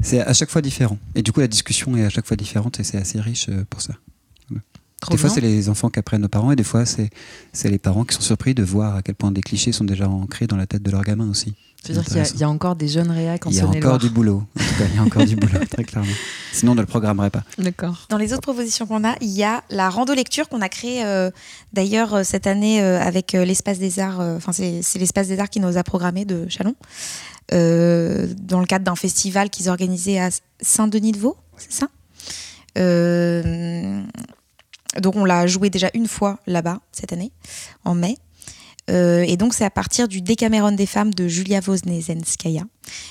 c'est 0.00 0.20
à 0.20 0.32
chaque 0.32 0.50
fois 0.50 0.62
différent. 0.62 0.98
Et 1.16 1.22
du 1.22 1.32
coup, 1.32 1.40
la 1.40 1.48
discussion 1.48 1.96
est 1.96 2.04
à 2.04 2.08
chaque 2.10 2.26
fois 2.26 2.36
différente 2.36 2.78
et 2.80 2.84
c'est 2.84 2.98
assez 2.98 3.20
riche 3.20 3.46
euh, 3.48 3.64
pour 3.70 3.80
ça. 3.80 3.94
Trop 5.00 5.10
des 5.10 5.18
fois, 5.18 5.28
c'est 5.30 5.40
les 5.40 5.68
enfants 5.68 5.90
qui 5.90 5.98
apprennent 5.98 6.24
aux 6.24 6.28
parents 6.28 6.52
et 6.52 6.56
des 6.56 6.62
fois, 6.62 6.84
c'est 6.86 7.10
c'est 7.52 7.68
les 7.70 7.78
parents 7.78 8.04
qui 8.04 8.14
sont 8.14 8.20
surpris 8.20 8.54
de 8.54 8.62
voir 8.62 8.94
à 8.94 9.02
quel 9.02 9.16
point 9.16 9.32
des 9.32 9.40
clichés 9.40 9.72
sont 9.72 9.82
déjà 9.84 10.08
ancrés 10.08 10.46
dans 10.46 10.56
la 10.56 10.66
tête 10.68 10.82
de 10.84 10.90
leurs 10.92 11.02
gamins 11.02 11.28
aussi. 11.28 11.54
C'est-à-dire 11.82 12.04
qu'il 12.04 12.16
y 12.16 12.20
a- 12.20 12.28
il 12.34 12.40
y, 12.40 12.44
a 12.44 12.48
encore 12.48 12.76
des 12.76 12.86
jeunes 12.86 13.10
réacs 13.10 13.44
en 13.46 13.50
Il 13.50 13.56
y 13.56 13.60
a 13.60 13.66
encore 13.66 13.98
du 13.98 14.08
boulot. 14.08 14.44
En 14.56 14.60
tout 14.60 14.74
cas, 14.78 14.84
il 14.88 14.94
y 14.94 14.98
a 14.98 15.02
encore 15.02 15.24
du 15.24 15.34
boulot, 15.36 15.58
très 15.70 15.82
clairement. 15.84 16.12
Sinon, 16.52 16.72
on 16.72 16.74
ne 16.76 16.80
le 16.80 16.86
programmerait 16.86 17.30
pas. 17.30 17.42
D'accord. 17.58 18.06
Dans 18.08 18.18
les 18.18 18.32
autres 18.32 18.42
propositions 18.42 18.86
qu'on 18.86 19.02
a, 19.04 19.16
il 19.20 19.30
y 19.30 19.42
a 19.42 19.64
la 19.70 19.90
rando 19.90 20.14
lecture 20.14 20.48
qu'on 20.48 20.60
a 20.60 20.68
créée 20.68 21.04
euh, 21.04 21.30
d'ailleurs 21.72 22.14
euh, 22.14 22.22
cette 22.22 22.46
année 22.46 22.80
euh, 22.82 23.00
avec 23.00 23.34
euh, 23.34 23.44
l'espace 23.44 23.78
des 23.80 23.98
arts. 23.98 24.20
Enfin, 24.20 24.52
c'est 24.52 24.80
c'est 24.82 24.98
l'espace 25.00 25.26
des 25.28 25.40
arts 25.40 25.50
qui 25.50 25.58
nous 25.60 25.76
a 25.76 25.82
programmé 25.82 26.24
de 26.24 26.46
Chalon 26.48 26.76
euh, 27.52 28.28
dans 28.38 28.60
le 28.60 28.66
cadre 28.66 28.84
d'un 28.84 28.94
festival 28.96 29.50
qu'ils 29.50 29.68
organisaient 29.68 30.20
à 30.20 30.30
Saint-Denis-de-Vaux, 30.60 31.36
c'est 31.56 31.72
ça? 31.72 31.88
Euh, 32.78 34.02
Donc 35.00 35.16
on 35.16 35.24
l'a 35.24 35.46
joué 35.46 35.70
déjà 35.70 35.90
une 35.94 36.06
fois 36.06 36.38
là-bas 36.46 36.80
cette 36.92 37.12
année, 37.12 37.32
en 37.84 37.94
mai. 37.94 38.16
Euh, 38.90 39.24
et 39.26 39.36
donc 39.36 39.54
c'est 39.54 39.64
à 39.64 39.70
partir 39.70 40.08
du 40.08 40.22
Décameron 40.22 40.72
des 40.72 40.86
femmes 40.86 41.14
de 41.14 41.28
Julia 41.28 41.60
Woznesenskaya. 41.66 42.62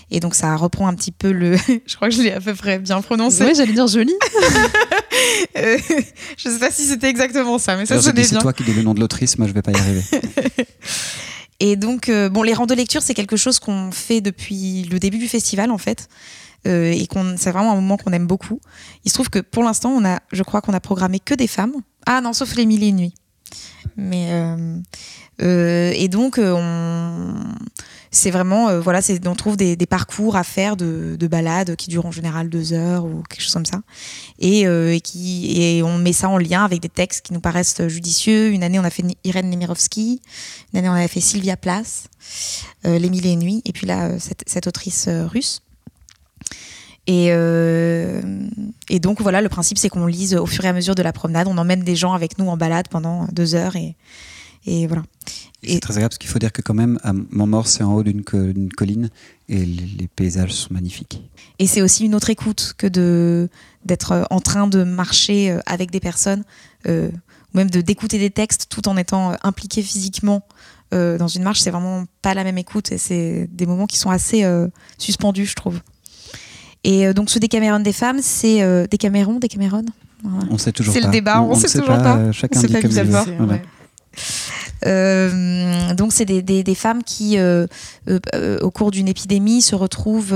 Et 0.10 0.20
donc 0.20 0.36
ça 0.36 0.56
reprend 0.56 0.88
un 0.88 0.94
petit 0.96 1.12
peu 1.12 1.32
le... 1.32 1.56
je 1.86 1.96
crois 1.96 2.10
que 2.10 2.16
je 2.16 2.22
l'ai 2.22 2.34
à 2.34 2.42
peu 2.42 2.54
près 2.54 2.80
bien 2.80 3.02
prononcé. 3.02 3.46
Ouais, 3.46 3.56
j'allais 3.56 3.74
dire 3.74 3.88
joli. 3.88 4.14
Euh, 5.58 5.78
je 6.38 6.50
sais 6.50 6.60
pas 6.60 6.72
si 6.72 6.84
c'était 6.84 7.10
exactement 7.10 7.60
ça, 7.60 7.76
mais 7.76 7.86
ça 7.86 8.02
sonnait 8.02 8.22
dis, 8.22 8.28
c'est 8.28 8.36
bien. 8.36 8.42
toi 8.42 8.54
qui 8.54 8.64
dis 8.64 8.74
le 8.74 8.82
nom 8.82 8.94
de 8.94 9.00
l'autrice, 9.00 9.38
moi 9.38 9.48
je 9.48 9.54
vais 9.54 9.62
pas 9.62 9.72
y 9.72 9.76
arriver. 9.76 10.02
Et 11.62 11.76
donc, 11.76 12.10
euh, 12.10 12.28
bon, 12.28 12.42
les 12.42 12.56
randos 12.56 12.74
lecture, 12.74 13.04
c'est 13.04 13.14
quelque 13.14 13.38
chose 13.38 13.60
qu'on 13.60 13.92
fait 13.92 14.20
depuis 14.20 14.84
le 14.92 14.98
début 14.98 15.20
du 15.20 15.28
festival, 15.28 15.70
en 15.70 15.78
fait. 15.78 16.10
Euh, 16.68 16.92
et 16.92 17.06
qu'on, 17.06 17.36
c'est 17.38 17.52
vraiment 17.52 17.72
un 17.72 17.76
moment 17.76 17.98
qu'on 17.98 18.14
aime 18.14 18.26
beaucoup. 18.26 18.60
Il 19.06 19.10
se 19.10 19.14
trouve 19.14 19.30
que 19.30 19.38
pour 19.38 19.64
l'instant, 19.64 19.92
on 19.92 20.04
a, 20.04 20.22
je 20.32 20.42
crois 20.42 20.62
qu'on 20.62 20.74
a 20.74 20.80
programmé 20.80 21.20
que 21.20 21.36
des 21.36 21.46
femmes. 21.46 21.74
Ah 22.08 22.20
non, 22.22 22.34
sauf 22.34 22.56
les 22.56 22.66
mille 22.66 22.84
et 22.84 22.88
une 22.88 22.96
nuits. 22.96 23.14
Mais 23.96 24.30
euh, 24.32 24.80
et 25.42 26.08
donc, 26.08 26.38
euh, 26.38 26.54
on, 26.54 27.34
c'est 28.14 28.30
vraiment, 28.30 28.68
euh, 28.68 28.82
voilà, 28.82 29.00
on 29.26 29.36
trouve 29.36 29.56
des, 29.56 29.78
parcours 29.86 30.36
à 30.36 30.44
faire 30.44 30.76
de, 30.76 31.16
de 31.18 31.28
balades 31.28 31.78
qui 31.78 31.90
durent 31.90 32.06
en 32.06 32.12
général 32.12 32.50
deux 32.50 32.74
heures 32.74 33.06
ou 33.06 33.24
quelque 33.30 33.42
chose 33.42 33.54
comme 33.54 33.66
ça. 33.66 33.82
Et, 34.38 34.68
euh, 34.68 35.00
qui, 35.00 35.62
et 35.62 35.82
on 35.82 35.98
met 35.98 36.12
ça 36.12 36.28
en 36.28 36.38
lien 36.38 36.66
avec 36.66 36.82
des 36.82 36.90
textes 36.90 37.26
qui 37.26 37.34
nous 37.34 37.40
paraissent 37.40 37.88
judicieux. 37.88 38.52
Une 38.52 38.64
année, 38.64 38.80
on 38.80 38.84
a 38.84 38.90
fait 38.90 39.06
Irène 39.24 39.50
Nemirovsky. 39.50 40.22
Une 40.74 40.80
année, 40.80 40.90
on 40.90 40.94
avait 40.94 41.08
fait 41.08 41.22
Sylvia 41.22 41.56
Plath, 41.56 42.10
euh, 42.86 43.00
Les 43.00 43.10
Mille 43.10 43.26
et 43.26 43.38
Nuits, 43.38 43.62
et 43.64 43.72
puis 43.72 43.88
là, 43.88 44.10
euh, 44.10 44.18
cette, 44.20 44.68
autrice 44.68 45.08
euh, 45.08 45.26
russe. 45.26 45.62
Et, 47.08 47.28
euh, 47.32 48.22
et 48.90 49.00
donc, 49.00 49.22
voilà, 49.22 49.42
le 49.42 49.50
principe, 49.50 49.78
c'est 49.78 49.90
qu'on 49.90 50.06
lise 50.06 50.36
au 50.36 50.46
fur 50.46 50.66
et 50.66 50.68
à 50.68 50.74
mesure 50.74 50.96
de 50.96 51.02
la 51.02 51.14
promenade. 51.14 51.48
On 51.48 51.58
emmène 51.58 51.84
des 51.84 51.96
gens 51.96 52.12
avec 52.12 52.38
nous 52.38 52.50
en 52.50 52.58
balade 52.58 52.90
pendant 52.90 53.26
deux 53.32 53.56
heures. 53.56 53.78
Et, 53.78 53.96
et 54.66 54.88
voilà. 54.88 55.04
Et 55.64 55.74
C'est 55.76 55.80
très 55.80 55.94
agréable 55.94 56.10
parce 56.10 56.18
qu'il 56.18 56.30
faut 56.30 56.40
dire 56.40 56.52
que 56.52 56.62
quand 56.64 56.74
même, 56.74 57.00
à 57.04 57.14
Montmort, 57.14 57.68
c'est 57.68 57.84
en 57.84 57.94
haut 57.94 58.04
d'une 58.04 58.24
co- 58.24 58.52
d'une 58.52 58.72
colline 58.74 59.10
et 59.48 59.64
les, 59.64 60.08
paysages 60.08 60.54
sont 60.54 60.74
magnifiques. 60.74 61.22
Et 61.60 61.68
c'est 61.68 61.82
aussi 61.84 62.06
une 62.06 62.16
autre 62.16 62.30
écoute 62.32 62.74
que 62.78 62.88
de 62.88 63.48
d'être 63.86 64.26
en 64.30 64.40
train 64.40 64.68
de 64.68 64.84
marcher 64.84 65.52
euh, 65.52 65.60
avec 65.66 65.92
des 65.92 66.00
personnes, 66.00 66.44
euh, 66.88 67.10
ou 67.54 67.58
même 67.58 67.70
de 67.70 67.82
d'écouter 67.82 68.18
des 68.20 68.30
textes 68.32 68.68
tout 68.70 68.88
en 68.88 68.98
étant 68.98 69.32
euh, 69.32 69.36
impliqué 69.44 69.82
physiquement 69.84 70.44
euh, 70.94 71.18
dans 71.18 71.28
une 71.28 71.44
marche, 71.44 71.60
c'est 71.62 71.72
vraiment 71.72 72.06
pas 72.22 72.34
la 72.34 72.44
même 72.44 72.58
écoute 72.58 72.92
et 72.92 72.98
c'est 72.98 73.48
des 73.52 73.66
moments 73.66 73.86
qui 73.88 73.98
sont 73.98 74.10
assez 74.10 74.44
euh, 74.44 74.68
suspendus, 74.98 75.46
je 75.46 75.56
trouve. 75.56 75.80
Et 76.84 77.06
euh, 77.08 77.14
donc 77.14 77.30
ce 77.30 77.38
Décameron 77.40 77.80
des 77.80 77.94
femmes, 77.94 78.20
c'est 78.22 78.62
euh, 78.64 78.88
Décameron, 78.90 79.38
Décameron 79.40 79.86
Voilà. 80.24 80.48
On 80.50 80.58
sait 80.58 80.72
toujours 80.72 80.94
C'est 80.94 81.02
pas. 81.02 81.08
le 81.08 81.12
débat, 81.14 81.42
on 81.44 81.56
ne 81.56 81.60
sait 81.60 81.70
toujours 81.80 81.98
pas. 81.98 82.18
euh, 82.18 82.32
Chacun 82.32 82.58
On 82.58 82.62
sait 82.62 82.68
dit 82.68 82.74
pas 82.74 82.82
comme 82.82 82.92
il 82.92 82.98
veut. 82.98 83.04
va. 83.04 83.24
Voilà. 83.38 83.54
Ouais. 83.54 83.62
Euh, 84.86 85.94
donc 85.94 86.14
c'est 86.14 86.26
des, 86.26 86.76
femmes 86.76 87.04
qui, 87.04 87.38
euh, 87.38 87.68
euh, 88.10 88.60
au 88.62 88.72
cours 88.72 88.92
d'une 88.92 89.08
épidémie, 89.08 89.62
se 89.62 89.76
retrouvent, 89.76 90.36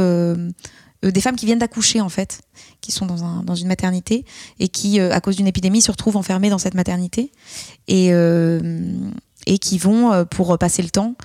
des 1.03 1.21
femmes 1.21 1.35
qui 1.35 1.45
viennent 1.45 1.59
d'accoucher 1.59 2.01
en 2.01 2.09
fait, 2.09 2.41
qui 2.81 2.91
sont 2.91 3.05
dans, 3.05 3.23
un, 3.23 3.43
dans 3.43 3.55
une 3.55 3.67
maternité 3.67 4.25
et 4.59 4.67
qui, 4.67 4.99
à 4.99 5.19
cause 5.21 5.35
d'une 5.35 5.47
épidémie, 5.47 5.81
se 5.81 5.91
retrouvent 5.91 6.17
enfermées 6.17 6.49
dans 6.49 6.57
cette 6.57 6.73
maternité 6.73 7.31
et, 7.87 8.11
qui 9.61 9.77
vont, 9.77 10.25
pour 10.25 10.57
passer 10.57 10.81
le 10.81 10.89
temps, 10.89 11.15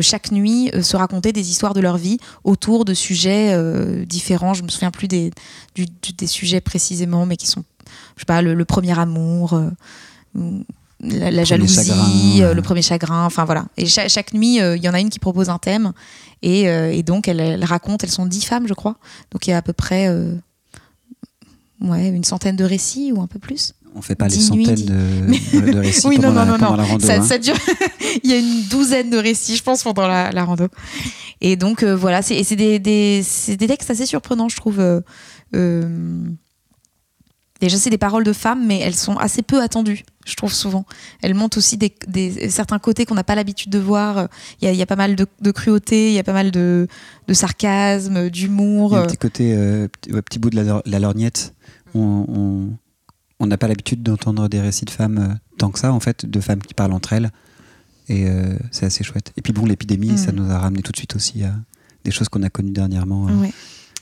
chaque 0.00 0.32
nuit, 0.32 0.70
se 0.82 0.96
raconter 0.96 1.32
des 1.32 1.50
histoires 1.50 1.74
de 1.74 1.80
leur 1.80 1.96
vie 1.96 2.18
autour 2.44 2.84
de 2.84 2.94
sujets 2.94 3.56
différents. 4.06 4.54
Je 4.54 4.62
me 4.62 4.68
souviens 4.68 4.90
plus 4.90 5.08
des, 5.08 5.30
sujets 6.26 6.60
précisément, 6.60 7.26
mais 7.26 7.36
qui 7.36 7.46
sont, 7.46 7.64
je 8.16 8.22
sais 8.22 8.26
pas, 8.26 8.42
le 8.42 8.64
premier 8.64 8.98
amour. 8.98 9.60
La, 11.02 11.30
la 11.30 11.44
jalousie, 11.44 11.74
chagrin, 11.74 12.40
euh, 12.40 12.54
le 12.54 12.62
premier 12.62 12.82
chagrin, 12.82 13.24
enfin 13.24 13.44
voilà. 13.44 13.66
Et 13.76 13.86
cha- 13.86 14.08
chaque, 14.08 14.32
nuit, 14.34 14.60
euh, 14.60 14.76
il 14.76 14.82
y 14.82 14.88
en 14.88 14.94
a 14.94 15.00
une 15.00 15.10
qui 15.10 15.18
propose 15.18 15.48
un 15.50 15.58
thème, 15.58 15.92
et, 16.42 16.68
euh, 16.68 16.92
et 16.92 17.02
donc 17.02 17.28
elle, 17.28 17.40
elle 17.40 17.64
raconte, 17.64 18.04
elles 18.04 18.10
sont 18.10 18.26
dix 18.26 18.44
femmes, 18.44 18.66
je 18.68 18.74
crois. 18.74 18.96
Donc 19.32 19.46
il 19.46 19.50
y 19.50 19.52
a 19.52 19.56
à 19.58 19.62
peu 19.62 19.72
près 19.72 20.06
euh, 20.08 20.34
ouais, 21.80 22.08
une 22.08 22.24
centaine 22.24 22.56
de 22.56 22.64
récits 22.64 23.12
ou 23.12 23.20
un 23.20 23.26
peu 23.26 23.38
plus. 23.38 23.74
On 23.94 24.00
fait 24.00 24.14
pas 24.14 24.26
les 24.28 24.36
nuits, 24.36 24.64
centaines 24.64 24.86
de, 24.86 25.60
de- 25.60 25.72
de 25.72 25.78
récits 25.80 26.06
Oui, 26.06 26.16
pendant, 26.16 26.30
non, 26.32 26.34
la, 26.38 26.44
non, 26.46 26.52
non, 26.52 26.58
pendant 26.58 26.70
non. 26.70 26.76
la 26.78 26.84
rando. 26.84 27.06
Ça, 27.06 27.14
hein. 27.16 27.22
ça 27.22 27.36
dure. 27.38 27.56
il 28.24 28.30
y 28.30 28.32
a 28.32 28.38
une 28.38 28.62
douzaine 28.70 29.10
de 29.10 29.18
récits, 29.18 29.56
je 29.56 29.62
pense, 29.62 29.82
pendant 29.82 30.06
la, 30.08 30.30
la 30.30 30.44
rando. 30.44 30.68
Et 31.42 31.56
donc 31.56 31.82
voilà, 31.84 32.22
c'est 32.22 32.42
des, 32.56 32.78
des 32.78 33.22
textes 33.58 33.90
assez 33.90 34.06
surprenants, 34.06 34.48
je 34.48 34.56
trouve. 34.56 34.80
Euh, 37.62 37.66
euh, 37.66 37.68
Déjà, 37.68 37.76
c'est 37.78 37.90
des 37.90 37.98
paroles 37.98 38.24
de 38.24 38.32
femmes, 38.32 38.66
mais 38.66 38.78
elles 38.80 38.94
sont 38.94 39.16
assez 39.16 39.42
peu 39.42 39.62
attendues, 39.62 40.04
je 40.26 40.34
trouve 40.34 40.52
souvent. 40.52 40.84
Elles 41.22 41.34
montrent 41.34 41.58
aussi 41.58 41.76
des, 41.76 41.94
des- 42.08 42.48
certains 42.50 42.78
côtés 42.78 43.04
qu'on 43.06 43.14
n'a 43.14 43.24
pas 43.24 43.34
l'habitude 43.34 43.70
de 43.70 43.78
voir. 43.78 44.28
Il 44.60 44.64
y 44.64 44.68
a, 44.68 44.72
il 44.72 44.78
y 44.78 44.82
a 44.82 44.86
pas 44.86 44.96
mal 44.96 45.14
de, 45.16 45.26
de 45.40 45.50
cruauté, 45.50 46.08
il 46.10 46.14
y 46.14 46.18
a 46.18 46.24
pas 46.24 46.32
mal 46.32 46.50
de, 46.50 46.86
de 47.28 47.34
sarcasme, 47.34 48.30
d'humour. 48.30 48.96
un 48.96 49.06
petit 49.06 49.16
côté, 49.16 49.54
euh, 49.54 49.88
petit, 49.88 50.12
ouais, 50.12 50.22
petit 50.22 50.38
bout 50.38 50.50
de 50.50 50.56
la, 50.56 50.62
lor- 50.64 50.82
la 50.86 50.98
lorgnette. 50.98 51.54
On- 51.94 52.24
On 52.28 52.68
on 53.40 53.46
n'a 53.48 53.58
pas 53.58 53.66
l'habitude 53.66 54.04
d'entendre 54.04 54.48
des 54.48 54.60
récits 54.60 54.84
de 54.84 54.90
femmes 54.90 55.18
euh, 55.18 55.34
tant 55.58 55.70
que 55.72 55.78
ça, 55.80 55.92
en 55.92 55.98
fait, 55.98 56.24
de 56.26 56.40
femmes 56.40 56.62
qui 56.62 56.74
parlent 56.74 56.92
entre 56.92 57.12
elles. 57.12 57.32
Et 58.08 58.28
euh, 58.28 58.56
c'est 58.70 58.86
assez 58.86 59.02
chouette. 59.02 59.32
Et 59.36 59.42
puis 59.42 59.52
bon, 59.52 59.64
l'épidémie, 59.66 60.12
Mm. 60.12 60.16
ça 60.16 60.30
nous 60.32 60.48
a 60.50 60.58
ramené 60.58 60.80
tout 60.82 60.92
de 60.92 60.96
suite 60.96 61.16
aussi 61.16 61.42
à 61.42 61.52
des 62.04 62.10
choses 62.12 62.28
qu'on 62.28 62.42
a 62.44 62.50
connues 62.50 62.70
dernièrement. 62.70 63.26
euh. 63.28 63.32
Ouais. 63.40 63.52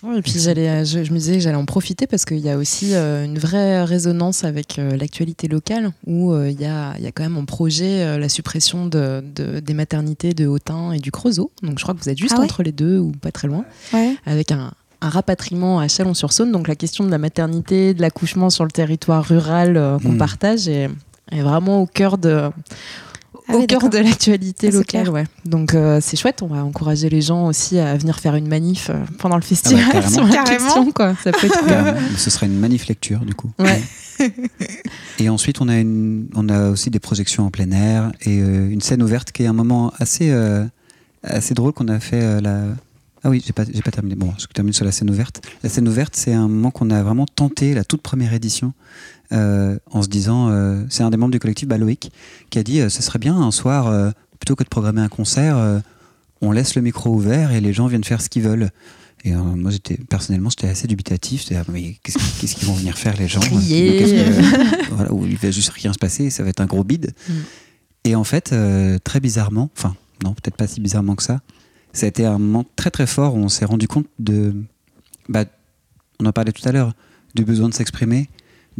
Ouais, 0.02 0.18
et 0.18 0.22
puis 0.22 0.32
j'allais, 0.38 0.84
je, 0.86 1.04
je 1.04 1.12
me 1.12 1.18
disais 1.18 1.34
que 1.34 1.40
j'allais 1.40 1.56
en 1.56 1.66
profiter 1.66 2.06
parce 2.06 2.24
qu'il 2.24 2.38
y 2.38 2.48
a 2.48 2.56
aussi 2.56 2.94
euh, 2.94 3.24
une 3.24 3.38
vraie 3.38 3.84
résonance 3.84 4.44
avec 4.44 4.78
euh, 4.78 4.96
l'actualité 4.96 5.46
locale 5.46 5.90
où 6.06 6.32
euh, 6.32 6.48
il 6.50 6.58
y, 6.58 6.64
a, 6.64 6.94
il 6.96 7.04
y 7.04 7.06
a 7.06 7.12
quand 7.12 7.22
même 7.22 7.36
en 7.36 7.44
projet 7.44 8.02
euh, 8.02 8.18
la 8.18 8.30
suppression 8.30 8.86
de, 8.86 9.22
de- 9.34 9.60
des 9.60 9.74
maternités 9.74 10.32
de 10.32 10.46
Autun 10.46 10.92
et 10.92 10.98
du 11.00 11.10
Creusot. 11.10 11.50
Donc 11.62 11.78
je 11.78 11.82
crois 11.82 11.94
que 11.94 12.00
vous 12.02 12.08
êtes 12.08 12.16
juste 12.18 12.32
Ah 12.36 12.40
ouais 12.40 12.44
entre 12.46 12.62
les 12.62 12.72
deux 12.72 12.98
ou 12.98 13.12
pas 13.12 13.30
très 13.30 13.46
loin, 13.48 13.64
Ouais. 13.92 14.16
avec 14.24 14.52
un, 14.52 14.72
un 15.02 15.08
rapatriement 15.10 15.80
à 15.80 15.88
Chalon-sur-Saône. 15.88 16.50
Donc 16.50 16.66
la 16.66 16.76
question 16.76 17.04
de 17.04 17.10
la 17.10 17.18
maternité, 17.18 17.92
de 17.92 18.00
l'accouchement 18.00 18.48
sur 18.48 18.64
le 18.64 18.70
territoire 18.70 19.22
rural 19.24 19.76
euh, 19.76 19.98
qu'on 19.98 20.12
Mm. 20.12 20.18
partage 20.18 20.66
est, 20.68 20.88
est 21.30 21.42
vraiment 21.42 21.82
au 21.82 21.86
cœur 21.86 22.16
de 22.16 22.48
Ah 23.52 23.56
au 23.56 23.66
cœur 23.66 23.88
de 23.88 23.98
l'actualité 23.98 24.68
Ah, 24.68 24.76
locale, 24.76 25.02
clair. 25.02 25.12
ouais. 25.14 25.24
Donc 25.44 25.74
euh, 25.74 25.98
c'est 26.02 26.16
chouette, 26.16 26.42
on 26.42 26.46
va 26.46 26.64
encourager 26.64 27.08
les 27.08 27.20
gens 27.20 27.46
aussi 27.46 27.78
à 27.78 27.96
venir 27.96 28.18
faire 28.20 28.34
une 28.34 28.48
manif 28.48 28.88
euh, 28.90 28.94
pendant 29.18 29.36
le 29.36 29.42
festival 29.42 29.82
Ah 29.90 29.92
bah, 29.94 30.00
carrément. 30.00 30.10
sur 30.14 30.24
la 30.26 30.34
Carrément. 30.44 30.64
question, 30.64 30.92
quoi. 30.92 31.14
Ça 31.22 31.32
peut 31.32 31.46
être 31.46 31.58
cool. 31.60 31.68
Carrément. 31.68 31.98
Ce 32.16 32.30
serait 32.30 32.46
une 32.46 32.58
manif 32.58 32.86
lecture, 32.86 33.20
du 33.20 33.34
coup. 33.34 33.50
Ouais. 33.58 33.82
Et 35.18 35.28
ensuite, 35.28 35.60
on 35.60 35.68
a, 35.68 35.78
une, 35.78 36.28
on 36.34 36.48
a 36.48 36.68
aussi 36.70 36.90
des 36.90 36.98
projections 37.00 37.46
en 37.46 37.50
plein 37.50 37.70
air 37.70 38.12
et 38.22 38.40
euh, 38.40 38.68
une 38.70 38.80
scène 38.80 39.02
ouverte 39.02 39.32
qui 39.32 39.42
est 39.42 39.46
un 39.46 39.52
moment 39.54 39.92
assez, 39.98 40.30
euh, 40.30 40.64
assez 41.22 41.54
drôle 41.54 41.72
qu'on 41.72 41.88
a 41.88 42.00
fait. 42.00 42.20
euh, 42.22 42.40
la... 42.40 42.64
Ah 43.22 43.28
oui, 43.28 43.42
j'ai 43.46 43.52
pas, 43.52 43.64
j'ai 43.70 43.82
pas 43.82 43.90
terminé. 43.90 44.14
Bon, 44.14 44.32
je 44.38 44.46
termine 44.46 44.72
sur 44.72 44.84
la 44.86 44.92
scène 44.92 45.10
ouverte. 45.10 45.42
La 45.62 45.68
scène 45.68 45.86
ouverte, 45.88 46.16
c'est 46.16 46.32
un 46.32 46.48
moment 46.48 46.70
qu'on 46.70 46.88
a 46.90 47.02
vraiment 47.02 47.26
tenté, 47.26 47.74
la 47.74 47.84
toute 47.84 48.00
première 48.00 48.32
édition, 48.32 48.72
en 49.32 50.02
se 50.02 50.08
disant, 50.08 50.48
euh, 50.50 50.82
c'est 50.88 51.02
un 51.02 51.10
des 51.10 51.16
membres 51.16 51.32
du 51.32 51.38
collectif, 51.38 51.68
bah, 51.68 51.78
Loïc, 51.78 52.10
qui 52.50 52.58
a 52.58 52.62
dit, 52.62 52.80
euh, 52.80 52.88
ce 52.88 53.02
serait 53.02 53.18
bien 53.18 53.36
un 53.36 53.50
soir, 53.50 53.86
euh, 53.86 54.10
plutôt 54.38 54.56
que 54.56 54.64
de 54.64 54.68
programmer 54.68 55.00
un 55.00 55.08
concert, 55.08 55.56
euh, 55.56 55.78
on 56.40 56.52
laisse 56.52 56.74
le 56.74 56.82
micro 56.82 57.10
ouvert 57.14 57.52
et 57.52 57.60
les 57.60 57.72
gens 57.72 57.86
viennent 57.86 58.04
faire 58.04 58.20
ce 58.22 58.28
qu'ils 58.28 58.42
veulent. 58.42 58.70
Et 59.24 59.34
euh, 59.34 59.38
moi, 59.38 59.70
j'étais 59.70 59.96
personnellement, 59.96 60.48
j'étais 60.48 60.68
assez 60.68 60.86
dubitatif. 60.86 61.42
J'étais, 61.42 61.56
ah, 61.56 61.64
mais 61.68 61.96
qu'est-ce 62.02 62.18
qu'est-ce 62.40 62.54
qu'ils 62.56 62.66
vont 62.66 62.72
venir 62.74 62.96
faire 62.96 63.16
les 63.18 63.28
gens 63.28 63.40
Crier. 63.40 63.98
Que- 64.02 64.94
voilà, 64.94 65.12
où 65.12 65.26
il 65.26 65.36
va 65.36 65.50
juste 65.50 65.68
rien 65.70 65.92
se 65.92 65.98
passer, 65.98 66.30
ça 66.30 66.42
va 66.42 66.48
être 66.48 66.60
un 66.60 66.66
gros 66.66 66.84
bide. 66.84 67.12
Mm. 67.28 67.32
Et 68.04 68.14
en 68.14 68.24
fait, 68.24 68.52
euh, 68.54 68.98
très 69.04 69.20
bizarrement, 69.20 69.68
enfin, 69.76 69.94
non, 70.24 70.32
peut-être 70.32 70.56
pas 70.56 70.66
si 70.66 70.80
bizarrement 70.80 71.16
que 71.16 71.22
ça, 71.22 71.40
ça 71.92 72.06
a 72.06 72.08
été 72.08 72.24
un 72.24 72.38
moment 72.38 72.64
très 72.76 72.90
très 72.90 73.06
fort 73.06 73.34
où 73.34 73.38
on 73.38 73.50
s'est 73.50 73.66
rendu 73.66 73.88
compte 73.88 74.06
de. 74.18 74.54
Bah, 75.28 75.44
on 76.18 76.24
en 76.24 76.32
parlait 76.32 76.52
tout 76.52 76.66
à 76.66 76.72
l'heure, 76.72 76.94
du 77.34 77.44
besoin 77.44 77.68
de 77.68 77.74
s'exprimer, 77.74 78.30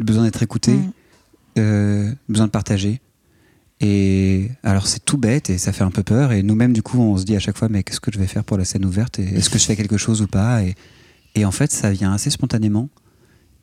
besoin 0.05 0.25
d'être 0.25 0.43
écouté, 0.43 0.73
Mm. 0.75 0.93
euh, 1.59 2.13
besoin 2.29 2.47
de 2.47 2.51
partager. 2.53 3.01
Et 3.83 4.51
alors 4.63 4.87
c'est 4.87 5.03
tout 5.05 5.17
bête 5.17 5.49
et 5.49 5.57
ça 5.59 5.73
fait 5.73 5.85
un 5.85 5.91
peu 5.91 6.03
peur. 6.03 6.33
Et 6.33 6.43
nous-mêmes, 6.43 6.73
du 6.73 6.83
coup, 6.83 6.99
on 7.01 7.17
se 7.17 7.25
dit 7.25 7.35
à 7.37 7.41
chaque 7.41 7.57
fois, 7.57 7.69
mais 7.69 7.83
qu'est-ce 7.83 8.01
que 8.01 8.13
je 8.13 8.19
vais 8.19 8.27
faire 8.27 8.45
pour 8.45 8.59
la 8.59 8.65
scène 8.65 8.85
ouverte 8.85 9.19
Est-ce 9.19 9.49
que 9.51 9.59
je 9.59 9.65
fais 9.65 9.77
quelque 9.77 9.97
chose 9.97 10.21
ou 10.23 10.27
pas 10.27 10.63
et, 10.63 10.75
et 11.35 11.45
en 11.45 11.51
fait, 11.53 11.71
ça 11.73 11.91
vient 11.91 12.13
assez 12.13 12.29
spontanément. 12.31 12.89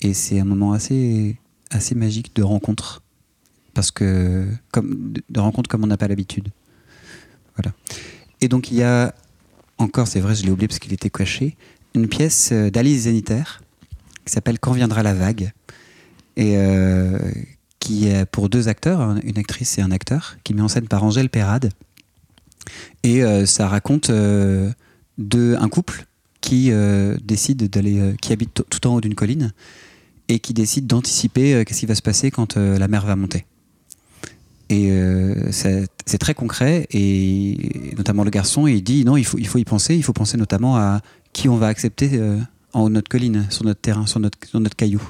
Et 0.02 0.14
c'est 0.14 0.40
un 0.40 0.46
moment 0.46 0.74
assez, 0.74 1.38
assez 1.70 1.94
magique 1.96 2.36
de 2.36 2.42
rencontre. 2.44 3.02
Parce 3.74 3.92
que, 3.92 4.48
comme, 4.72 5.12
de- 5.14 5.24
de 5.30 5.40
rencontre 5.40 5.70
comme 5.70 5.84
on 5.84 5.88
n'a 5.88 5.98
pas 5.98 6.08
l'habitude. 6.08 6.48
Voilà. 7.56 7.76
Et 8.42 8.48
donc, 8.48 8.72
il 8.72 8.78
y 8.78 8.84
a 8.84 9.14
encore, 9.78 10.08
c'est 10.08 10.20
vrai, 10.20 10.34
je 10.34 10.44
l'ai 10.44 10.50
oublié 10.52 10.68
parce 10.68 10.80
qu'il 10.80 10.94
était 10.94 11.10
caché, 11.12 11.56
une 11.94 12.08
pièce 12.08 12.50
euh, 12.52 12.72
d'Alice 12.72 13.02
Zénitaire 13.04 13.62
qui 14.26 14.34
s'appelle 14.34 14.58
Quand 14.60 14.72
viendra 14.72 15.04
la 15.04 15.14
vague. 15.14 15.52
Et 16.38 16.54
euh, 16.56 17.18
qui 17.80 18.08
est 18.08 18.26
pour 18.26 18.48
deux 18.48 18.70
acteurs, 18.70 19.02
un- 19.02 19.20
une 19.24 19.38
actrice 19.38 19.78
et 19.78 19.82
un 19.82 19.92
acteur, 19.92 20.38
qui 20.44 20.54
est 20.54 20.56
mis 20.56 20.62
en 20.62 20.70
scène 20.70 20.88
par 20.88 21.04
Angèle 21.04 21.30
Perrade. 21.30 21.72
Et 23.04 23.24
euh, 23.24 23.46
ça 23.46 23.68
raconte 23.68 24.10
euh, 24.10 24.72
de, 25.18 25.58
un 25.60 25.68
couple 25.68 26.06
qui 26.40 26.72
décide 27.26 27.70
d'aller, 27.70 28.14
qui 28.22 28.32
habite 28.32 28.64
tout 28.70 28.88
en 28.88 28.96
haut 28.96 29.02
d'une 29.02 29.16
colline 29.16 29.52
et 30.30 30.40
qui 30.40 30.54
décide 30.54 30.88
d'anticiper 30.88 31.66
qu'est-ce 31.66 31.82
qui 31.82 31.86
va 31.86 31.96
se 31.96 32.02
passer 32.02 32.32
quand 32.32 32.56
la 32.56 32.88
mer 32.88 33.06
va 33.06 33.18
monter. 33.18 33.46
Et 34.70 34.90
c'est 35.52 36.18
très 36.20 36.34
concret, 36.34 36.88
et 36.92 37.94
notamment 37.98 38.24
le 38.24 38.30
garçon, 38.30 38.66
il 38.66 38.82
dit 38.82 39.04
non, 39.04 39.18
il 39.18 39.26
faut, 39.26 39.38
il 39.38 39.48
faut 39.48 39.58
y 39.58 39.66
penser, 39.66 39.96
il 39.96 40.04
faut 40.04 40.14
penser 40.14 40.38
notamment 40.38 40.78
à 40.78 41.02
qui 41.34 41.50
on 41.50 41.58
va 41.58 41.68
accepter 41.68 42.18
en 42.72 42.84
haut 42.84 42.90
de 42.90 42.94
notre 42.94 43.10
colline, 43.10 43.46
sur 43.50 43.66
notre 43.66 43.82
terrain, 43.82 44.06
sur 44.06 44.22
notre, 44.22 44.38
sur 44.48 44.62
notre 44.62 44.78
caillou. 44.78 45.02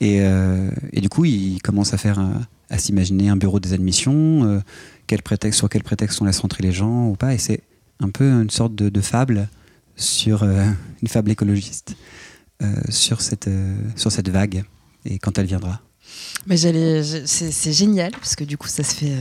Et, 0.00 0.18
euh, 0.20 0.70
et 0.92 1.00
du 1.00 1.08
coup, 1.08 1.24
il 1.24 1.60
commence 1.62 1.94
à 1.94 1.98
faire, 1.98 2.18
un- 2.18 2.42
à 2.70 2.78
s'imaginer 2.78 3.28
un 3.28 3.36
bureau 3.36 3.60
des 3.60 3.72
admissions, 3.72 4.44
euh, 4.44 4.60
quel 5.06 5.22
prétexte, 5.22 5.58
sur 5.58 5.68
quel 5.68 5.82
prétexte 5.82 6.20
on 6.20 6.24
laisse 6.24 6.38
rentrer 6.40 6.62
les 6.62 6.72
gens 6.72 7.06
ou 7.08 7.14
pas. 7.16 7.32
Et 7.34 7.38
c'est 7.38 7.60
un 8.00 8.10
peu 8.10 8.24
une 8.24 8.50
sorte 8.50 8.74
de, 8.74 8.88
de 8.88 9.00
fable 9.00 9.48
sur 9.96 10.42
euh, 10.42 10.64
une 11.02 11.08
fable 11.08 11.30
écologiste 11.30 11.94
euh, 12.62 12.66
sur 12.90 13.20
cette 13.20 13.48
euh, 13.48 13.74
sur 13.96 14.10
cette 14.12 14.28
vague 14.28 14.64
et 15.04 15.18
quand 15.18 15.38
elle 15.38 15.46
viendra. 15.46 15.80
Mais 16.46 16.56
j'allais, 16.56 17.02
c'est 17.24 17.72
génial 17.72 18.12
parce 18.12 18.36
que 18.36 18.44
du 18.44 18.56
coup 18.58 18.68
ça 18.68 18.82
se 18.84 18.94
fait 18.94 19.12
euh, 19.12 19.18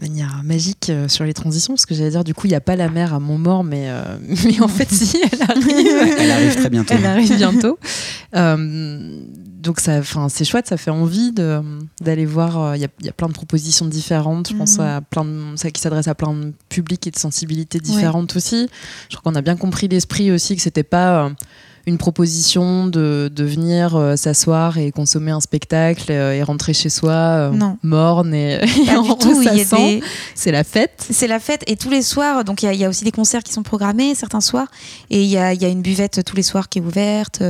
de 0.00 0.02
manière 0.08 0.42
magique 0.44 0.88
euh, 0.90 1.08
sur 1.08 1.24
les 1.24 1.34
transitions 1.34 1.74
parce 1.74 1.86
que 1.86 1.94
j'allais 1.94 2.10
dire 2.10 2.24
du 2.24 2.34
coup 2.34 2.46
il 2.46 2.50
n'y 2.50 2.56
a 2.56 2.60
pas 2.60 2.76
la 2.76 2.88
mer 2.88 3.12
à 3.14 3.18
Montmort 3.20 3.64
mais 3.64 3.86
euh, 3.88 4.16
mais 4.44 4.60
en 4.60 4.68
fait 4.68 4.90
si 4.90 5.16
elle 5.32 5.42
arrive. 5.42 6.14
Elle 6.18 6.30
arrive 6.30 6.54
très 6.56 6.70
bientôt. 6.70 6.94
Elle 6.96 7.06
arrive 7.06 7.36
bientôt. 7.36 7.78
Euh, 8.36 9.22
donc 9.62 9.80
ça, 9.80 9.98
enfin 9.98 10.28
c'est 10.28 10.44
chouette, 10.44 10.66
ça 10.68 10.76
fait 10.76 10.90
envie 10.90 11.32
d'aller 11.32 12.26
voir. 12.26 12.60
euh, 12.62 12.76
Il 12.76 12.82
y, 12.82 13.04
y 13.06 13.08
a 13.08 13.12
plein 13.12 13.28
de 13.28 13.32
propositions 13.32 13.86
différentes. 13.86 14.48
Je 14.50 14.54
pense 14.56 14.78
Mhm. 14.78 14.84
à 14.84 15.00
plein 15.00 15.24
de 15.24 15.56
ça 15.56 15.70
qui 15.70 15.80
s'adresse 15.80 16.08
à 16.08 16.14
plein 16.14 16.32
de 16.34 16.52
publics 16.68 17.06
et 17.06 17.10
de 17.10 17.18
sensibilités 17.18 17.78
différentes 17.80 18.36
aussi. 18.36 18.68
Je 19.08 19.16
crois 19.16 19.32
qu'on 19.32 19.36
a 19.38 19.42
bien 19.42 19.56
compris 19.56 19.88
l'esprit 19.88 20.30
aussi 20.30 20.56
que 20.56 20.62
c'était 20.62 20.82
pas 20.82 21.24
euh, 21.26 21.30
une 21.86 21.96
proposition 21.96 22.86
de, 22.86 23.30
de 23.34 23.44
venir 23.44 23.96
euh, 23.96 24.14
s'asseoir 24.14 24.76
et 24.76 24.92
consommer 24.92 25.30
un 25.30 25.40
spectacle 25.40 26.12
euh, 26.12 26.34
et 26.34 26.42
rentrer 26.42 26.74
chez 26.74 26.90
soi 26.90 27.12
euh, 27.12 27.50
morne 27.82 28.34
et, 28.34 28.60
et 28.86 28.94
en 28.94 29.02
des, 29.78 30.02
C'est 30.34 30.52
la 30.52 30.64
fête. 30.64 31.06
C'est 31.10 31.26
la 31.28 31.40
fête 31.40 31.64
et 31.66 31.76
tous 31.76 31.88
les 31.90 32.02
soirs, 32.02 32.44
donc 32.44 32.62
il 32.62 32.66
y 32.66 32.68
a- 32.68 32.74
il 32.74 32.80
y, 32.80 32.84
a 32.84 32.88
aussi 32.90 33.04
des 33.04 33.10
concerts 33.12 33.42
qui 33.42 33.54
sont 33.54 33.62
programmés 33.62 34.14
certains 34.14 34.42
soirs 34.42 34.68
et 35.08 35.22
il 35.22 35.28
y 35.30 35.38
a, 35.38 35.54
y 35.54 35.64
a 35.64 35.68
une 35.68 35.80
buvette 35.82 36.22
tous 36.24 36.36
les 36.36 36.42
soirs 36.42 36.68
qui 36.68 36.78
est 36.78 36.82
ouverte. 36.82 37.42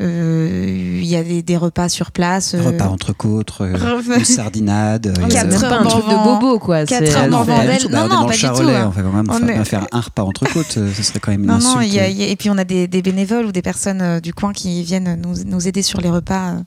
Euh, 0.00 0.04
Euh, 0.04 1.00
Il 1.02 1.06
y 1.10 1.16
a 1.16 1.22
des, 1.22 1.42
des 1.42 1.56
repas 1.56 1.88
sur 1.88 2.10
place. 2.10 2.54
euh, 2.54 2.62
Repas 2.62 2.86
entre 2.88 3.12
côtes, 3.12 3.52
euh, 3.60 4.00
une 4.18 4.24
sardinade. 4.24 5.14
Quatre 5.28 5.64
un 5.64 5.84
truc 5.84 6.04
de 6.06 6.24
bobo, 6.24 6.58
quoi. 6.58 6.84
Quatre 6.84 7.06
C'est- 7.06 7.14
heures 7.16 7.28
non, 7.28 7.42
tout. 7.42 7.48
Bah, 7.48 7.62
Non, 7.90 8.02
non, 8.02 8.08
dans 8.22 8.26
pas 8.26 8.34
du 8.34 8.40
tout, 8.40 8.46
hein. 8.48 8.84
on 8.86 8.88
va 8.90 9.02
quand 9.02 9.12
même 9.12 9.26
On 9.30 9.46
faire, 9.46 9.60
est- 9.60 9.64
faire 9.64 9.86
un 9.92 10.00
repas 10.00 10.22
entre 10.22 10.50
côtes, 10.52 10.72
ce 10.72 11.02
serait 11.02 11.20
quand 11.20 11.30
même 11.30 11.42
une 11.42 11.46
Non, 11.46 11.58
non, 11.58 11.76
insulte. 11.76 11.86
il 11.92 11.94
y 11.94 12.00
a- 12.00 12.08
il 12.08 12.16
y 12.18 12.22
a- 12.24 12.26
et 12.28 12.36
puis 12.36 12.50
on 12.50 12.58
a 12.58 12.64
des, 12.64 12.88
des 12.88 13.02
bénévoles 13.02 13.46
ou 13.46 13.52
des 13.52 13.62
personnes 13.62 14.00
euh, 14.02 14.20
du 14.20 14.32
coin 14.34 14.52
qui 14.52 14.82
viennent 14.82 15.20
nous, 15.22 15.44
nous 15.44 15.68
aider 15.68 15.82
sur 15.82 16.00
les 16.00 16.10
repas, 16.10 16.54
euh, 16.54 16.60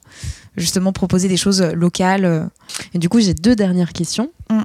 justement 0.56 0.92
proposer 0.92 1.28
des 1.28 1.36
choses 1.36 1.60
locales. 1.62 2.24
euh. 2.24 2.44
Et 2.94 2.98
du 2.98 3.08
coup, 3.08 3.20
j'ai 3.20 3.34
deux 3.34 3.56
dernières 3.56 3.92
questions. 3.92 4.30
Mm. 4.50 4.60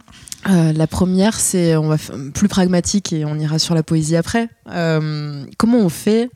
Euh, 0.52 0.74
la 0.74 0.88
première, 0.88 1.40
c'est 1.40 1.76
on 1.76 1.88
va 1.88 1.98
plus 2.34 2.48
pragmatique 2.48 3.12
et 3.14 3.26
on 3.26 3.36
ira 3.40 3.60
sur 3.60 3.76
la 3.76 3.84
poésie 3.84 4.16
après. 4.16 4.48
Euh, 4.70 5.44
comment 5.58 5.80
on 5.80 5.90
fait 5.90 6.30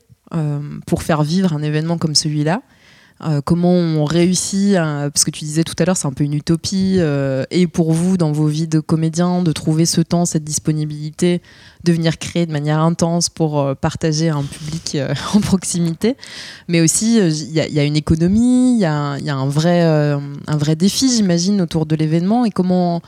pour 0.86 1.02
faire 1.02 1.22
vivre 1.22 1.52
un 1.52 1.62
événement 1.62 1.98
comme 1.98 2.14
celui-là 2.14 2.62
Euh, 3.26 3.40
Comment 3.44 3.72
on 3.72 4.04
réussit 4.04 4.74
Parce 4.76 5.24
que 5.24 5.32
tu 5.32 5.44
disais 5.44 5.64
tout 5.64 5.74
à 5.80 5.84
l'heure, 5.84 5.96
c'est 5.96 6.06
un 6.06 6.12
peu 6.12 6.22
une 6.22 6.34
utopie. 6.34 6.98
euh, 6.98 7.44
et 7.50 7.66
pour 7.66 7.92
vous, 7.92 8.16
dans 8.16 8.30
vos 8.30 8.46
vies 8.46 8.68
de 8.68 8.78
comédien, 8.78 9.42
de 9.42 9.50
trouver 9.50 9.86
ce 9.86 10.00
temps, 10.02 10.24
cette 10.24 10.44
disponibilité, 10.44 11.42
de 11.82 11.92
venir 11.92 12.18
créer 12.18 12.46
de 12.46 12.52
manière 12.52 12.78
intense 12.78 13.28
pour 13.28 13.58
euh, 13.58 13.74
partager 13.74 14.28
un 14.28 14.44
public 14.44 14.92
euh, 14.94 15.12
en 15.34 15.40
proximité. 15.40 16.16
Mais 16.68 16.80
aussi, 16.80 17.18
euh, 17.18 17.28
il 17.30 17.50
y, 17.52 17.80
a- 17.80 17.84
une 17.84 17.96
économie, 17.96 18.74
il 18.74 18.78
y 18.78 18.82
y 18.82 18.84
a 19.30 19.36
un, 19.36 19.48
vrai, 19.48 19.82
euh, 19.82 20.18
un 20.46 20.56
vrai 20.56 20.76
défi, 20.76 21.10
j'imagine, 21.10 21.60
autour 21.60 21.86
de 21.86 21.96
l'événement. 21.96 22.44
Et 22.44 22.50
comment. 22.52 23.02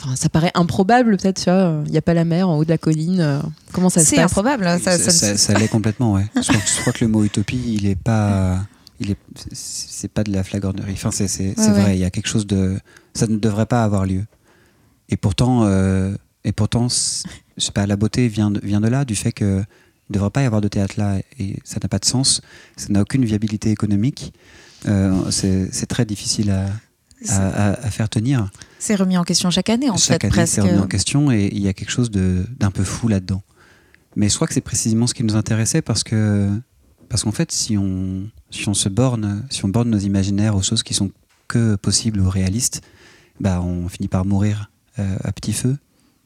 Enfin, 0.00 0.14
ça 0.16 0.28
paraît 0.28 0.52
improbable, 0.54 1.16
peut-être, 1.16 1.38
tu 1.42 1.50
vois. 1.50 1.82
Il 1.86 1.90
n'y 1.90 1.98
a 1.98 2.02
pas 2.02 2.14
la 2.14 2.24
mer 2.24 2.48
en 2.48 2.56
haut 2.56 2.64
de 2.64 2.68
la 2.68 2.78
colline. 2.78 3.20
euh, 3.20 3.40
Comment 3.72 3.90
ça 3.90 4.00
se 4.00 4.06
C'est 4.06 4.16
passe 4.16 4.26
improbable. 4.26 4.66
hein, 4.66 4.78
Ça, 4.78 4.96
ça, 4.98 5.10
ça 5.10 5.10
ça- 5.10 5.36
ça 5.36 5.54
l'est 5.58 5.68
complètement, 5.68 6.12
ouais. 6.12 6.26
Je 6.36 6.42
crois, 6.42 6.60
je 6.64 6.80
crois 6.80 6.92
que 6.92 7.04
le 7.04 7.10
mot 7.10 7.24
utopie, 7.24 7.60
il 7.74 7.86
est 7.86 7.96
pas, 7.96 8.64
il 9.00 9.10
est, 9.10 9.16
c'est 9.52 9.88
c'est 9.98 10.08
pas 10.08 10.22
de 10.22 10.30
la 10.32 10.44
flagornerie. 10.44 10.92
Enfin, 10.92 11.10
c'est 11.10 11.26
c'est- 11.26 11.54
c'est 11.56 11.70
Ouais, 11.72 11.80
vrai. 11.82 11.96
Il 11.96 12.00
y 12.00 12.04
a 12.04 12.10
quelque 12.10 12.28
chose 12.28 12.46
de, 12.46 12.78
ça 13.14 13.26
ne 13.26 13.36
devrait 13.36 13.66
pas 13.66 13.82
avoir 13.82 14.06
lieu. 14.06 14.24
Et 15.08 15.16
pourtant, 15.16 15.64
euh, 15.64 16.14
et 16.44 16.52
pourtant, 16.52 16.88
c'est- 16.88 17.26
je 17.56 17.64
sais 17.64 17.72
pas, 17.72 17.86
la 17.86 17.96
beauté 17.96 18.28
vient 18.28 18.52
de, 18.52 18.60
vient 18.64 18.80
de 18.80 18.86
là, 18.88 19.04
du 19.04 19.16
fait 19.16 19.32
que 19.32 19.64
il 20.10 20.12
ne 20.12 20.14
devrait 20.14 20.30
pas 20.30 20.42
y 20.42 20.46
avoir 20.46 20.60
de 20.60 20.68
théâtre 20.68 20.94
là, 20.96 21.18
et 21.40 21.56
ça 21.64 21.80
n'a 21.82 21.88
pas 21.88 21.98
de 21.98 22.04
sens. 22.04 22.40
Ça 22.76 22.86
n'a 22.90 23.02
aucune 23.02 23.24
viabilité 23.24 23.70
économique. 23.72 24.32
Euh, 24.86 25.30
c'est 25.32 25.68
c'est 25.72 25.86
très 25.86 26.04
difficile 26.04 26.50
à, 26.52 26.66
à, 27.28 27.90
faire 27.90 28.08
tenir. 28.08 28.50
c'est 28.78 28.94
remis 28.94 29.16
en 29.16 29.24
question 29.24 29.50
chaque 29.50 29.70
année, 29.70 29.90
en 29.90 29.96
Chaque 29.96 30.22
fait, 30.22 30.26
année, 30.26 30.30
presque. 30.30 30.54
c'est 30.54 30.60
remis 30.60 30.78
en 30.78 30.86
question 30.86 31.30
et 31.32 31.48
il 31.52 31.60
y 31.60 31.68
a 31.68 31.72
quelque 31.72 31.90
chose 31.90 32.10
d'un 32.10 32.70
peu 32.70 32.84
fou 32.84 33.08
là-dedans. 33.08 33.42
Mais 34.16 34.28
je 34.28 34.34
crois 34.34 34.46
que 34.46 34.54
c'est 34.54 34.60
précisément 34.60 35.06
ce 35.06 35.14
qui 35.14 35.24
nous 35.24 35.36
intéressait 35.36 35.82
parce 35.82 36.02
que 36.02 36.50
parce 37.08 37.24
qu'en 37.24 37.32
fait, 37.32 37.52
si 37.52 37.76
on 37.78 38.28
si 38.50 38.68
on 38.68 38.74
se 38.74 38.88
borne, 38.88 39.46
si 39.50 39.64
on 39.64 39.68
borne 39.68 39.90
nos 39.90 39.98
imaginaires 39.98 40.56
aux 40.56 40.62
choses 40.62 40.82
qui 40.82 40.94
sont 40.94 41.10
que 41.46 41.76
possibles 41.76 42.20
ou 42.20 42.28
réalistes, 42.28 42.82
bah 43.40 43.60
on 43.62 43.88
finit 43.88 44.08
par 44.08 44.24
mourir 44.24 44.70
euh, 44.98 45.16
à 45.24 45.32
petit 45.32 45.52
feu 45.52 45.76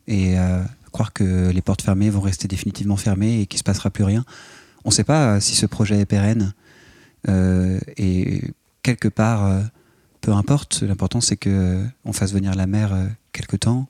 et 0.08 0.38
euh, 0.38 0.62
croire 0.90 1.12
que 1.12 1.50
les 1.50 1.62
portes 1.62 1.82
fermées 1.82 2.10
vont 2.10 2.20
rester 2.20 2.48
définitivement 2.48 2.96
fermées 2.96 3.40
et 3.40 3.46
qu'il 3.46 3.58
se 3.58 3.64
passera 3.64 3.90
plus 3.90 4.04
rien. 4.04 4.24
On 4.84 4.88
ne 4.88 4.94
sait 4.94 5.04
pas 5.04 5.34
euh, 5.36 5.40
si 5.40 5.54
ce 5.54 5.66
projet 5.66 6.00
est 6.00 6.06
pérenne 6.06 6.54
euh, 7.28 7.78
et 7.96 8.42
quelque 8.82 9.08
part. 9.08 9.62
Euh, 10.22 10.26
peu 10.26 10.32
importe, 10.32 10.82
l'important 10.82 11.20
c'est 11.20 11.36
que 11.36 11.50
euh, 11.50 11.84
on 12.04 12.12
fasse 12.12 12.32
venir 12.32 12.54
la 12.54 12.66
mer 12.66 12.92
euh, 12.92 13.06
quelque 13.32 13.56
temps 13.56 13.88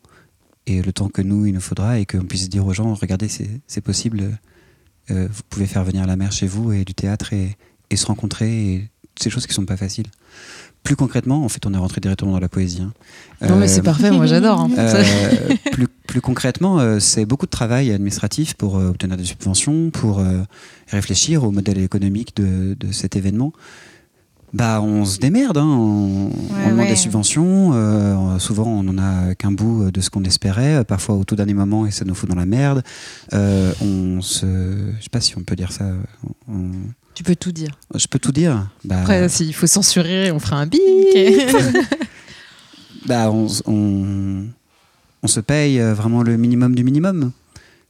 et 0.67 0.83
le 0.83 0.93
temps 0.93 1.09
que 1.09 1.23
nous 1.23 1.47
il 1.47 1.53
nous 1.55 1.61
faudra 1.61 1.99
et 1.99 2.07
qu'on 2.07 2.25
puisse 2.25 2.49
dire 2.49 2.67
aux 2.67 2.73
gens 2.73 2.95
regardez 2.95 3.29
c'est 3.67 3.81
possible, 3.81 4.39
euh, 5.11 5.29
vous 5.31 5.43
pouvez 5.51 5.67
faire 5.67 5.85
venir 5.85 6.07
la 6.07 6.17
mer 6.17 6.33
chez 6.33 6.47
vous 6.47 6.73
et 6.73 6.85
du 6.85 6.95
théâtre 6.95 7.33
et, 7.33 7.57
et 7.91 7.97
se 7.97 8.07
rencontrer 8.07 8.51
et 8.75 8.89
ces 9.21 9.29
choses 9.31 9.47
qui 9.47 9.53
sont 9.55 9.67
pas 9.67 9.77
faciles. 9.77 10.07
Plus 10.85 10.97
concrètement, 10.97 11.45
en 11.45 11.49
fait, 11.49 11.65
on 11.67 11.75
est 11.75 11.79
rentré 11.79 12.01
directement 12.01 12.33
dans 12.33 12.41
la 12.41 12.49
poésie. 12.49 12.83
hein. 12.83 12.93
Non, 13.49 13.57
mais 13.57 13.67
Euh, 13.67 13.69
c'est 13.69 13.83
parfait, 13.83 14.11
moi 14.11 14.27
j'adore. 14.27 14.61
hein. 14.63 14.71
euh, 14.79 15.05
plus, 15.71 15.87
plus 16.09 16.21
concrètement, 16.21 16.81
euh, 16.81 16.99
c'est 16.99 17.25
beaucoup 17.25 17.47
de 17.47 17.51
travail 17.53 17.93
administratif 17.93 18.55
pour 18.55 18.79
euh, 18.79 18.89
obtenir 18.89 19.17
des 19.17 19.25
subventions, 19.25 19.91
pour 19.91 20.19
euh, 20.19 20.41
réfléchir 20.89 21.45
au 21.45 21.53
modèle 21.53 21.79
économique 21.79 22.35
de, 22.35 22.75
de 22.81 22.91
cet 22.91 23.15
événement. 23.15 23.53
Bah, 24.55 24.83
on 24.83 25.07
se 25.07 25.19
démerde, 25.19 25.57
hein, 25.57 25.65
on, 25.67 26.29
on 26.31 26.65
demande 26.69 26.81
ouais. 26.81 26.89
des 26.89 26.97
subventions. 26.97 27.71
euh, 27.73 28.39
souvent, 28.39 28.67
on 28.67 28.83
n'en 28.83 28.99
a 29.03 29.35
qu'un 29.35 29.51
bout 29.53 29.91
de 29.91 30.01
ce 30.03 30.11
qu'on 30.11 30.25
espérait. 30.25 30.85
Parfois, 30.85 31.15
au 31.15 31.25
tout 31.25 31.37
dernier 31.37 31.55
moment, 31.55 31.87
et 31.87 31.91
ça 31.91 32.05
nous 32.05 32.15
fout 32.15 32.29
dans 32.29 32.35
la 32.37 32.45
merde. 32.45 32.83
Euh, 33.33 33.73
on 33.81 34.21
se, 34.21 34.45
je 34.99 35.03
sais 35.03 35.09
pas 35.11 35.23
si 35.23 35.39
on 35.39 35.43
peut 35.43 35.57
dire 35.57 35.73
ça. 35.73 35.87
on- 36.49 36.71
Tu 37.15 37.23
peux 37.23 37.35
tout 37.35 37.53
dire. 37.53 37.71
je 37.95 38.07
peux 38.07 38.19
tout 38.19 38.33
dire. 38.33 38.69
Bah, 38.85 38.99
Après, 39.01 39.27
s'il 39.31 39.55
faut 39.55 39.67
censurer, 39.67 40.31
on 40.33 40.39
fera 40.39 40.57
un 40.57 40.67
bip. 40.67 40.83
bah, 43.07 43.31
on, 43.31 43.47
on, 43.67 44.45
on 45.23 45.27
se 45.27 45.41
paye 45.41 45.81
euh, 45.81 45.95
vraiment 45.95 46.23
le 46.23 46.37
minimum 46.37 46.75
du 46.75 46.85
minimum. 46.85 47.33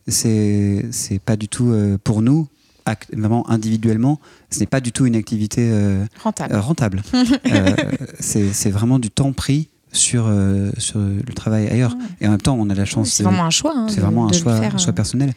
C'est 0.08 0.86
c'est 0.90 1.20
pas 1.20 1.36
du 1.36 1.48
tout 1.48 1.70
euh, 1.70 1.96
pour 2.02 2.22
nous, 2.22 2.48
vraiment 3.12 3.48
individuellement, 3.50 4.20
ce 4.50 4.60
n'est 4.60 4.66
pas 4.66 4.80
du 4.80 4.92
tout 4.92 5.06
une 5.06 5.16
activité 5.16 5.68
euh, 5.70 6.04
Rentable. 6.22 6.54
euh, 6.54 6.60
rentable. 6.60 7.02
Euh, 7.52 7.74
c'est 8.20 8.70
vraiment 8.70 8.98
du 8.98 9.10
temps 9.10 9.32
pris 9.32 9.68
sur, 9.92 10.30
sur 10.78 10.98
le 11.00 11.32
travail 11.34 11.68
ailleurs. 11.68 11.94
Et 12.20 12.26
en 12.26 12.30
même 12.30 12.40
temps, 12.40 12.56
on 12.58 12.70
a 12.70 12.74
la 12.74 12.84
chance. 12.84 13.10
c'est 13.10 13.22
vraiment 13.22 13.44
un 13.44 13.50
choix. 13.50 13.72
hein, 13.76 13.86
c'est 13.90 14.00
vraiment 14.00 14.26
un 14.26 14.30
de 14.30 14.34
choix, 14.34 14.58
faire, 14.60 14.74
un 14.74 14.78
choix 14.78 14.92
personnel. 14.92 15.32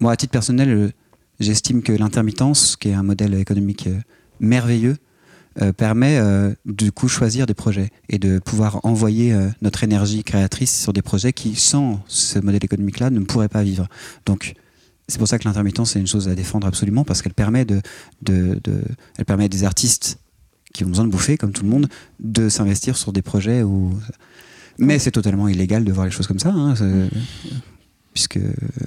Moi, 0.00 0.12
à 0.12 0.16
titre 0.16 0.30
personnel, 0.30 0.92
j'estime 1.40 1.82
que 1.82 1.92
l'intermittence, 1.92 2.76
qui 2.76 2.90
est 2.90 2.94
un 2.94 3.02
modèle 3.02 3.34
économique 3.34 3.88
merveilleux, 4.40 4.96
permet 5.76 6.20
du 6.64 6.92
coup 6.92 7.08
choisir 7.08 7.46
des 7.46 7.54
projets 7.54 7.90
et 8.08 8.18
de 8.18 8.38
pouvoir 8.38 8.80
envoyer 8.84 9.36
notre 9.62 9.82
énergie 9.82 10.22
créatrice 10.22 10.80
sur 10.80 10.92
des 10.92 11.02
projets 11.02 11.32
qui, 11.32 11.56
sans 11.56 12.00
ce 12.06 12.38
modèle 12.38 12.64
économique-là, 12.64 13.10
ne 13.10 13.20
pourraient 13.20 13.48
pas 13.48 13.64
vivre. 13.64 13.88
Donc, 14.26 14.54
c'est 15.08 15.18
pour 15.18 15.26
ça 15.28 15.38
que 15.38 15.44
l'intermittence 15.48 15.96
est 15.96 16.00
une 16.00 16.06
chose 16.06 16.28
à 16.28 16.34
défendre 16.34 16.66
absolument 16.66 17.04
parce 17.04 17.22
qu'elle 17.22 17.34
permet 17.34 17.64
de, 17.64 17.80
de, 18.22 18.60
de- 18.62 18.82
elle 19.16 19.24
permet 19.24 19.44
à 19.44 19.48
des 19.48 19.64
artistes 19.64 20.18
qui 20.74 20.84
ont 20.84 20.88
besoin 20.88 21.04
de 21.06 21.10
bouffer, 21.10 21.36
comme 21.38 21.52
tout 21.52 21.62
le 21.64 21.70
monde, 21.70 21.88
de 22.20 22.48
s'investir 22.48 22.96
sur 22.96 23.12
des 23.12 23.22
projets 23.22 23.62
où. 23.62 23.98
Mais 24.78 24.98
c'est 24.98 25.10
totalement 25.10 25.48
illégal 25.48 25.82
de 25.84 25.92
voir 25.92 26.04
les 26.06 26.12
choses 26.12 26.26
comme 26.26 26.38
ça. 26.38 26.50
hein, 26.50 26.74
c'est- 26.76 27.08
puisque 28.14 28.38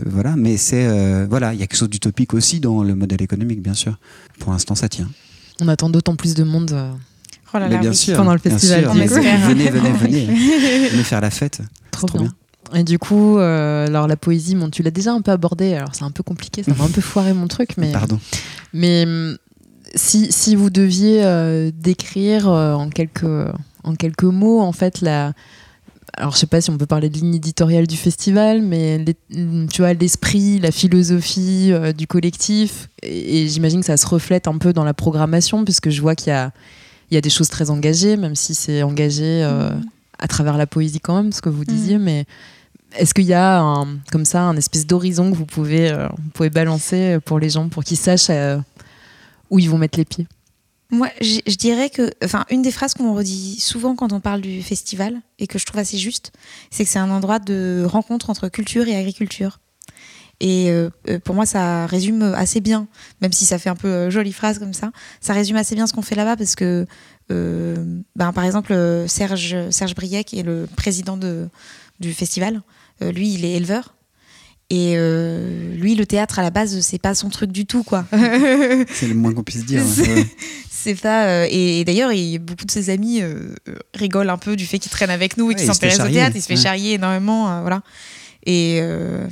voilà, 0.06 0.36
mais 0.36 0.58
c'est 0.58 0.86
euh, 0.86 1.26
voilà, 1.30 1.54
il 1.54 1.60
y 1.60 1.64
a 1.64 1.68
quelque 1.68 1.78
chose 1.80 1.90
d'utopique 1.90 2.34
aussi 2.34 2.60
dans 2.60 2.84
le 2.84 2.96
modèle 2.96 3.22
économique, 3.22 3.62
bien 3.62 3.74
sûr. 3.74 3.98
Pour 4.40 4.52
l'instant, 4.52 4.76
ça 4.76 4.90
tient. 4.90 5.10
On 5.60 5.68
attend 5.68 5.90
d'autant 5.90 6.16
plus 6.16 6.34
de 6.34 6.44
monde. 6.44 6.72
euh, 6.72 6.92
Oh 7.54 7.58
là 7.60 7.68
mais 7.68 7.76
là, 7.76 7.82
bien 7.82 7.90
oui. 7.92 7.96
sûr, 7.98 8.16
pendant 8.16 8.34
le 8.34 8.40
bien 8.40 8.52
festival, 8.58 8.86
venez, 8.86 9.08
venez, 9.70 9.92
venez, 9.92 10.26
venez 10.90 11.04
faire 11.04 11.20
la 11.20 11.30
fête. 11.30 11.62
Trop, 11.92 12.08
trop 12.08 12.20
bien. 12.20 12.34
Et 12.74 12.84
du 12.84 13.00
coup, 13.00 13.38
euh, 13.38 13.88
alors 13.88 14.08
la 14.08 14.16
poésie, 14.16 14.56
bon, 14.56 14.70
tu 14.70 14.82
l'as 14.84 14.92
déjà 14.92 15.12
un 15.14 15.22
peu 15.22 15.32
abordé, 15.32 15.74
alors 15.74 15.94
c'est 15.94 16.04
un 16.04 16.12
peu 16.12 16.24
compliqué, 16.24 16.64
ça 16.64 16.74
va 16.74 16.86
un 16.86 16.90
peu 16.90 17.02
foirer 17.02 17.34
mon 17.34 17.48
truc, 17.48 17.72
mais, 17.78 17.92
Pardon. 17.92 18.20
mais 18.74 19.04
hum, 19.06 19.38
si, 19.96 20.32
si 20.32 20.56
vous 20.56 20.70
deviez 20.70 21.24
euh, 21.24 21.72
décrire 21.74 22.48
euh, 22.50 22.74
en, 22.74 22.90
quelques, 22.90 23.26
en 23.84 23.96
quelques 23.96 24.24
mots, 24.24 24.62
en 24.62 24.72
fait, 24.72 25.02
la. 25.02 25.34
Alors, 26.18 26.34
je 26.34 26.38
sais 26.40 26.46
pas 26.48 26.60
si 26.60 26.70
on 26.70 26.78
peut 26.78 26.86
parler 26.86 27.10
de 27.10 27.18
ligne 27.18 27.36
éditoriale 27.36 27.88
du 27.88 27.96
festival, 27.96 28.62
mais 28.62 28.98
les- 28.98 29.68
tu 29.68 29.82
vois, 29.82 29.94
l'esprit, 29.94 30.60
la 30.60 30.72
philosophie 30.72 31.70
euh, 31.72 31.94
du 31.94 32.06
collectif, 32.06 32.90
et, 33.02 33.44
et 33.44 33.48
j'imagine 33.48 33.80
que 33.80 33.86
ça 33.86 33.96
se 33.98 34.06
reflète 34.06 34.48
un 34.48 34.58
peu 34.58 34.74
dans 34.74 34.84
la 34.84 34.94
programmation, 34.94 35.64
puisque 35.64 35.90
je 35.90 36.02
vois 36.02 36.16
qu'il 36.16 36.28
y 36.28 36.36
a, 36.36 36.52
il 37.10 37.16
y 37.16 37.18
a 37.18 37.22
des 37.22 37.30
choses 37.30 37.48
très 37.50 37.70
engagées, 37.70 38.18
même 38.18 38.36
si 38.36 38.56
c'est 38.56 38.84
engagé 38.84 39.24
euh, 39.44 39.70
à 40.20 40.28
travers 40.28 40.58
la 40.58 40.68
poésie 40.68 41.00
quand 41.00 41.16
même, 41.16 41.32
ce 41.32 41.42
que 41.42 41.50
vous 41.50 41.64
disiez, 41.66 41.98
mais 41.98 42.26
est-ce 42.96 43.14
qu'il 43.14 43.26
y 43.26 43.34
a 43.34 43.64
comme 44.12 44.26
ça 44.26 44.42
un 44.42 44.58
espèce 44.58 44.86
d'horizon 44.86 45.32
que 45.32 45.36
vous 45.36 45.46
pouvez, 45.46 45.92
euh, 45.92 46.08
vous 46.08 46.30
pouvez 46.34 46.50
balancer 46.50 47.18
pour 47.26 47.40
les 47.40 47.50
gens, 47.50 47.70
pour 47.70 47.84
qu'ils 47.84 47.98
sachent 47.98 48.30
euh, 48.30 48.58
où 49.50 49.60
ils 49.60 49.70
vont 49.70 49.78
mettre 49.78 49.98
les 49.98 50.06
pieds? 50.06 50.28
Moi, 50.90 51.08
je 51.22 51.56
dirais 51.56 51.90
que, 51.90 52.12
enfin, 52.24 52.46
une 52.50 52.62
des 52.62 52.72
phrases 52.72 52.94
qu'on 52.94 53.14
redit 53.16 53.60
souvent 53.62 53.96
quand 53.96 54.12
on 54.12 54.20
parle 54.20 54.42
du 54.42 54.62
festival 54.62 55.22
et 55.40 55.48
que 55.48 55.58
je 55.58 55.66
trouve 55.66 55.80
assez 55.80 55.98
juste, 55.98 56.34
c'est 56.70 56.84
que 56.84 56.90
c'est 56.90 57.00
un 57.00 57.10
endroit 57.10 57.40
de 57.40 57.86
rencontre 57.88 58.30
entre 58.30 58.50
culture 58.50 58.88
et 58.88 58.96
agriculture. 58.98 59.60
Et 60.42 60.70
euh, 60.70 60.90
pour 61.24 61.36
moi, 61.36 61.46
ça 61.46 61.86
résume 61.86 62.24
assez 62.36 62.60
bien, 62.60 62.88
même 63.22 63.32
si 63.32 63.46
ça 63.46 63.58
fait 63.58 63.70
un 63.70 63.76
peu 63.76 64.10
jolie 64.10 64.34
phrase 64.34 64.60
comme 64.60 64.74
ça, 64.74 64.92
ça 65.22 65.34
résume 65.34 65.56
assez 65.56 65.76
bien 65.76 65.88
ce 65.88 65.94
qu'on 65.94 66.02
fait 66.02 66.16
là-bas 66.16 66.36
parce 66.36 66.56
que, 66.56 66.86
ben, 67.30 68.34
par 68.34 68.44
exemple, 68.44 68.76
Serge, 69.08 69.70
Serge 69.70 69.96
Briet, 69.96 70.26
qui 70.26 70.40
est 70.40 70.44
le 70.44 70.68
président 70.76 71.16
de, 71.16 71.48
du 72.02 72.14
festival, 72.14 72.62
lui, 73.10 73.34
il 73.34 73.46
est 73.46 73.54
éleveur. 73.54 73.96
Et 74.70 74.94
euh, 74.96 75.74
lui, 75.76 75.96
le 75.96 76.06
théâtre, 76.06 76.40
à 76.40 76.44
la 76.44 76.50
base, 76.50 76.80
c'est 76.82 76.98
pas 77.02 77.14
son 77.16 77.30
truc 77.30 77.52
du 77.52 77.66
tout, 77.66 77.84
quoi. 77.84 78.06
C'est 78.14 79.08
le 79.08 79.16
moins 79.16 79.34
qu'on 79.34 79.44
puisse 79.44 79.66
dire. 79.66 79.82
C'est- 79.86 80.08
Ouais. 80.14 80.26
C'est 80.70 80.96
ça. 80.96 81.26
euh, 81.26 81.48
et, 81.50 81.82
et 81.82 81.86
d'ailleurs, 81.86 82.12
il- 82.14 82.40
beaucoup 82.40 82.66
de 82.66 82.72
ses 82.72 82.90
amis 82.90 83.22
euh, 83.22 83.54
euh, 83.68 83.76
rigolent 83.94 84.30
un 84.32 84.38
peu 84.38 84.56
du 84.56 84.66
fait 84.66 84.80
qu'il 84.80 84.90
traîne 84.92 85.10
avec 85.10 85.36
nous 85.38 85.46
et 85.46 85.48
Ouais, 85.50 85.56
qu'il 85.56 85.66
s'intéresse 85.68 86.00
au 86.00 86.08
théâtre. 86.08 86.36
Il 86.36 86.42
se 86.42 86.48
fait 86.48 86.56
ouais. 86.56 86.60
charrier 86.62 86.94
énormément. 86.94 87.52
euh, 87.52 87.62
voilà. 87.62 87.84
Et, 88.46 88.80
euh, 88.82 89.28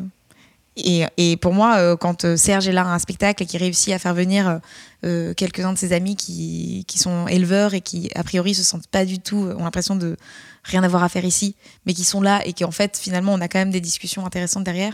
Et, 0.86 1.06
et 1.18 1.38
pour 1.38 1.54
moi, 1.54 1.78
euh, 1.78 1.96
quand 1.96 2.26
euh, 2.26 2.38
Serge 2.38 2.68
est 2.68 2.72
là 2.72 2.84
à 2.84 2.94
un 2.94 3.00
spectacle 3.00 3.44
et 3.44 3.46
qu'il 3.46 3.60
réussit 3.60 3.94
à 3.94 4.00
faire 4.00 4.14
venir 4.14 4.60
euh, 5.04 5.34
quelques-uns 5.34 5.74
de 5.74 5.78
ses 5.78 5.94
amis 5.94 6.16
qui, 6.16 6.86
qui 6.88 6.98
sont 7.00 7.28
éleveurs 7.28 7.74
et 7.74 7.82
qui, 7.82 8.10
a 8.16 8.24
priori, 8.24 8.54
se 8.56 8.64
sentent 8.64 8.88
pas 8.88 9.06
du 9.06 9.20
tout, 9.20 9.38
ont 9.58 9.64
l'impression 9.64 9.96
de 9.96 10.16
rien 10.64 10.84
avoir 10.84 11.04
à 11.04 11.10
faire 11.10 11.26
ici, 11.26 11.56
mais 11.86 11.94
qui 11.94 12.04
sont 12.04 12.22
là 12.22 12.42
et 12.46 12.54
qu'en 12.54 12.72
fait, 12.72 12.98
finalement, 12.98 13.34
on 13.34 13.42
a 13.42 13.48
quand 13.48 13.60
même 13.60 13.72
des 13.72 13.82
discussions 13.82 14.26
intéressantes 14.26 14.64
derrière, 14.64 14.94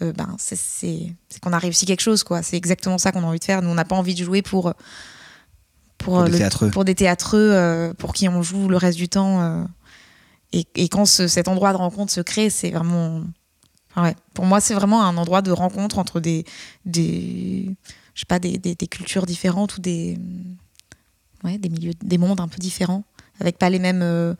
euh, 0.00 0.12
ben, 0.12 0.34
c'est- 0.38 1.12
qu'on 1.42 1.52
a 1.52 1.58
réussi 1.58 1.86
quelque 1.86 2.00
chose, 2.02 2.22
quoi. 2.24 2.42
C'est 2.42 2.56
exactement 2.56 2.98
ça 2.98 3.12
qu'on 3.12 3.22
a 3.22 3.26
envie 3.26 3.38
de 3.38 3.44
faire. 3.44 3.62
Nous, 3.62 3.70
on 3.70 3.74
n'a 3.74 3.84
pas 3.84 3.96
envie 3.96 4.14
de 4.14 4.24
jouer 4.24 4.42
pour, 4.42 4.72
pour, 5.98 6.14
Pour 6.14 6.24
des 6.24 6.38
théâtreux. 6.38 6.70
pour 6.70 6.84
des 6.84 6.94
théâtreux 6.94 7.50
euh, 7.52 7.94
pour 7.94 8.12
qui 8.12 8.28
on 8.28 8.42
joue 8.42 8.68
le 8.68 8.76
reste 8.76 8.98
du 8.98 9.08
temps. 9.08 9.66
et, 10.52 10.66
et 10.74 10.88
quand 10.88 11.04
ce- 11.04 11.28
cet 11.28 11.48
endroit 11.48 11.72
de 11.72 11.76
rencontre 11.78 12.12
se 12.12 12.20
crée, 12.20 12.50
c'est 12.50 12.70
vraiment. 12.70 13.22
Ouais. 13.96 14.14
Pour 14.34 14.44
moi, 14.46 14.60
c'est 14.60 14.74
vraiment 14.74 15.02
un 15.04 15.16
endroit 15.16 15.42
de 15.42 15.50
rencontre 15.50 15.98
entre 15.98 16.20
des. 16.20 16.44
des 16.86 17.74
je 18.14 18.20
sais 18.20 18.26
pas, 18.26 18.38
des, 18.38 18.58
des- 18.58 18.74
des 18.74 18.86
cultures 18.86 19.26
différentes 19.26 19.76
ou 19.76 19.80
des. 19.80 20.18
Ouais, 21.44 21.58
des 21.58 21.68
milieux, 21.68 21.92
des 22.02 22.18
mondes 22.18 22.40
un 22.40 22.48
peu 22.48 22.58
différents, 22.58 23.04
avec 23.40 23.58
pas 23.58 23.68
les 23.70 23.78
mêmes. 23.78 24.02
euh, 24.02 24.34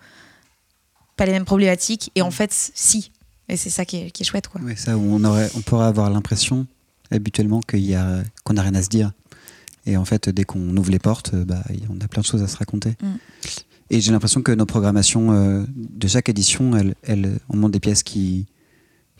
pas 1.16 1.26
les 1.26 1.32
mêmes 1.32 1.44
problématiques. 1.44 2.10
Et 2.14 2.22
en 2.22 2.30
fait, 2.30 2.50
si. 2.52 3.10
Et 3.48 3.56
c'est 3.56 3.70
ça 3.70 3.84
qui 3.84 3.96
est, 3.98 4.10
qui 4.10 4.22
est 4.22 4.26
chouette, 4.26 4.48
quoi. 4.48 4.60
Ouais, 4.60 4.76
ça, 4.76 4.96
où 4.96 5.02
on, 5.02 5.22
aurait, 5.24 5.50
on 5.56 5.60
pourrait 5.60 5.86
avoir 5.86 6.08
l'impression 6.10 6.66
habituellement 7.10 7.60
qu'il 7.60 7.80
y 7.80 7.94
a, 7.94 8.22
qu'on 8.44 8.54
n'a 8.54 8.62
rien 8.62 8.74
à 8.74 8.82
se 8.82 8.88
dire. 8.88 9.12
Et 9.84 9.96
en 9.96 10.04
fait, 10.04 10.28
dès 10.28 10.44
qu'on 10.44 10.74
ouvre 10.76 10.90
les 10.90 11.00
portes, 11.00 11.34
euh, 11.34 11.44
bah, 11.44 11.62
on 11.90 12.00
a 12.00 12.08
plein 12.08 12.22
de 12.22 12.26
choses 12.26 12.42
à 12.42 12.46
se 12.48 12.56
raconter. 12.56 12.90
Mm. 13.02 13.06
Et 13.90 14.00
j'ai 14.00 14.12
l'impression 14.12 14.40
que 14.42 14.52
nos 14.52 14.64
programmations 14.64 15.32
euh, 15.32 15.64
de 15.76 16.06
chaque 16.08 16.28
édition, 16.28 16.76
elles, 16.76 16.94
elles- 17.02 17.38
on 17.48 17.56
monte 17.56 17.72
des 17.72 17.80
pièces 17.80 18.02
qui, 18.04 18.46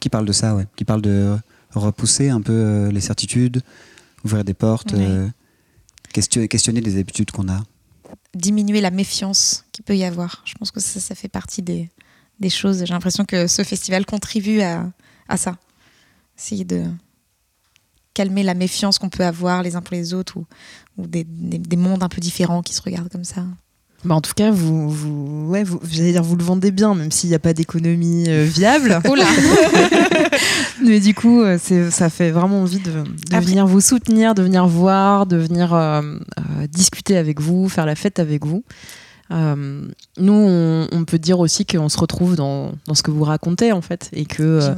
qui 0.02 0.08
parlent 0.10 0.26
de 0.26 0.32
ça, 0.32 0.54
ouais, 0.56 0.66
qui 0.76 0.84
parlent 0.84 1.00
de 1.02 1.36
repousser 1.74 2.28
un 2.28 2.40
peu 2.42 2.52
euh, 2.52 2.90
les 2.90 3.00
certitudes, 3.00 3.62
ouvrir 4.24 4.44
des 4.44 4.52
portes, 4.54 4.92
euh, 4.94 5.28
question- 6.12 6.46
questionner 6.48 6.80
des 6.80 6.98
habitudes 6.98 7.30
qu'on 7.30 7.48
a. 7.48 7.62
diminuer 8.34 8.80
la 8.80 8.90
méfiance 8.90 9.64
qu'il 9.72 9.84
peut 9.84 9.96
y 9.96 10.04
avoir. 10.04 10.42
Je 10.44 10.54
pense 10.54 10.70
que 10.70 10.80
ça, 10.80 11.00
ça 11.00 11.14
fait 11.14 11.28
partie 11.28 11.62
des, 11.62 11.88
des 12.40 12.50
choses. 12.50 12.78
J'ai 12.80 12.92
l'impression 12.92 13.24
que 13.24 13.46
ce 13.46 13.62
festival 13.62 14.04
contribue 14.06 14.60
à, 14.60 14.90
à 15.28 15.36
ça. 15.36 15.56
Essayer 16.38 16.64
de 16.64 16.84
calmer 18.14 18.42
la 18.42 18.54
méfiance 18.54 18.98
qu'on 18.98 19.08
peut 19.08 19.24
avoir 19.24 19.62
les 19.62 19.76
uns 19.76 19.82
pour 19.82 19.94
les 19.94 20.12
autres 20.14 20.36
ou, 20.38 20.46
ou 20.98 21.06
des, 21.06 21.24
des- 21.24 21.58
des 21.58 21.76
mondes 21.76 22.02
un 22.02 22.08
peu 22.08 22.20
différents 22.20 22.62
qui 22.62 22.74
se 22.74 22.82
regardent 22.82 23.08
comme 23.10 23.24
ça. 23.24 23.46
Bah, 24.04 24.16
en 24.16 24.20
tout 24.20 24.32
cas, 24.34 24.50
vous, 24.50 24.88
vous, 24.90 25.46
ouais, 25.48 25.62
vous, 25.62 25.78
j'allais 25.90 26.12
dire, 26.12 26.22
vous 26.24 26.34
le 26.36 26.42
vendez 26.42 26.72
bien, 26.72 26.94
même 26.94 27.10
s'il 27.12 27.28
n'y 27.30 27.36
a 27.36 27.38
pas 27.38 27.52
d'économie 27.54 28.24
euh, 28.28 28.44
viable. 28.44 29.00
Mais 30.84 30.98
du 31.00 31.14
coup, 31.14 31.40
euh, 31.42 31.58
ça 31.90 32.10
fait 32.10 32.30
vraiment 32.30 32.62
envie 32.62 32.80
de, 32.80 32.90
de 32.90 33.04
Après- 33.30 33.40
venir 33.40 33.66
vous 33.66 33.80
soutenir, 33.80 34.34
de 34.34 34.42
venir 34.42 34.66
voir, 34.66 35.26
de 35.26 35.36
venir 35.36 35.72
euh, 35.74 36.00
euh, 36.02 36.66
discuter 36.68 37.16
avec 37.16 37.40
vous, 37.40 37.68
faire 37.68 37.86
la 37.86 37.94
fête 37.94 38.18
avec 38.18 38.44
vous. 38.44 38.64
Euh, 39.32 39.86
nous, 40.18 40.32
on, 40.32 40.86
on 40.92 41.04
peut 41.04 41.18
dire 41.18 41.40
aussi 41.40 41.64
qu'on 41.64 41.88
se 41.88 41.98
retrouve 41.98 42.36
dans, 42.36 42.72
dans 42.86 42.94
ce 42.94 43.02
que 43.02 43.10
vous 43.10 43.24
racontez, 43.24 43.72
en 43.72 43.80
fait, 43.80 44.10
et 44.12 44.26
que 44.26 44.42
euh, 44.42 44.74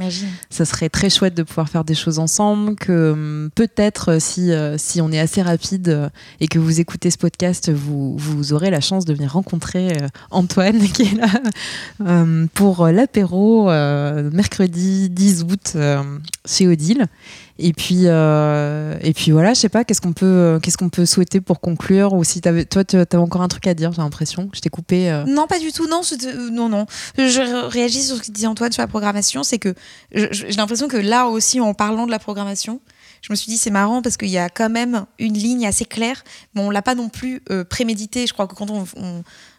ça 0.49 0.65
serait 0.65 0.89
très 0.89 1.09
chouette 1.09 1.35
de 1.35 1.43
pouvoir 1.43 1.69
faire 1.69 1.83
des 1.83 1.95
choses 1.95 2.19
ensemble, 2.19 2.75
que 2.75 3.11
hum, 3.11 3.49
peut-être 3.53 4.13
euh, 4.13 4.19
si, 4.19 4.51
si 4.77 5.01
on 5.01 5.11
est 5.11 5.19
assez 5.19 5.41
rapide 5.41 6.09
et 6.39 6.47
que 6.47 6.59
vous 6.59 6.79
écoutez 6.79 7.11
ce 7.11 7.17
podcast, 7.17 7.71
vous, 7.71 8.17
vous 8.17 8.53
aurez 8.53 8.69
la 8.69 8.81
chance 8.81 9.05
de 9.05 9.13
venir 9.13 9.33
rencontrer 9.33 9.97
Antoine 10.31 10.79
qui 10.93 11.03
est 11.03 11.15
là 11.15 11.27
euh, 12.01 12.47
pour 12.53 12.87
l'apéro 12.87 13.65
mercredi 13.65 15.09
10 15.09 15.43
août 15.43 15.77
chez 16.45 16.67
Odile. 16.67 17.07
Et 17.57 17.71
puis, 17.71 18.01
euh, 18.05 18.97
et 19.01 19.13
puis 19.13 19.31
voilà, 19.31 19.53
je 19.53 19.59
sais 19.61 19.69
pas, 19.69 19.85
qu'est-ce 19.85 20.01
qu'on 20.01 20.11
peut, 20.11 20.25
euh, 20.25 20.59
qu'est-ce 20.59 20.77
peut 20.77 21.05
souhaiter 21.05 21.39
pour 21.39 21.61
conclure 21.61 22.13
Ou 22.13 22.23
si 22.25 22.41
t'avais, 22.41 22.65
toi, 22.65 22.83
tu 22.83 22.97
avais 22.97 23.15
encore 23.15 23.41
un 23.41 23.47
truc 23.47 23.65
à 23.67 23.73
dire, 23.73 23.93
j'ai 23.93 24.01
l'impression. 24.01 24.49
Je 24.53 24.59
t'ai 24.59 24.69
coupé. 24.69 25.09
euh. 25.09 25.23
Non, 25.25 25.47
pas 25.47 25.59
du 25.59 25.71
tout. 25.71 25.87
Non, 25.87 26.01
non, 26.51 26.67
non. 26.67 26.85
Je 27.17 27.39
ré- 27.39 27.67
réagis 27.69 28.03
sur 28.03 28.17
ce 28.17 28.23
que 28.23 28.31
disait 28.31 28.47
Antoine 28.47 28.73
sur 28.73 28.81
la 28.81 28.87
programmation. 28.87 29.43
C'est 29.43 29.57
que 29.59 29.73
j'ai 30.11 30.51
l'impression 30.57 30.87
que 30.89 30.97
là 30.97 31.27
aussi, 31.27 31.61
en 31.61 31.73
parlant 31.73 32.05
de 32.05 32.11
la 32.11 32.19
programmation, 32.19 32.81
je 33.21 33.31
me 33.31 33.35
suis 33.35 33.49
dit 33.49 33.57
c'est 33.57 33.71
marrant 33.71 34.01
parce 34.01 34.17
qu'il 34.17 34.29
y 34.29 34.37
a 34.37 34.49
quand 34.49 34.69
même 34.69 35.05
une 35.17 35.33
ligne 35.33 35.65
assez 35.65 35.85
claire, 35.85 36.23
mais 36.53 36.61
on 36.61 36.69
l'a 36.69 36.81
pas 36.81 36.93
non 36.93 37.07
plus 37.07 37.41
euh, 37.51 37.63
prémédité. 37.63 38.27
Je 38.27 38.33
crois 38.33 38.47
que 38.47 38.53
quand 38.55 38.69
on, 38.69 38.85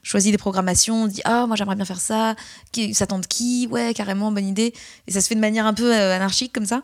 choisit 0.03 0.31
des 0.31 0.39
programmations, 0.39 1.05
on 1.05 1.07
dit 1.07 1.23
ah 1.25 1.47
moi 1.47 1.57
j'aimerais 1.57 1.77
bien 1.77 1.85
faire 1.87 1.99
ça. 1.99 2.37
Qui, 2.73 2.95
ça 2.95 3.07
tente 3.07 3.27
qui? 3.27 3.69
Ouais, 3.71 3.95
carrément 3.95 4.31
bonne 4.31 4.47
idée. 4.47 4.75
Et 5.09 5.13
ça 5.13 5.21
se 5.23 5.29
fait 5.29 5.35
de 5.35 5.41
manière 5.41 5.67
un 5.67 5.75
peu 5.75 5.93
anarchique 5.93 6.53
comme 6.53 6.67
ça. 6.67 6.83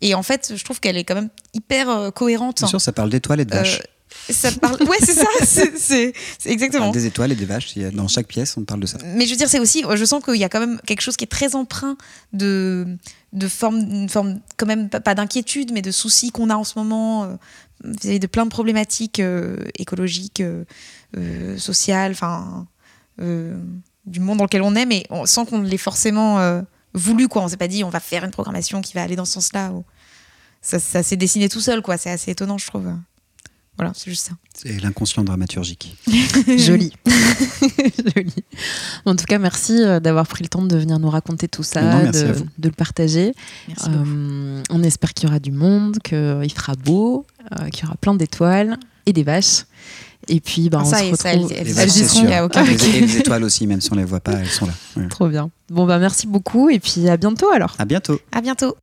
Et 0.00 0.14
en 0.14 0.22
fait, 0.22 0.52
je 0.54 0.64
trouve 0.64 0.80
qu'elle 0.80 0.96
est 0.96 1.04
quand 1.04 1.14
même 1.14 1.30
hyper 1.54 1.90
euh, 1.90 2.10
cohérente. 2.10 2.58
Bien 2.58 2.68
sûr, 2.68 2.80
ça 2.80 2.92
parle 2.92 3.10
d'étoiles 3.10 3.40
et 3.40 3.44
de 3.44 3.54
vaches. 3.54 3.80
Euh, 3.80 4.32
ça 4.32 4.50
parle. 4.52 4.82
Ouais, 4.84 4.96
c'est 5.00 5.14
ça. 5.14 5.26
C'est 5.76 6.12
exactement. 6.46 6.84
parle 6.84 6.94
des 6.94 7.06
étoiles 7.06 7.32
et 7.32 7.36
des 7.36 7.44
vaches. 7.44 7.76
Dans 7.92 8.08
chaque 8.08 8.26
pièce, 8.26 8.56
on 8.56 8.64
parle 8.64 8.80
de 8.80 8.86
ça. 8.86 8.98
Mais 9.04 9.26
je 9.26 9.30
veux 9.30 9.36
dire, 9.36 9.48
c'est 9.48 9.58
aussi, 9.58 9.84
je 9.94 10.04
sens 10.04 10.22
qu'il 10.22 10.36
y 10.36 10.44
a 10.44 10.48
quand 10.48 10.60
même 10.60 10.80
quelque 10.86 11.00
chose 11.00 11.16
qui 11.16 11.24
est 11.24 11.28
très 11.28 11.54
empreint 11.54 11.96
de, 12.32 12.86
de 13.32 13.48
forme, 13.48 13.78
une 13.78 14.08
forme 14.08 14.40
quand 14.56 14.66
même 14.66 14.88
pas 14.88 15.14
d'inquiétude, 15.14 15.72
mais 15.72 15.82
de 15.82 15.90
soucis 15.90 16.30
qu'on 16.30 16.50
a 16.50 16.56
en 16.56 16.64
ce 16.64 16.78
moment 16.78 17.24
euh, 17.24 17.36
vis-à-vis 17.84 18.20
de 18.20 18.26
plein 18.26 18.44
de 18.44 18.50
problématiques 18.50 19.20
euh, 19.20 19.56
écologiques, 19.78 20.42
euh, 20.42 21.58
sociales, 21.58 22.12
enfin, 22.12 22.66
du 23.18 24.20
monde 24.20 24.38
dans 24.38 24.44
lequel 24.44 24.62
on 24.62 24.74
est, 24.74 24.86
mais 24.86 25.04
on, 25.10 25.26
sans 25.26 25.44
qu'on 25.44 25.62
l'ait 25.62 25.76
forcément 25.76 26.62
voulu, 26.98 27.28
quoi. 27.28 27.42
On 27.42 27.48
s'est 27.48 27.56
pas 27.56 27.68
dit, 27.68 27.84
on 27.84 27.88
va 27.90 28.00
faire 28.00 28.24
une 28.24 28.30
programmation 28.30 28.80
qui 28.80 28.94
va 28.94 29.02
aller 29.02 29.16
dans 29.16 29.24
ce 29.24 29.32
sens-là. 29.34 29.72
ou- 29.72 29.84
Ça, 30.60 30.78
ça 30.78 31.02
s'est 31.02 31.16
dessiné 31.16 31.48
tout 31.48 31.60
seul, 31.60 31.82
quoi. 31.82 31.96
C'est 31.96 32.10
assez 32.10 32.30
étonnant, 32.32 32.58
je 32.58 32.66
trouve. 32.66 32.92
Voilà, 33.76 33.92
c'est 33.94 34.10
juste 34.10 34.26
ça. 34.26 34.32
C'est 34.54 34.80
l'inconscient 34.82 35.22
dramaturgique. 35.22 35.96
Joli. 36.56 36.92
Joli. 38.16 38.34
En 39.04 39.14
tout 39.14 39.24
cas, 39.24 39.38
merci 39.38 39.80
euh, 39.80 40.00
d'avoir 40.00 40.26
pris 40.26 40.42
le 40.42 40.48
temps 40.48 40.62
de 40.62 40.76
venir 40.76 40.98
nous 40.98 41.08
raconter 41.10 41.46
tout 41.46 41.62
ça, 41.62 41.80
Non, 41.82 42.10
de, 42.10 42.34
le 42.60 42.72
partager. 42.72 43.34
Merci. 43.68 43.86
Euh, 43.88 44.62
on 44.70 44.82
espère 44.82 45.14
qu'il 45.14 45.28
y 45.28 45.30
aura 45.30 45.38
du 45.38 45.52
monde, 45.52 45.98
qu'il 46.02 46.52
fera 46.52 46.74
beau, 46.74 47.24
euh, 47.52 47.68
qu'il 47.68 47.84
y 47.84 47.86
aura 47.86 47.96
plein 47.96 48.14
d'étoiles 48.14 48.78
et 49.06 49.12
des 49.12 49.22
vaches. 49.22 49.64
Et 50.28 50.40
puis, 50.40 50.68
bah, 50.68 50.78
Ah, 50.80 50.84
on 50.86 50.90
ça 50.90 50.98
se 50.98 51.04
retrouve. 51.10 51.52
elles- 51.52 51.64
Les 51.66 51.80
elles 51.80 51.88
aucun 52.44 52.64
Et 52.64 52.70
doute. 52.72 52.82
les- 52.82 52.98
et 52.98 53.00
les 53.00 53.16
étoiles 53.18 53.44
aussi, 53.44 53.66
même 53.66 53.80
si 53.80 53.90
on 53.92 53.96
les 53.96 54.04
voit 54.04 54.20
pas, 54.20 54.32
elles 54.32 54.48
sont 54.48 54.66
là. 54.66 54.72
Ouais. 54.96 55.08
Trop 55.10 55.28
bien. 55.28 55.50
Bon, 55.70 55.86
bah, 55.86 55.98
merci 55.98 56.26
beaucoup 56.26 56.68
et 56.70 56.78
puis 56.78 57.08
à 57.08 57.16
bientôt 57.16 57.50
alors. 57.50 57.74
À 57.78 57.84
bientôt. 57.84 58.20
À 58.32 58.40
bientôt. 58.40 58.76